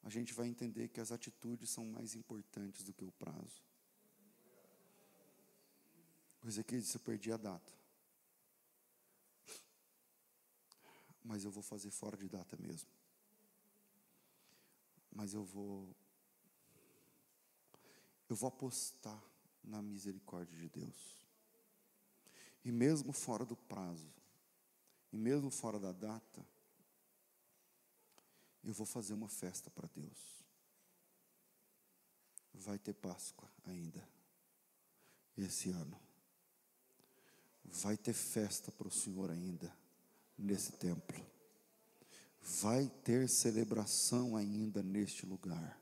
a 0.02 0.10
gente 0.10 0.32
vai 0.32 0.48
entender 0.48 0.88
que 0.88 1.00
as 1.00 1.12
atitudes 1.12 1.70
são 1.70 1.84
mais 1.84 2.14
importantes 2.14 2.82
do 2.82 2.92
que 2.92 3.04
o 3.04 3.12
prazo. 3.12 3.67
O 6.42 6.48
Ezequiel 6.48 6.80
disse: 6.80 6.96
Eu 6.96 7.00
perdi 7.00 7.32
a 7.32 7.36
data. 7.36 7.72
Mas 11.24 11.44
eu 11.44 11.50
vou 11.50 11.62
fazer 11.62 11.90
fora 11.90 12.16
de 12.16 12.28
data 12.28 12.56
mesmo. 12.56 12.88
Mas 15.10 15.34
eu 15.34 15.44
vou. 15.44 15.94
Eu 18.28 18.36
vou 18.36 18.48
apostar 18.48 19.22
na 19.64 19.82
misericórdia 19.82 20.56
de 20.56 20.68
Deus. 20.68 21.16
E 22.64 22.72
mesmo 22.72 23.12
fora 23.12 23.44
do 23.44 23.56
prazo, 23.56 24.12
e 25.12 25.16
mesmo 25.16 25.50
fora 25.50 25.78
da 25.78 25.92
data, 25.92 26.46
eu 28.62 28.72
vou 28.72 28.86
fazer 28.86 29.14
uma 29.14 29.28
festa 29.28 29.70
para 29.70 29.88
Deus. 29.94 30.44
Vai 32.52 32.78
ter 32.78 32.92
Páscoa 32.94 33.50
ainda, 33.64 34.06
esse 35.36 35.70
ano. 35.70 36.07
Vai 37.70 37.96
ter 37.96 38.12
festa 38.12 38.72
para 38.72 38.88
o 38.88 38.90
Senhor 38.90 39.30
ainda, 39.30 39.72
nesse 40.38 40.72
templo. 40.72 41.24
Vai 42.60 42.90
ter 43.04 43.28
celebração 43.28 44.36
ainda 44.36 44.82
neste 44.82 45.26
lugar. 45.26 45.78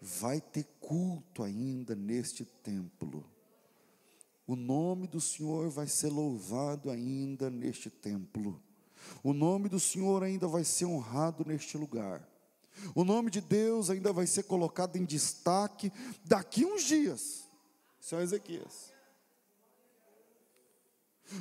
Vai 0.00 0.40
ter 0.40 0.64
culto 0.80 1.42
ainda 1.42 1.94
neste 1.94 2.44
templo. 2.44 3.28
O 4.46 4.54
nome 4.54 5.08
do 5.08 5.20
Senhor 5.20 5.68
vai 5.70 5.88
ser 5.88 6.08
louvado 6.08 6.90
ainda 6.90 7.50
neste 7.50 7.90
templo. 7.90 8.62
O 9.22 9.32
nome 9.32 9.68
do 9.68 9.80
Senhor 9.80 10.22
ainda 10.22 10.46
vai 10.46 10.62
ser 10.62 10.84
honrado 10.84 11.44
neste 11.44 11.76
lugar. 11.76 12.26
O 12.94 13.04
nome 13.04 13.30
de 13.30 13.40
Deus 13.40 13.90
ainda 13.90 14.12
vai 14.12 14.26
ser 14.26 14.44
colocado 14.44 14.96
em 14.96 15.04
destaque 15.04 15.92
daqui 16.24 16.64
uns 16.64 16.84
dias. 16.84 17.44
São 18.00 18.20
Ezequias. 18.20 18.95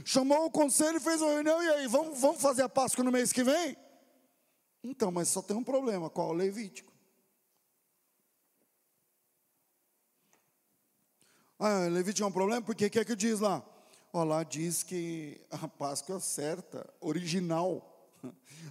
Chamou 0.04 0.46
o 0.46 0.52
conselho 0.52 0.98
e 0.98 1.02
fez 1.02 1.22
uma 1.22 1.32
reunião, 1.32 1.62
e 1.62 1.70
aí, 1.70 1.88
vamos, 1.88 2.20
vamos 2.20 2.42
fazer 2.42 2.64
a 2.64 2.70
Páscoa 2.70 3.04
no 3.04 3.12
mês 3.12 3.32
que 3.32 3.44
vem? 3.44 3.78
Então, 4.84 5.12
mas 5.12 5.28
só 5.30 5.42
tem 5.42 5.56
um 5.56 5.64
problema, 5.64 6.10
qual? 6.10 6.30
O 6.30 6.34
Levítico. 6.34 6.92
Ah, 11.58 11.88
Levítico 11.90 12.26
é 12.26 12.30
um 12.30 12.32
problema, 12.32 12.62
porque 12.62 12.86
o 12.86 12.90
que 12.90 13.00
é 13.00 13.06
que 13.06 13.16
diz 13.16 13.40
lá? 13.40 13.64
Ó, 14.12 14.24
lá 14.24 14.44
diz 14.44 14.84
que 14.84 15.42
a 15.50 15.68
Páscoa 15.68 16.20
certa, 16.20 16.92
original, 17.00 18.12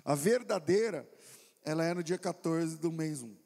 a 0.05 0.15
verdadeira, 0.15 1.09
ela 1.65 1.85
é 1.85 1.95
no 1.95 2.03
dia 2.03 2.19
14 2.19 2.79
do 2.79 2.91
mês 2.91 3.23
1. 3.23 3.37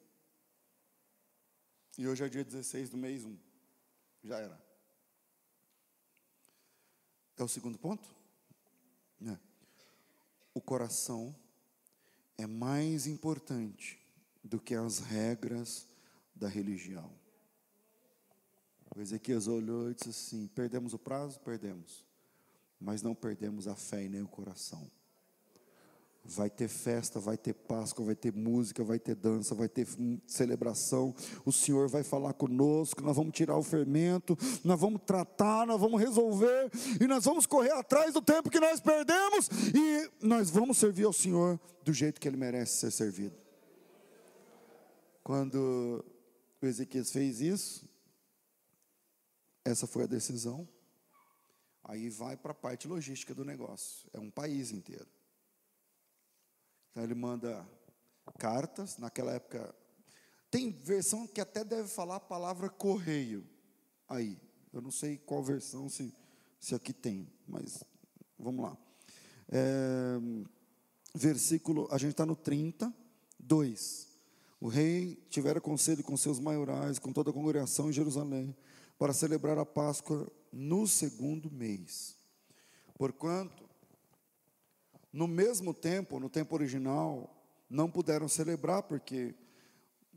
E 1.99 2.07
hoje 2.07 2.25
é 2.25 2.29
dia 2.29 2.45
16 2.45 2.91
do 2.91 2.97
mês 2.97 3.25
1. 3.25 3.37
Já 4.25 4.39
era. 4.39 4.68
É 7.39 7.45
o 7.45 7.49
segundo 7.49 7.78
ponto? 7.78 8.09
É. 9.24 9.39
O 10.53 10.61
coração 10.61 11.34
é 12.36 12.47
mais 12.47 13.07
importante 13.07 13.99
do 14.43 14.59
que 14.61 14.74
as 14.74 14.99
regras 14.99 15.86
da 16.34 16.49
religião. 16.49 17.11
O 18.95 19.01
Ezequias 19.01 19.47
olhou 19.47 19.91
e 19.91 19.95
disse 19.95 20.09
assim: 20.09 20.47
perdemos 20.49 20.93
o 20.93 20.99
prazo? 20.99 21.39
Perdemos. 21.41 22.05
Mas 22.80 23.03
não 23.03 23.14
perdemos 23.14 23.68
a 23.68 23.76
fé 23.76 24.05
e 24.05 24.09
nem 24.09 24.22
o 24.22 24.28
coração. 24.28 24.91
Vai 26.31 26.51
ter 26.51 26.68
festa, 26.68 27.18
vai 27.18 27.39
ter 27.39 27.55
Páscoa, 27.55 28.05
vai 28.05 28.14
ter 28.14 28.33
música, 28.33 28.85
vai 28.85 28.99
ter 28.99 29.14
dança, 29.14 29.55
vai 29.55 29.68
ter 29.68 29.87
celebração. 30.26 31.14
O 31.45 31.51
Senhor 31.51 31.89
vai 31.89 32.03
falar 32.03 32.35
conosco, 32.35 33.03
nós 33.03 33.16
vamos 33.16 33.33
tirar 33.33 33.57
o 33.57 33.62
fermento, 33.62 34.37
nós 34.62 34.79
vamos 34.79 35.01
tratar, 35.07 35.66
nós 35.66 35.81
vamos 35.81 35.99
resolver 35.99 36.70
e 37.01 37.07
nós 37.07 37.24
vamos 37.24 37.47
correr 37.47 37.72
atrás 37.72 38.12
do 38.12 38.20
tempo 38.20 38.51
que 38.51 38.61
nós 38.61 38.79
perdemos 38.79 39.49
e 39.74 40.11
nós 40.20 40.51
vamos 40.51 40.76
servir 40.76 41.05
ao 41.05 41.12
Senhor 41.14 41.59
do 41.83 41.95
jeito 41.95 42.20
que 42.20 42.29
ele 42.29 42.37
merece 42.37 42.76
ser 42.76 42.91
servido. 42.91 43.37
Quando 45.24 46.05
o 46.61 46.66
Ezequias 46.66 47.11
fez 47.11 47.41
isso, 47.41 47.89
essa 49.64 49.87
foi 49.87 50.05
a 50.05 50.07
decisão. 50.07 50.68
Aí 51.85 52.11
vai 52.11 52.37
para 52.37 52.53
a 52.53 52.55
parte 52.55 52.87
logística 52.87 53.35
do 53.35 53.47
negócio. 53.47 54.07
É 54.12 54.20
um 54.20 54.31
país 54.31 54.70
inteiro. 54.70 55.18
Então 56.91 57.03
ele 57.03 57.14
manda 57.14 57.66
cartas. 58.39 58.97
Naquela 58.99 59.32
época, 59.32 59.74
tem 60.51 60.70
versão 60.70 61.26
que 61.26 61.41
até 61.41 61.64
deve 61.64 61.89
falar 61.89 62.16
a 62.16 62.20
palavra 62.20 62.68
correio. 62.68 63.47
Aí, 64.09 64.39
eu 64.72 64.80
não 64.80 64.91
sei 64.91 65.18
qual 65.18 65.43
versão 65.43 65.89
se, 65.89 66.14
se 66.59 66.74
aqui 66.74 66.93
tem, 66.93 67.30
mas 67.47 67.84
vamos 68.39 68.64
lá. 68.64 68.76
É, 69.49 70.18
versículo, 71.14 71.89
a 71.91 71.99
gente 71.99 72.12
está 72.12 72.24
no 72.24 72.36
30, 72.36 72.93
2. 73.39 74.09
O 74.61 74.68
rei 74.68 75.14
tivera 75.30 75.61
conselho 75.61 76.03
com 76.03 76.16
seus 76.16 76.41
maiorais, 76.41 76.99
com 76.99 77.12
toda 77.12 77.30
a 77.30 77.32
congregação 77.32 77.91
em 77.91 77.93
Jerusalém, 77.93 78.57
para 78.99 79.12
celebrar 79.12 79.59
a 79.59 79.64
Páscoa 79.66 80.30
no 80.53 80.86
segundo 80.86 81.51
mês. 81.51 82.16
Porquanto, 82.95 83.68
no 85.13 85.27
mesmo 85.27 85.73
tempo, 85.73 86.21
no 86.21 86.29
tempo 86.29 86.55
original, 86.55 87.35
não 87.69 87.91
puderam 87.91 88.29
celebrar, 88.29 88.83
porque 88.83 89.35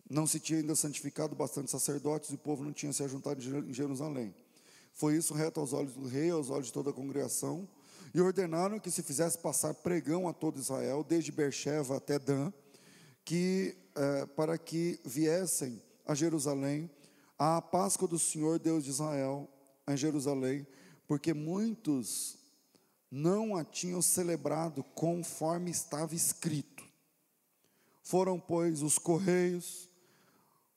não 0.09 0.27
se 0.27 0.39
tinha 0.39 0.59
ainda 0.59 0.75
santificado 0.75 1.35
bastante 1.35 1.71
sacerdotes 1.71 2.29
e 2.29 2.35
o 2.35 2.37
povo 2.37 2.63
não 2.63 2.73
tinha 2.73 2.91
se 2.91 3.03
ajuntado 3.03 3.41
em 3.41 3.73
Jerusalém. 3.73 4.35
Foi 4.93 5.15
isso 5.15 5.33
reto 5.33 5.59
aos 5.59 5.73
olhos 5.73 5.93
do 5.93 6.07
rei, 6.07 6.29
aos 6.29 6.49
olhos 6.49 6.67
de 6.67 6.73
toda 6.73 6.89
a 6.89 6.93
congregação, 6.93 7.67
e 8.13 8.19
ordenaram 8.19 8.79
que 8.79 8.91
se 8.91 9.01
fizesse 9.01 9.37
passar 9.37 9.73
pregão 9.73 10.27
a 10.27 10.33
todo 10.33 10.59
Israel, 10.59 11.05
desde 11.07 11.31
Bercheva 11.31 11.95
até 11.95 12.19
Dan, 12.19 12.51
que, 13.23 13.77
eh, 13.95 14.25
para 14.35 14.57
que 14.57 14.99
viessem 15.05 15.81
a 16.05 16.13
Jerusalém 16.13 16.89
a 17.39 17.61
Páscoa 17.61 18.07
do 18.07 18.19
Senhor 18.19 18.59
Deus 18.59 18.83
de 18.83 18.89
Israel 18.89 19.49
em 19.87 19.97
Jerusalém, 19.97 20.67
porque 21.07 21.33
muitos 21.33 22.37
não 23.11 23.57
a 23.57 23.65
tinham 23.65 24.01
celebrado 24.01 24.83
conforme 24.95 25.69
estava 25.69 26.15
escrito. 26.15 26.83
Foram, 28.01 28.39
pois, 28.39 28.81
os 28.81 28.97
correios 28.97 29.89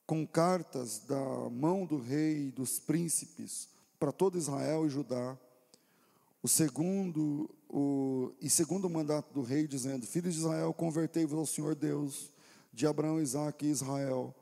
com 0.06 0.26
cartas 0.26 0.98
da 0.98 1.48
mão 1.50 1.86
do 1.86 1.98
rei 1.98 2.48
e 2.48 2.50
dos 2.50 2.78
príncipes 2.78 3.68
para 3.98 4.12
todo 4.12 4.36
Israel 4.36 4.86
e 4.86 4.90
Judá, 4.90 5.38
o 6.42 6.48
segundo 6.48 7.48
o, 7.70 8.30
e 8.40 8.50
segundo 8.50 8.84
o 8.84 8.90
mandato 8.90 9.32
do 9.32 9.42
rei, 9.42 9.66
dizendo: 9.66 10.06
Filhos 10.06 10.34
de 10.34 10.40
Israel, 10.40 10.74
convertei-vos 10.74 11.38
ao 11.38 11.46
Senhor 11.46 11.74
Deus 11.74 12.30
de 12.72 12.86
Abraão, 12.86 13.20
Isaque 13.20 13.66
e 13.66 13.70
Israel, 13.70 14.34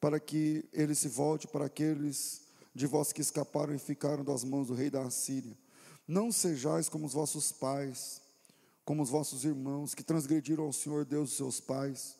para 0.00 0.20
que 0.20 0.64
ele 0.72 0.94
se 0.94 1.08
volte 1.08 1.46
para 1.46 1.66
aqueles 1.66 2.42
de 2.74 2.86
vós 2.86 3.12
que 3.12 3.20
escaparam 3.20 3.74
e 3.74 3.78
ficaram 3.78 4.22
das 4.22 4.44
mãos 4.44 4.66
do 4.68 4.74
rei 4.74 4.90
da 4.90 5.02
Assíria. 5.02 5.56
Não 6.08 6.32
sejais 6.32 6.88
como 6.88 7.04
os 7.04 7.12
vossos 7.12 7.52
pais, 7.52 8.22
como 8.82 9.02
os 9.02 9.10
vossos 9.10 9.44
irmãos, 9.44 9.94
que 9.94 10.02
transgrediram 10.02 10.64
ao 10.64 10.72
Senhor 10.72 11.04
Deus 11.04 11.28
dos 11.28 11.36
seus 11.36 11.60
pais, 11.60 12.16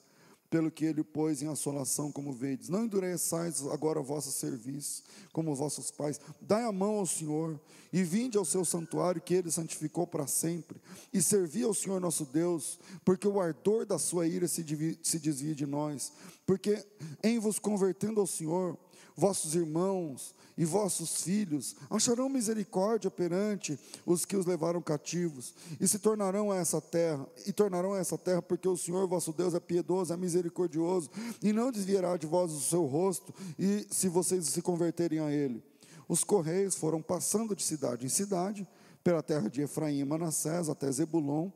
pelo 0.50 0.70
que 0.70 0.84
ele 0.84 1.02
pôs 1.02 1.40
em 1.40 1.48
assolação, 1.48 2.12
como 2.12 2.30
vedes. 2.30 2.68
Não 2.68 2.84
endureçais 2.84 3.66
agora 3.66 3.98
o 3.98 4.04
vosso 4.04 4.30
serviço, 4.30 5.02
como 5.32 5.50
os 5.50 5.58
vossos 5.58 5.90
pais. 5.90 6.20
Dai 6.38 6.64
a 6.64 6.72
mão 6.72 6.96
ao 6.96 7.06
Senhor, 7.06 7.58
e 7.90 8.02
vinde 8.02 8.36
ao 8.36 8.44
seu 8.44 8.62
santuário, 8.62 9.22
que 9.22 9.32
ele 9.32 9.50
santificou 9.50 10.06
para 10.06 10.26
sempre, 10.26 10.78
e 11.10 11.22
servi 11.22 11.62
ao 11.62 11.72
Senhor 11.72 11.98
nosso 11.98 12.26
Deus, 12.26 12.78
porque 13.06 13.26
o 13.26 13.40
ardor 13.40 13.86
da 13.86 13.98
sua 13.98 14.26
ira 14.26 14.46
se, 14.46 14.62
se 15.02 15.18
desvie 15.18 15.54
de 15.54 15.64
nós, 15.64 16.12
porque 16.46 16.84
em 17.22 17.38
vos 17.38 17.58
convertendo 17.58 18.20
ao 18.20 18.26
Senhor, 18.26 18.76
vossos 19.16 19.54
irmãos 19.54 20.34
e 20.58 20.64
vossos 20.64 21.22
filhos 21.22 21.76
acharão 21.88 22.28
misericórdia 22.28 23.08
perante 23.08 23.78
os 24.04 24.24
que 24.24 24.36
os 24.36 24.44
levaram 24.44 24.82
cativos, 24.82 25.54
e 25.80 25.86
se 25.86 26.00
tornarão 26.00 26.50
a 26.50 26.56
essa 26.56 26.80
terra, 26.80 27.24
e 27.46 27.52
tornarão 27.52 27.94
a 27.94 27.98
essa 27.98 28.18
terra, 28.18 28.42
porque 28.42 28.66
o 28.66 28.76
Senhor 28.76 29.06
vosso 29.06 29.32
Deus 29.32 29.54
é 29.54 29.60
piedoso, 29.60 30.12
é 30.12 30.16
misericordioso, 30.16 31.10
e 31.40 31.52
não 31.52 31.70
desviará 31.70 32.16
de 32.16 32.26
vós 32.26 32.50
o 32.50 32.60
seu 32.60 32.84
rosto, 32.84 33.32
e 33.56 33.86
se 33.88 34.08
vocês 34.08 34.48
se 34.48 34.60
converterem 34.60 35.20
a 35.20 35.30
ele. 35.30 35.62
Os 36.08 36.24
correios 36.24 36.74
foram 36.74 37.00
passando 37.00 37.54
de 37.54 37.62
cidade 37.62 38.04
em 38.04 38.08
cidade, 38.08 38.66
pela 39.04 39.22
terra 39.22 39.48
de 39.48 39.62
Efraim 39.62 40.00
e 40.00 40.04
Manassés 40.04 40.68
até 40.68 40.90
Zebulon, 40.90 41.50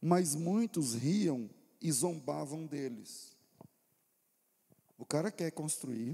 mas 0.00 0.36
muitos 0.36 0.94
riam 0.94 1.50
e 1.82 1.90
zombavam 1.90 2.64
deles. 2.66 3.36
O 4.96 5.04
cara 5.04 5.32
quer 5.32 5.50
construir, 5.50 6.12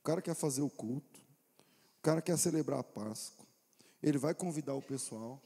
o 0.00 0.02
cara 0.04 0.22
quer 0.22 0.34
fazer 0.34 0.62
o 0.62 0.70
culto, 0.70 1.19
o 2.00 2.02
cara 2.02 2.22
quer 2.22 2.38
celebrar 2.38 2.78
a 2.78 2.82
Páscoa, 2.84 3.46
ele 4.02 4.16
vai 4.16 4.34
convidar 4.34 4.74
o 4.74 4.80
pessoal, 4.80 5.38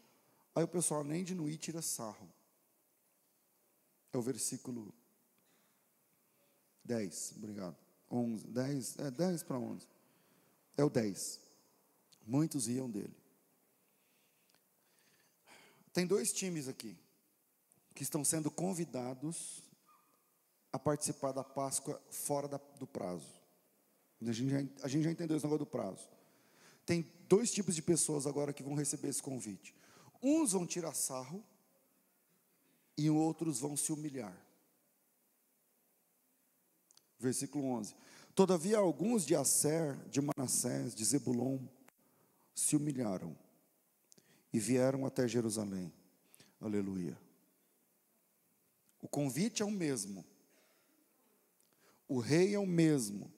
aí 0.54 0.62
o 0.62 0.68
pessoal 0.68 1.02
nem 1.02 1.24
de 1.24 1.34
Nuí 1.34 1.56
tira 1.56 1.82
sarro. 1.82 2.32
É 4.12 4.16
o 4.16 4.22
versículo 4.22 4.94
10, 6.84 7.34
obrigado. 7.38 7.76
11, 8.08 8.46
10, 8.46 8.98
é 9.00 9.10
10 9.10 9.42
para 9.42 9.58
11. 9.58 9.84
É 10.76 10.84
o 10.84 10.88
10. 10.88 11.40
Muitos 12.24 12.68
riam 12.68 12.88
dele. 12.88 13.16
Tem 15.92 16.06
dois 16.06 16.32
times 16.32 16.68
aqui 16.68 16.96
que 17.96 18.04
estão 18.04 18.24
sendo 18.24 18.48
convidados 18.48 19.60
a 20.72 20.78
participar 20.78 21.32
da 21.32 21.42
Páscoa 21.42 22.00
fora 22.10 22.46
da, 22.46 22.60
do 22.78 22.86
prazo. 22.86 23.42
A 24.24 24.30
gente, 24.30 24.50
já, 24.50 24.84
a 24.84 24.88
gente 24.88 25.02
já 25.02 25.10
entendeu 25.10 25.36
esse 25.36 25.44
negócio 25.44 25.64
do 25.64 25.70
prazo. 25.70 26.13
Tem 26.84 27.10
dois 27.28 27.50
tipos 27.50 27.74
de 27.74 27.82
pessoas 27.82 28.26
agora 28.26 28.52
que 28.52 28.62
vão 28.62 28.74
receber 28.74 29.08
esse 29.08 29.22
convite. 29.22 29.74
Uns 30.22 30.52
vão 30.52 30.66
tirar 30.66 30.94
sarro 30.94 31.44
e 32.96 33.10
outros 33.10 33.60
vão 33.60 33.76
se 33.76 33.92
humilhar. 33.92 34.36
Versículo 37.18 37.64
11. 37.66 37.94
Todavia 38.34 38.78
alguns 38.78 39.24
de 39.24 39.34
Asser, 39.34 39.96
de 40.08 40.20
Manassés, 40.20 40.94
de 40.94 41.04
Zebulon 41.04 41.58
se 42.54 42.76
humilharam 42.76 43.36
e 44.52 44.58
vieram 44.58 45.06
até 45.06 45.26
Jerusalém. 45.26 45.92
Aleluia. 46.60 47.18
O 49.00 49.08
convite 49.08 49.62
é 49.62 49.64
o 49.64 49.70
mesmo. 49.70 50.24
O 52.08 52.18
rei 52.18 52.54
é 52.54 52.58
o 52.58 52.66
mesmo. 52.66 53.32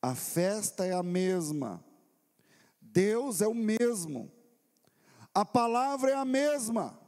A 0.00 0.14
festa 0.14 0.84
é 0.84 0.92
a 0.92 1.02
mesma. 1.02 1.84
Deus 2.92 3.40
é 3.40 3.46
o 3.46 3.54
mesmo, 3.54 4.32
a 5.34 5.44
palavra 5.44 6.10
é 6.10 6.14
a 6.14 6.24
mesma. 6.24 6.98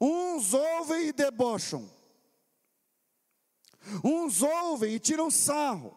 Uns 0.00 0.54
ouvem 0.54 1.08
e 1.08 1.12
debocham, 1.12 1.90
uns 4.04 4.42
ouvem 4.42 4.94
e 4.94 5.00
tiram 5.00 5.30
sarro, 5.30 5.96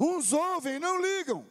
uns 0.00 0.32
ouvem 0.32 0.76
e 0.76 0.78
não 0.78 1.00
ligam. 1.00 1.50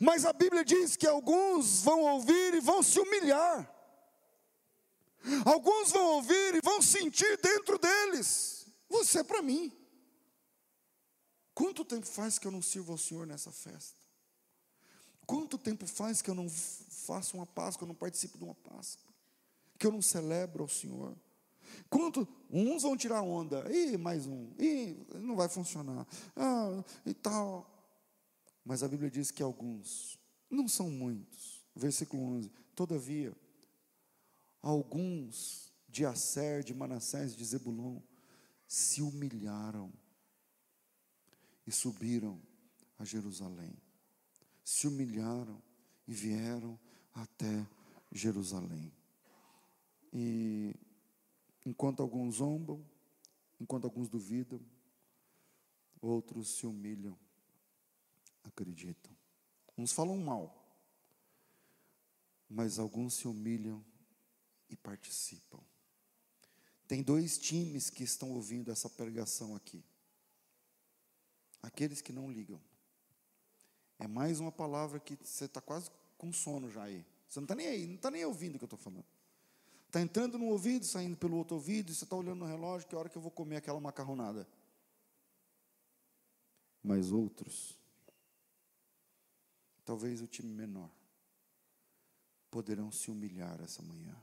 Mas 0.00 0.24
a 0.24 0.32
Bíblia 0.32 0.64
diz 0.64 0.96
que 0.96 1.06
alguns 1.06 1.82
vão 1.82 2.00
ouvir 2.00 2.54
e 2.54 2.60
vão 2.60 2.82
se 2.82 2.98
humilhar. 2.98 3.72
Alguns 5.44 5.92
vão 5.92 6.04
ouvir 6.14 6.56
e 6.56 6.60
vão 6.60 6.82
sentir 6.82 7.38
dentro 7.40 7.78
deles: 7.78 8.66
você 8.88 9.20
é 9.20 9.24
para 9.24 9.42
mim. 9.42 9.77
Quanto 11.58 11.84
tempo 11.84 12.06
faz 12.06 12.38
que 12.38 12.46
eu 12.46 12.52
não 12.52 12.62
sirvo 12.62 12.92
ao 12.92 12.98
Senhor 12.98 13.26
nessa 13.26 13.50
festa? 13.50 13.98
Quanto 15.26 15.58
tempo 15.58 15.88
faz 15.88 16.22
que 16.22 16.30
eu 16.30 16.34
não 16.34 16.48
faço 16.48 17.36
uma 17.36 17.46
Páscoa, 17.46 17.82
eu 17.82 17.88
não 17.88 17.96
participo 17.96 18.38
de 18.38 18.44
uma 18.44 18.54
Páscoa? 18.54 19.12
Que 19.76 19.84
eu 19.84 19.90
não 19.90 20.00
celebro 20.00 20.62
ao 20.62 20.68
Senhor? 20.68 21.16
Quanto 21.90 22.28
uns 22.48 22.84
vão 22.84 22.96
tirar 22.96 23.22
onda, 23.22 23.68
e 23.74 23.98
mais 23.98 24.24
um, 24.24 24.52
e 24.56 25.04
não 25.16 25.34
vai 25.34 25.48
funcionar, 25.48 26.06
ah, 26.36 26.84
e 27.04 27.12
tal. 27.12 27.68
Mas 28.64 28.84
a 28.84 28.88
Bíblia 28.88 29.10
diz 29.10 29.32
que 29.32 29.42
alguns, 29.42 30.16
não 30.48 30.68
são 30.68 30.88
muitos. 30.88 31.60
Versículo 31.74 32.22
11: 32.36 32.52
Todavia, 32.76 33.36
alguns 34.62 35.72
de 35.88 36.06
Asser, 36.06 36.62
de 36.62 36.72
Manassés, 36.72 37.34
de 37.34 37.44
Zebulon, 37.44 37.98
se 38.68 39.02
humilharam 39.02 39.92
e 41.68 41.70
subiram 41.70 42.40
a 42.98 43.04
Jerusalém. 43.04 43.76
Se 44.64 44.88
humilharam 44.88 45.62
e 46.06 46.14
vieram 46.14 46.80
até 47.12 47.68
Jerusalém. 48.10 48.90
E 50.10 50.74
enquanto 51.66 52.00
alguns 52.00 52.36
zombam, 52.36 52.82
enquanto 53.60 53.84
alguns 53.84 54.08
duvidam, 54.08 54.58
outros 56.00 56.56
se 56.56 56.66
humilham, 56.66 57.18
acreditam. 58.44 59.14
Uns 59.76 59.92
falam 59.92 60.16
mal, 60.16 60.66
mas 62.48 62.78
alguns 62.78 63.12
se 63.12 63.28
humilham 63.28 63.84
e 64.70 64.76
participam. 64.76 65.60
Tem 66.86 67.02
dois 67.02 67.36
times 67.36 67.90
que 67.90 68.04
estão 68.04 68.30
ouvindo 68.32 68.70
essa 68.70 68.88
pregação 68.88 69.54
aqui. 69.54 69.84
Aqueles 71.68 72.00
que 72.00 72.14
não 72.14 72.32
ligam. 72.32 72.58
É 73.98 74.06
mais 74.06 74.40
uma 74.40 74.50
palavra 74.50 74.98
que 74.98 75.18
você 75.22 75.44
está 75.44 75.60
quase 75.60 75.90
com 76.16 76.32
sono 76.32 76.70
já 76.70 76.84
aí. 76.84 77.04
Você 77.28 77.40
não 77.40 77.44
está 77.44 77.54
nem 77.54 77.66
aí, 77.66 77.86
não 77.86 77.96
está 77.96 78.10
nem 78.10 78.24
ouvindo 78.24 78.54
o 78.54 78.58
que 78.58 78.64
eu 78.64 78.66
estou 78.66 78.78
falando. 78.78 79.04
Está 79.86 80.00
entrando 80.00 80.38
no 80.38 80.46
ouvido, 80.46 80.86
saindo 80.86 81.14
pelo 81.18 81.36
outro 81.36 81.56
ouvido, 81.56 81.90
e 81.90 81.94
você 81.94 82.04
está 82.04 82.16
olhando 82.16 82.38
no 82.38 82.46
relógio, 82.46 82.88
que 82.88 82.94
é 82.94 82.98
hora 82.98 83.10
que 83.10 83.16
eu 83.16 83.20
vou 83.20 83.30
comer 83.30 83.56
aquela 83.56 83.78
macarronada. 83.78 84.48
Mas 86.82 87.12
outros, 87.12 87.78
talvez 89.84 90.22
o 90.22 90.26
time 90.26 90.50
menor, 90.50 90.90
poderão 92.50 92.90
se 92.90 93.10
humilhar 93.10 93.60
essa 93.60 93.82
manhã. 93.82 94.16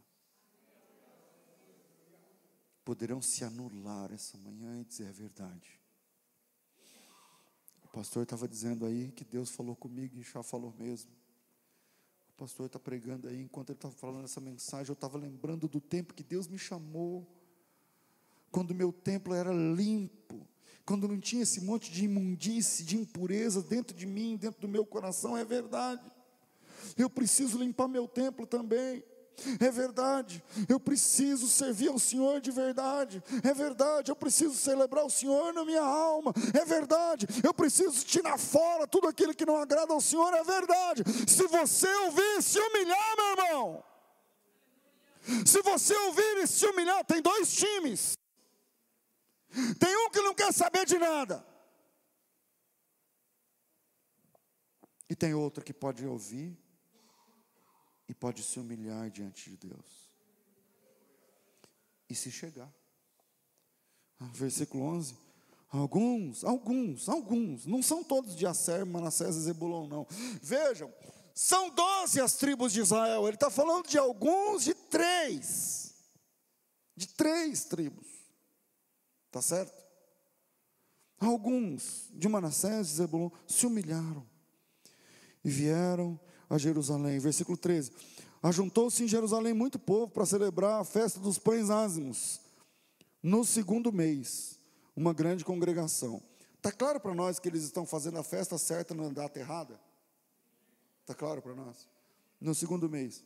Poderão 2.83 3.21
se 3.21 3.43
anular 3.43 4.11
essa 4.11 4.35
manhã 4.39 4.81
e 4.81 4.83
dizer 4.83 5.09
a 5.09 5.11
verdade 5.11 5.84
pastor 7.95 8.23
estava 8.23 8.45
dizendo 8.45 8.85
aí 8.85 9.09
que 9.13 9.23
Deus 9.23 9.49
falou 9.49 9.73
comigo 9.73 10.19
e 10.19 10.21
já 10.21 10.43
falou 10.43 10.73
mesmo. 10.77 11.09
O 12.27 12.33
pastor 12.33 12.65
está 12.65 12.77
pregando 12.77 13.29
aí, 13.29 13.41
enquanto 13.41 13.69
ele 13.69 13.77
estava 13.77 13.93
falando 13.93 14.25
essa 14.25 14.41
mensagem, 14.41 14.89
eu 14.89 14.93
estava 14.93 15.17
lembrando 15.17 15.65
do 15.69 15.79
tempo 15.79 16.13
que 16.13 16.21
Deus 16.21 16.45
me 16.45 16.57
chamou, 16.57 17.25
quando 18.51 18.75
meu 18.75 18.91
templo 18.91 19.33
era 19.33 19.53
limpo, 19.53 20.45
quando 20.85 21.07
não 21.07 21.17
tinha 21.17 21.43
esse 21.43 21.61
monte 21.61 21.89
de 21.89 22.03
imundície, 22.03 22.83
de 22.83 22.97
impureza 22.97 23.61
dentro 23.61 23.95
de 23.95 24.05
mim, 24.05 24.35
dentro 24.35 24.59
do 24.59 24.67
meu 24.67 24.85
coração, 24.85 25.37
é 25.37 25.45
verdade. 25.45 26.03
Eu 26.97 27.09
preciso 27.09 27.57
limpar 27.57 27.87
meu 27.87 28.09
templo 28.09 28.45
também. 28.45 29.05
É 29.59 29.69
verdade, 29.69 30.43
eu 30.67 30.79
preciso 30.79 31.47
servir 31.47 31.89
ao 31.89 31.99
Senhor 31.99 32.39
de 32.39 32.51
verdade. 32.51 33.23
É 33.43 33.53
verdade, 33.53 34.11
eu 34.11 34.15
preciso 34.15 34.55
celebrar 34.55 35.05
o 35.05 35.09
Senhor 35.09 35.53
na 35.53 35.65
minha 35.65 35.81
alma. 35.81 36.33
É 36.53 36.65
verdade, 36.65 37.27
eu 37.43 37.53
preciso 37.53 38.05
tirar 38.05 38.37
fora 38.37 38.87
tudo 38.87 39.07
aquilo 39.07 39.33
que 39.33 39.45
não 39.45 39.57
agrada 39.57 39.93
ao 39.93 40.01
Senhor. 40.01 40.33
É 40.33 40.43
verdade. 40.43 41.03
Se 41.27 41.47
você 41.47 41.93
ouvir 42.05 42.41
se 42.41 42.59
humilhar, 42.59 43.15
meu 43.17 43.25
irmão. 43.31 43.83
Se 45.45 45.61
você 45.61 45.95
ouvir 45.95 46.37
e 46.37 46.47
se 46.47 46.65
humilhar, 46.65 47.03
tem 47.05 47.21
dois 47.21 47.53
times. 47.55 48.13
Tem 49.79 49.95
um 50.05 50.09
que 50.09 50.21
não 50.21 50.33
quer 50.33 50.53
saber 50.53 50.85
de 50.85 50.97
nada. 50.97 51.45
E 55.09 55.15
tem 55.15 55.33
outro 55.33 55.63
que 55.63 55.73
pode 55.73 56.05
ouvir 56.05 56.57
e 58.07 58.13
pode 58.13 58.43
se 58.43 58.59
humilhar 58.59 59.09
diante 59.09 59.49
de 59.49 59.67
Deus. 59.67 60.09
E 62.09 62.15
se 62.15 62.31
chegar. 62.31 62.71
Ah, 64.19 64.29
versículo 64.33 64.83
11. 64.83 65.15
Alguns, 65.69 66.43
alguns, 66.43 67.09
alguns, 67.09 67.65
não 67.65 67.81
são 67.81 68.03
todos 68.03 68.35
de 68.35 68.45
Asser, 68.45 68.85
Manassés 68.85 69.35
e 69.35 69.41
Zebulon, 69.41 69.87
não. 69.87 70.07
Vejam, 70.41 70.93
são 71.33 71.69
doze 71.69 72.21
as 72.21 72.35
tribos 72.35 72.71
de 72.71 72.79
Israel. 72.79 73.27
Ele 73.27 73.35
está 73.35 73.49
falando 73.49 73.87
de 73.87 73.97
alguns 73.97 74.63
de 74.63 74.73
três. 74.73 75.93
De 76.95 77.07
três 77.07 77.65
tribos. 77.65 78.07
Está 79.27 79.41
certo? 79.41 79.83
Alguns 81.19 82.09
de 82.13 82.27
Manassés 82.29 82.87
e 82.87 82.95
Zebulon 82.95 83.29
se 83.47 83.65
humilharam 83.65 84.25
e 85.43 85.49
vieram 85.49 86.19
a 86.49 86.57
Jerusalém. 86.57 87.19
Versículo 87.19 87.57
13: 87.57 87.91
Ajuntou-se 88.41 89.03
em 89.03 89.07
Jerusalém 89.07 89.53
muito 89.53 89.79
povo 89.79 90.11
para 90.11 90.25
celebrar 90.25 90.81
a 90.81 90.83
festa 90.85 91.19
dos 91.19 91.37
pães 91.37 91.69
ázimos. 91.69 92.39
No 93.21 93.43
segundo 93.43 93.91
mês, 93.91 94.59
uma 94.95 95.13
grande 95.13 95.43
congregação. 95.43 96.21
Está 96.55 96.71
claro 96.71 96.99
para 96.99 97.13
nós 97.13 97.39
que 97.39 97.49
eles 97.49 97.63
estão 97.63 97.85
fazendo 97.85 98.17
a 98.19 98.23
festa 98.23 98.57
certa 98.57 98.93
na 98.93 99.09
data 99.09 99.39
errada? 99.39 99.79
Está 101.01 101.13
claro 101.13 101.41
para 101.41 101.53
nós? 101.53 101.87
No 102.39 102.55
segundo 102.55 102.89
mês. 102.89 103.23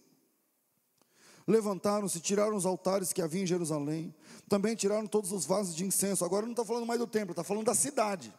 Levantaram-se, 1.48 2.20
tiraram 2.20 2.56
os 2.56 2.66
altares 2.66 3.12
que 3.12 3.22
havia 3.22 3.42
em 3.42 3.48
Jerusalém, 3.48 4.14
também 4.48 4.76
tiraram 4.76 5.08
todos 5.08 5.32
os 5.32 5.46
vasos 5.46 5.76
de 5.76 5.84
incenso. 5.84 6.24
Agora 6.24 6.46
não 6.46 6.52
está 6.52 6.64
falando 6.64 6.86
mais 6.86 7.00
do 7.00 7.08
templo, 7.08 7.32
está 7.32 7.44
falando 7.44 7.66
da 7.66 7.74
cidade. 7.74 8.34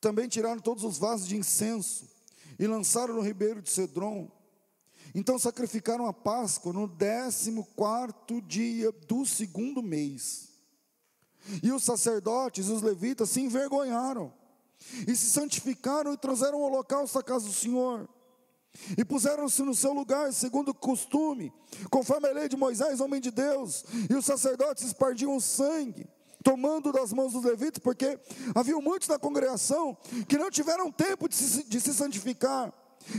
Também 0.00 0.28
tiraram 0.28 0.60
todos 0.60 0.84
os 0.84 0.98
vasos 0.98 1.26
de 1.26 1.36
incenso 1.36 2.08
e 2.58 2.66
lançaram 2.66 3.14
no 3.14 3.20
ribeiro 3.20 3.60
de 3.60 3.70
Cedron. 3.70 4.30
Então 5.14 5.38
sacrificaram 5.38 6.06
a 6.06 6.12
Páscoa 6.12 6.72
no 6.72 6.86
décimo 6.86 7.64
quarto 7.74 8.40
dia 8.42 8.92
do 8.92 9.24
segundo 9.24 9.82
mês. 9.82 10.48
E 11.62 11.72
os 11.72 11.82
sacerdotes 11.82 12.66
e 12.66 12.72
os 12.72 12.82
levitas 12.82 13.30
se 13.30 13.40
envergonharam 13.40 14.32
e 15.06 15.16
se 15.16 15.30
santificaram 15.30 16.12
e 16.12 16.16
trouxeram 16.16 16.58
o 16.58 16.62
holocausto 16.62 17.18
à 17.18 17.22
casa 17.22 17.46
do 17.46 17.52
Senhor. 17.52 18.08
E 18.96 19.04
puseram-se 19.04 19.62
no 19.62 19.74
seu 19.74 19.92
lugar, 19.92 20.32
segundo 20.32 20.68
o 20.68 20.74
costume, 20.74 21.52
conforme 21.90 22.28
a 22.28 22.32
lei 22.32 22.48
de 22.48 22.56
Moisés, 22.56 23.00
homem 23.00 23.20
de 23.20 23.30
Deus. 23.30 23.84
E 24.08 24.14
os 24.14 24.24
sacerdotes 24.24 24.84
espargiam 24.84 25.40
sangue 25.40 26.06
tomando 26.48 26.90
das 26.90 27.12
mãos 27.12 27.34
dos 27.34 27.44
levitas, 27.44 27.78
porque 27.78 28.18
havia 28.54 28.74
muitos 28.80 29.06
na 29.06 29.18
congregação 29.18 29.94
que 30.26 30.38
não 30.38 30.50
tiveram 30.50 30.90
tempo 30.90 31.28
de 31.28 31.34
se, 31.34 31.62
de 31.64 31.78
se 31.78 31.92
santificar. 31.92 32.72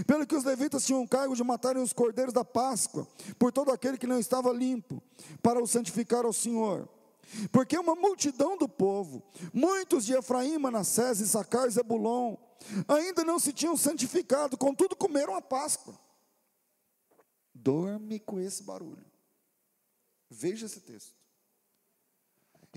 Pelo 0.07 0.25
que 0.25 0.35
os 0.35 0.43
levitas 0.43 0.83
tinham 0.83 1.05
cargo 1.05 1.35
de 1.35 1.43
matarem 1.43 1.81
os 1.81 1.93
cordeiros 1.93 2.33
da 2.33 2.43
Páscoa, 2.43 3.07
por 3.37 3.51
todo 3.51 3.71
aquele 3.71 3.99
que 3.99 4.07
não 4.07 4.19
estava 4.19 4.51
limpo, 4.51 5.01
para 5.43 5.61
o 5.61 5.67
santificar 5.67 6.25
ao 6.25 6.33
Senhor. 6.33 6.89
Porque 7.51 7.77
uma 7.77 7.93
multidão 7.93 8.57
do 8.57 8.67
povo, 8.67 9.23
muitos 9.53 10.05
de 10.05 10.13
Efraim, 10.13 10.57
Manassés, 10.57 11.19
Issacar 11.19 11.67
e 11.67 11.71
Zebulon, 11.71 12.35
ainda 12.87 13.23
não 13.23 13.37
se 13.37 13.53
tinham 13.53 13.77
santificado, 13.77 14.57
contudo 14.57 14.95
comeram 14.95 15.35
a 15.35 15.41
Páscoa. 15.41 15.97
Dorme 17.53 18.19
com 18.19 18.39
esse 18.39 18.63
barulho. 18.63 19.05
Veja 20.29 20.65
esse 20.65 20.81
texto. 20.81 21.18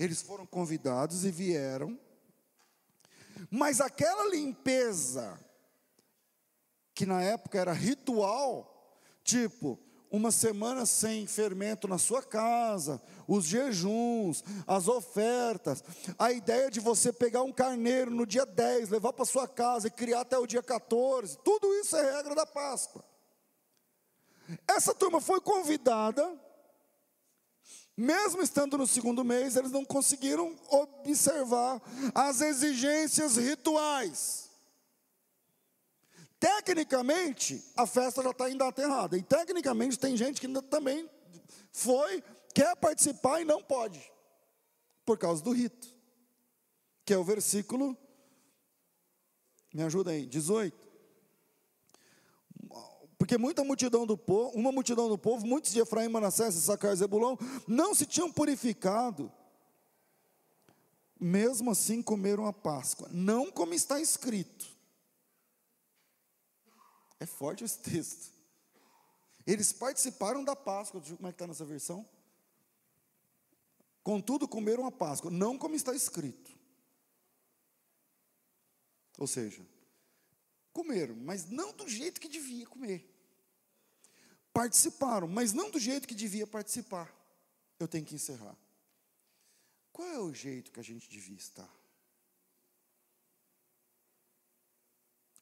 Eles 0.03 0.21
foram 0.21 0.45
convidados 0.45 1.23
e 1.23 1.31
vieram, 1.31 1.97
mas 3.49 3.79
aquela 3.79 4.29
limpeza, 4.29 5.39
que 6.93 7.05
na 7.05 7.21
época 7.21 7.57
era 7.57 7.71
ritual, 7.71 8.99
tipo, 9.23 9.79
uma 10.11 10.29
semana 10.29 10.85
sem 10.85 11.25
fermento 11.25 11.87
na 11.87 11.97
sua 11.97 12.21
casa, 12.21 13.01
os 13.25 13.45
jejuns, 13.45 14.43
as 14.67 14.89
ofertas, 14.89 15.81
a 16.19 16.33
ideia 16.33 16.69
de 16.69 16.81
você 16.81 17.13
pegar 17.13 17.43
um 17.43 17.53
carneiro 17.53 18.11
no 18.11 18.25
dia 18.25 18.45
10, 18.45 18.89
levar 18.89 19.13
para 19.13 19.23
sua 19.23 19.47
casa 19.47 19.87
e 19.87 19.91
criar 19.91 20.19
até 20.19 20.37
o 20.37 20.45
dia 20.45 20.61
14, 20.61 21.37
tudo 21.45 21.73
isso 21.75 21.95
é 21.95 22.17
regra 22.17 22.35
da 22.35 22.45
Páscoa. 22.45 23.05
Essa 24.67 24.93
turma 24.93 25.21
foi 25.21 25.39
convidada 25.39 26.37
mesmo 27.95 28.41
estando 28.41 28.77
no 28.77 28.87
segundo 28.87 29.23
mês, 29.23 29.55
eles 29.55 29.71
não 29.71 29.85
conseguiram 29.85 30.55
observar 30.69 31.81
as 32.13 32.41
exigências 32.41 33.37
rituais. 33.37 34.49
Tecnicamente, 36.39 37.63
a 37.77 37.85
festa 37.85 38.21
já 38.21 38.31
está 38.31 38.49
em 38.49 38.57
data 38.57 38.81
errada. 38.81 39.17
E 39.17 39.21
tecnicamente, 39.21 39.97
tem 39.97 40.17
gente 40.17 40.41
que 40.41 40.61
também 40.63 41.09
foi, 41.71 42.23
quer 42.53 42.75
participar 42.75 43.41
e 43.41 43.45
não 43.45 43.63
pode, 43.63 44.11
por 45.05 45.17
causa 45.17 45.43
do 45.43 45.51
rito, 45.51 45.87
que 47.05 47.13
é 47.13 47.17
o 47.17 47.23
versículo, 47.23 47.97
me 49.73 49.83
ajuda 49.83 50.11
aí, 50.11 50.25
18 50.25 50.82
porque 53.23 53.37
muita 53.37 53.63
multidão 53.63 54.05
do 54.05 54.17
povo, 54.17 54.49
uma 54.49 54.69
multidão 54.69 55.07
do 55.07 55.17
povo, 55.17 55.47
muitos 55.47 55.71
de 55.71 55.79
Efraim, 55.79 56.09
Manassés, 56.09 56.55
Sacar 56.55 56.91
e 56.91 56.97
Zebulon, 56.97 57.37
não 57.65 57.95
se 57.95 58.05
tinham 58.05 58.29
purificado. 58.29 59.31
Mesmo 61.17 61.71
assim 61.71 62.01
comeram 62.01 62.45
a 62.45 62.51
Páscoa, 62.51 63.07
não 63.13 63.49
como 63.49 63.73
está 63.73 64.01
escrito. 64.01 64.67
É 67.17 67.25
forte 67.25 67.63
esse 67.63 67.79
texto. 67.79 68.29
Eles 69.47 69.71
participaram 69.71 70.43
da 70.43 70.53
Páscoa, 70.53 70.99
deixa 70.99 71.13
eu 71.13 71.15
ver 71.15 71.17
como 71.19 71.29
é 71.29 71.31
que 71.31 71.35
está 71.35 71.47
nessa 71.47 71.63
versão. 71.63 72.05
Contudo, 74.03 74.49
comeram 74.49 74.85
a 74.85 74.91
Páscoa, 74.91 75.31
não 75.31 75.57
como 75.57 75.75
está 75.75 75.95
escrito. 75.95 76.51
Ou 79.17 79.27
seja, 79.27 79.65
comeram, 80.73 81.15
mas 81.15 81.49
não 81.49 81.71
do 81.71 81.87
jeito 81.87 82.19
que 82.19 82.27
devia 82.27 82.67
comer 82.67 83.12
participaram, 84.53 85.27
mas 85.27 85.51
não 85.51 85.71
do 85.71 85.79
jeito 85.79 86.07
que 86.07 86.13
devia 86.13 86.45
participar. 86.45 87.11
Eu 87.79 87.87
tenho 87.87 88.05
que 88.05 88.15
encerrar. 88.15 88.55
Qual 89.91 90.07
é 90.07 90.19
o 90.19 90.33
jeito 90.33 90.71
que 90.71 90.79
a 90.79 90.83
gente 90.83 91.09
devia 91.09 91.35
estar? 91.35 91.69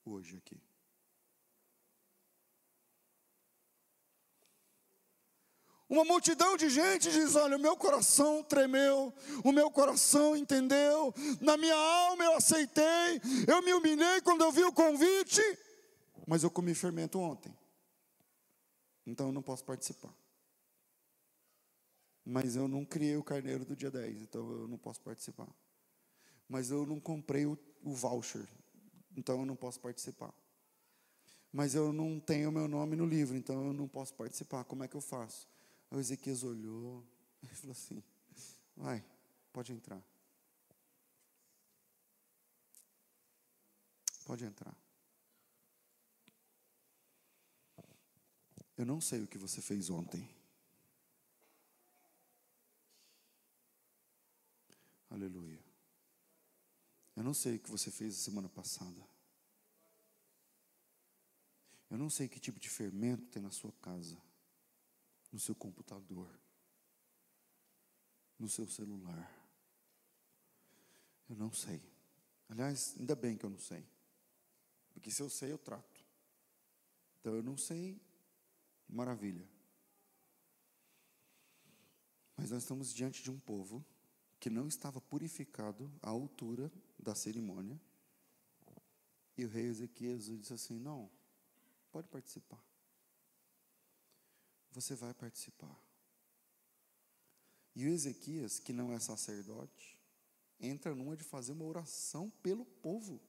Hoje 0.05 0.38
aqui. 0.38 0.59
Uma 5.88 6.05
multidão 6.05 6.55
de 6.55 6.70
gente 6.70 7.12
diz: 7.12 7.36
Olha, 7.36 7.57
o 7.57 7.59
meu 7.59 7.76
coração 7.76 8.41
tremeu, 8.41 9.14
o 9.43 9.51
meu 9.51 9.70
coração 9.70 10.38
entendeu, 10.38 11.14
na 11.41 11.57
minha 11.57 11.76
alma 11.76 12.24
eu 12.24 12.36
aceitei, 12.36 13.22
eu 13.45 13.62
me 13.62 13.74
humilhei 13.74 14.22
quando 14.22 14.41
eu 14.41 14.53
vi 14.53 14.64
o 14.64 14.72
convite, 14.72 15.41
mas 16.26 16.43
eu 16.43 16.49
comi 16.49 16.74
fermento 16.74 17.20
ontem. 17.20 17.53
Então 19.12 19.28
eu 19.28 19.34
não 19.34 19.41
posso 19.41 19.66
participar. 19.66 20.14
Mas 22.24 22.55
eu 22.55 22.66
não 22.66 22.86
criei 22.86 23.18
o 23.18 23.24
carneiro 23.24 23.66
do 23.66 23.76
dia 23.76 23.91
10, 23.91 24.22
então 24.22 24.49
eu 24.51 24.68
não 24.70 24.78
posso 24.78 25.01
participar. 25.01 25.49
Mas 26.47 26.72
eu 26.72 26.86
não 26.86 26.97
comprei 26.97 27.45
o, 27.45 27.57
o 27.84 27.93
voucher, 27.93 28.47
então 29.18 29.41
eu 29.41 29.45
não 29.45 29.55
posso 29.55 29.82
participar. 29.82 30.34
Mas 31.51 31.76
eu 31.76 31.91
não 31.91 32.22
tenho 32.22 32.51
meu 32.53 32.70
nome 32.70 32.95
no 32.95 33.05
livro, 33.05 33.36
então 33.36 33.66
eu 33.66 33.74
não 33.74 33.88
posso 33.88 34.14
participar. 34.14 34.64
Como 34.64 34.84
é 34.84 34.88
que 34.88 34.95
eu 34.95 35.01
faço? 35.01 35.45
O 35.89 35.99
Ezequias 35.99 36.43
olhou 36.43 37.03
e 37.43 37.47
falou 37.47 37.74
assim: 37.74 38.01
vai, 38.78 39.03
pode 39.51 39.74
entrar. 39.74 40.01
Pode 44.26 44.45
entrar. 44.45 44.74
Eu 48.78 48.86
não 48.86 48.99
sei 48.99 49.22
o 49.22 49.28
que 49.28 49.38
você 49.38 49.61
fez 49.61 49.89
ontem. 49.89 50.28
Aleluia. 55.09 55.59
Eu 57.15 57.24
não 57.24 57.34
sei 57.34 57.57
o 57.57 57.59
que 57.59 57.69
você 57.69 57.91
fez 57.91 58.15
a 58.15 58.24
semana 58.24 58.49
passada. 58.49 59.07
Eu 61.89 61.97
não 61.97 62.09
sei 62.09 62.30
que 62.30 62.39
tipo 62.39 62.59
de 62.59 62.69
fermento 62.69 63.28
tem 63.28 63.41
na 63.41 63.51
sua 63.51 63.74
casa, 63.74 64.17
no 65.30 65.38
seu 65.38 65.53
computador, 65.53 66.34
no 68.39 68.47
seu 68.47 68.65
celular. 68.65 69.30
Eu 71.30 71.36
não 71.36 71.51
sei. 71.51 71.84
Aliás, 72.47 72.95
ainda 72.97 73.13
bem 73.13 73.38
que 73.38 73.45
eu 73.45 73.49
não 73.49 73.59
sei. 73.59 73.86
Porque 74.93 75.11
se 75.11 75.22
eu 75.22 75.30
sei, 75.30 75.51
eu 75.51 75.57
trato. 75.57 76.01
Então 77.19 77.36
eu 77.36 77.43
não 77.43 77.57
sei, 77.57 78.01
maravilha. 78.92 79.48
Mas 82.36 82.52
nós 82.52 82.64
estamos 82.64 82.94
diante 82.94 83.24
de 83.24 83.32
um 83.32 83.39
povo 83.39 83.86
que 84.39 84.50
não 84.50 84.68
estava 84.68 85.00
purificado 85.00 85.92
à 86.02 86.10
altura 86.10 86.72
da 87.00 87.16
cerimônia. 87.16 87.80
E 89.38 89.46
o 89.46 89.50
rei 89.50 89.66
Ezequias 89.66 90.26
disse 90.26 90.54
assim: 90.54 90.80
Não, 90.80 91.10
pode 91.92 92.08
participar. 92.08 92.64
Você 94.72 94.96
vai 94.96 95.14
participar. 95.14 95.80
E 97.76 97.86
o 97.86 97.89
Ezequias, 97.89 98.60
que 98.60 98.74
não 98.74 98.92
é 98.92 99.00
sacerdote, 99.00 99.98
entra 100.60 100.94
numa 100.94 101.16
de 101.16 101.24
fazer 101.24 101.54
uma 101.54 101.66
oração 101.66 102.30
pelo 102.42 102.66
povo. 102.66 103.22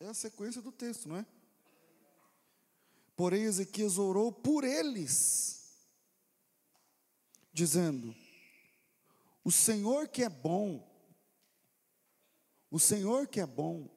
É 0.00 0.06
a 0.06 0.14
sequência 0.14 0.60
do 0.62 0.72
texto, 0.72 1.08
não 1.08 1.16
é? 1.16 1.26
Porém, 3.18 3.42
Ezequias 3.42 3.98
orou 3.98 4.30
por 4.30 4.62
eles, 4.62 5.76
dizendo: 7.52 8.14
O 9.42 9.50
Senhor 9.50 10.06
que 10.06 10.22
é 10.22 10.28
bom, 10.28 10.88
o 12.70 12.78
Senhor 12.78 13.26
que 13.26 13.40
é 13.40 13.46
bom, 13.46 13.90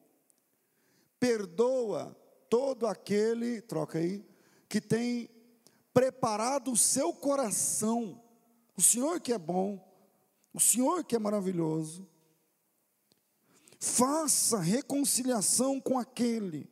perdoa 1.19 2.15
todo 2.49 2.87
aquele, 2.87 3.61
troca 3.61 3.99
aí, 3.99 4.27
que 4.67 4.81
tem 4.81 5.29
preparado 5.93 6.71
o 6.71 6.77
seu 6.77 7.13
coração, 7.13 8.19
o 8.75 8.81
Senhor 8.81 9.21
que 9.21 9.31
é 9.31 9.37
bom, 9.37 9.79
o 10.51 10.59
Senhor 10.59 11.03
que 11.03 11.15
é 11.15 11.19
maravilhoso, 11.19 12.09
faça 13.79 14.57
reconciliação 14.57 15.79
com 15.79 15.99
aquele 15.99 16.70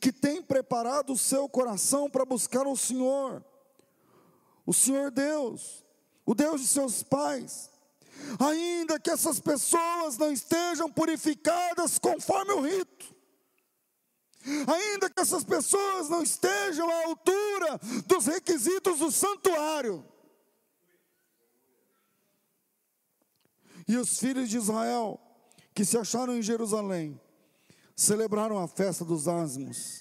que 0.00 0.12
tem 0.12 0.42
preparado 0.42 1.12
o 1.12 1.18
seu 1.18 1.48
coração 1.48 2.10
para 2.10 2.24
buscar 2.24 2.66
o 2.66 2.76
Senhor, 2.76 3.44
o 4.66 4.72
Senhor 4.72 5.10
Deus, 5.10 5.84
o 6.24 6.34
Deus 6.34 6.60
de 6.60 6.66
seus 6.66 7.02
pais, 7.02 7.70
ainda 8.38 8.98
que 8.98 9.10
essas 9.10 9.40
pessoas 9.40 10.16
não 10.18 10.32
estejam 10.32 10.90
purificadas 10.90 11.98
conforme 11.98 12.52
o 12.52 12.60
rito, 12.60 13.14
ainda 14.66 15.10
que 15.10 15.20
essas 15.20 15.44
pessoas 15.44 16.08
não 16.08 16.22
estejam 16.22 16.88
à 16.88 17.06
altura 17.06 17.80
dos 18.06 18.26
requisitos 18.26 18.98
do 18.98 19.10
santuário, 19.10 20.04
e 23.88 23.96
os 23.96 24.18
filhos 24.18 24.48
de 24.48 24.56
Israel 24.56 25.20
que 25.74 25.84
se 25.84 25.98
acharam 25.98 26.36
em 26.36 26.42
Jerusalém, 26.42 27.20
celebraram 28.00 28.58
a 28.58 28.66
festa 28.66 29.04
dos 29.04 29.28
ázimos, 29.28 30.00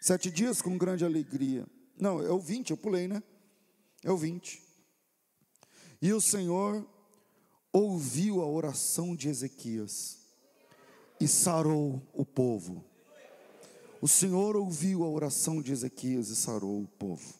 sete 0.00 0.30
dias 0.30 0.62
com 0.62 0.78
grande 0.78 1.04
alegria. 1.04 1.66
Não, 1.94 2.18
é 2.22 2.30
o 2.30 2.38
20, 2.38 2.70
eu 2.70 2.78
pulei, 2.78 3.06
né? 3.06 3.22
É 4.02 4.10
o 4.10 4.16
20. 4.16 4.62
E 6.00 6.14
o 6.14 6.20
Senhor 6.20 6.88
ouviu 7.70 8.40
a 8.40 8.46
oração 8.46 9.14
de 9.14 9.28
Ezequias 9.28 10.16
e 11.20 11.28
sarou 11.28 12.02
o 12.14 12.24
povo. 12.24 12.82
O 14.00 14.08
Senhor 14.08 14.56
ouviu 14.56 15.04
a 15.04 15.08
oração 15.10 15.60
de 15.60 15.72
Ezequias 15.72 16.30
e 16.30 16.36
sarou 16.36 16.84
o 16.84 16.88
povo. 16.88 17.34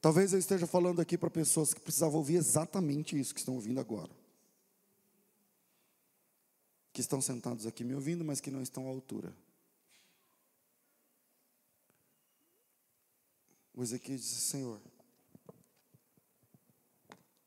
Talvez 0.00 0.32
eu 0.32 0.38
esteja 0.38 0.68
falando 0.68 1.00
aqui 1.00 1.18
para 1.18 1.30
pessoas 1.30 1.74
que 1.74 1.80
precisavam 1.80 2.18
ouvir 2.18 2.36
exatamente 2.36 3.18
isso 3.18 3.34
que 3.34 3.40
estão 3.40 3.54
ouvindo 3.54 3.80
agora 3.80 4.23
que 6.94 7.00
estão 7.00 7.20
sentados 7.20 7.66
aqui 7.66 7.82
me 7.82 7.92
ouvindo, 7.92 8.24
mas 8.24 8.40
que 8.40 8.52
não 8.52 8.62
estão 8.62 8.86
à 8.86 8.88
altura. 8.88 9.36
O 13.74 13.82
Ezequiel 13.82 14.16
disse: 14.16 14.40
Senhor, 14.40 14.80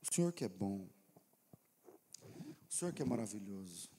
o 0.02 0.14
Senhor 0.14 0.34
que 0.34 0.44
é 0.44 0.50
bom, 0.50 0.90
o 1.88 2.74
Senhor 2.74 2.94
que 2.94 3.02
é 3.02 3.06
maravilhoso, 3.06 3.90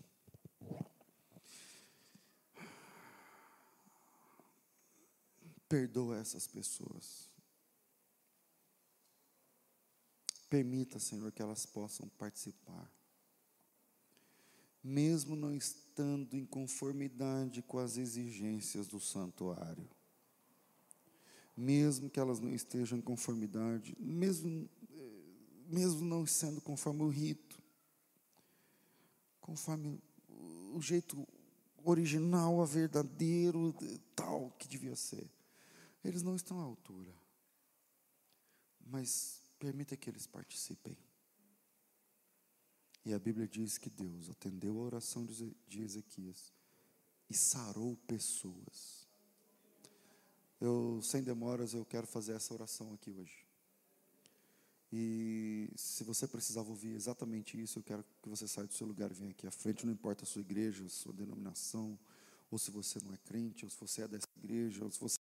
perdoa 5.66 6.18
essas 6.18 6.46
pessoas. 6.46 7.26
Permita, 10.51 10.99
Senhor, 10.99 11.32
que 11.32 11.40
elas 11.40 11.64
possam 11.64 12.07
participar 12.18 12.97
mesmo 14.89 15.36
não 15.36 15.55
estando 15.55 16.34
em 16.34 16.47
conformidade 16.47 17.61
com 17.61 17.78
as 17.78 17.99
exigências 17.99 18.86
do 18.86 18.99
santuário. 18.99 19.86
Mesmo 21.55 22.09
que 22.09 22.18
elas 22.18 22.41
não 22.41 22.55
estejam 22.55 22.97
em 22.97 23.03
conformidade, 23.03 23.95
mesmo, 24.01 24.66
eh, 24.91 25.22
mesmo 25.68 26.07
não 26.07 26.24
sendo 26.24 26.61
conforme 26.62 27.03
o 27.03 27.09
rito, 27.09 27.62
conforme 29.43 30.01
o 30.72 30.80
jeito 30.80 31.28
original, 31.84 32.62
a 32.62 32.64
verdadeiro, 32.64 33.74
tal 34.16 34.51
que 34.59 34.66
devia 34.66 34.97
ser. 34.97 35.28
Eles 36.03 36.22
não 36.22 36.34
estão 36.34 36.61
à 36.61 36.62
altura. 36.62 37.12
Mas 38.86 39.43
permita 39.59 39.97
que 39.99 40.09
eles 40.09 40.26
participem. 40.26 40.97
E 43.09 43.14
a 43.14 43.18
Bíblia 43.18 43.48
diz 43.48 43.78
que 43.78 43.88
Deus 43.88 44.28
atendeu 44.28 44.78
a 44.78 44.82
oração 44.82 45.24
de 45.24 45.80
Ezequias 45.80 46.52
e 47.30 47.34
sarou 47.34 47.96
pessoas. 48.06 49.09
Eu, 50.61 51.00
sem 51.02 51.22
demoras, 51.22 51.72
eu 51.72 51.86
quero 51.86 52.06
fazer 52.06 52.32
essa 52.32 52.52
oração 52.52 52.92
aqui 52.92 53.11
hoje. 53.11 53.46
E 54.92 55.70
se 55.74 56.04
você 56.04 56.28
precisava 56.28 56.68
ouvir 56.68 56.94
exatamente 56.94 57.59
isso, 57.59 57.78
eu 57.78 57.82
quero 57.82 58.04
que 58.22 58.28
você 58.28 58.46
saia 58.46 58.66
do 58.66 58.74
seu 58.74 58.86
lugar 58.86 59.11
e 59.11 59.14
venha 59.14 59.30
aqui 59.30 59.46
à 59.46 59.50
frente, 59.50 59.86
não 59.86 59.92
importa 59.94 60.24
a 60.24 60.26
sua 60.26 60.42
igreja, 60.42 60.84
a 60.84 60.90
sua 60.90 61.14
denominação, 61.14 61.98
ou 62.50 62.59
se 62.59 62.70
você 62.70 62.98
não 63.02 63.14
é 63.14 63.18
crente, 63.24 63.64
ou 63.64 63.70
se 63.70 63.80
você 63.80 64.02
é 64.02 64.09
dessa 64.09 64.28
igreja, 64.36 64.84
ou 64.84 64.90
se 64.90 65.00
você 65.00 65.16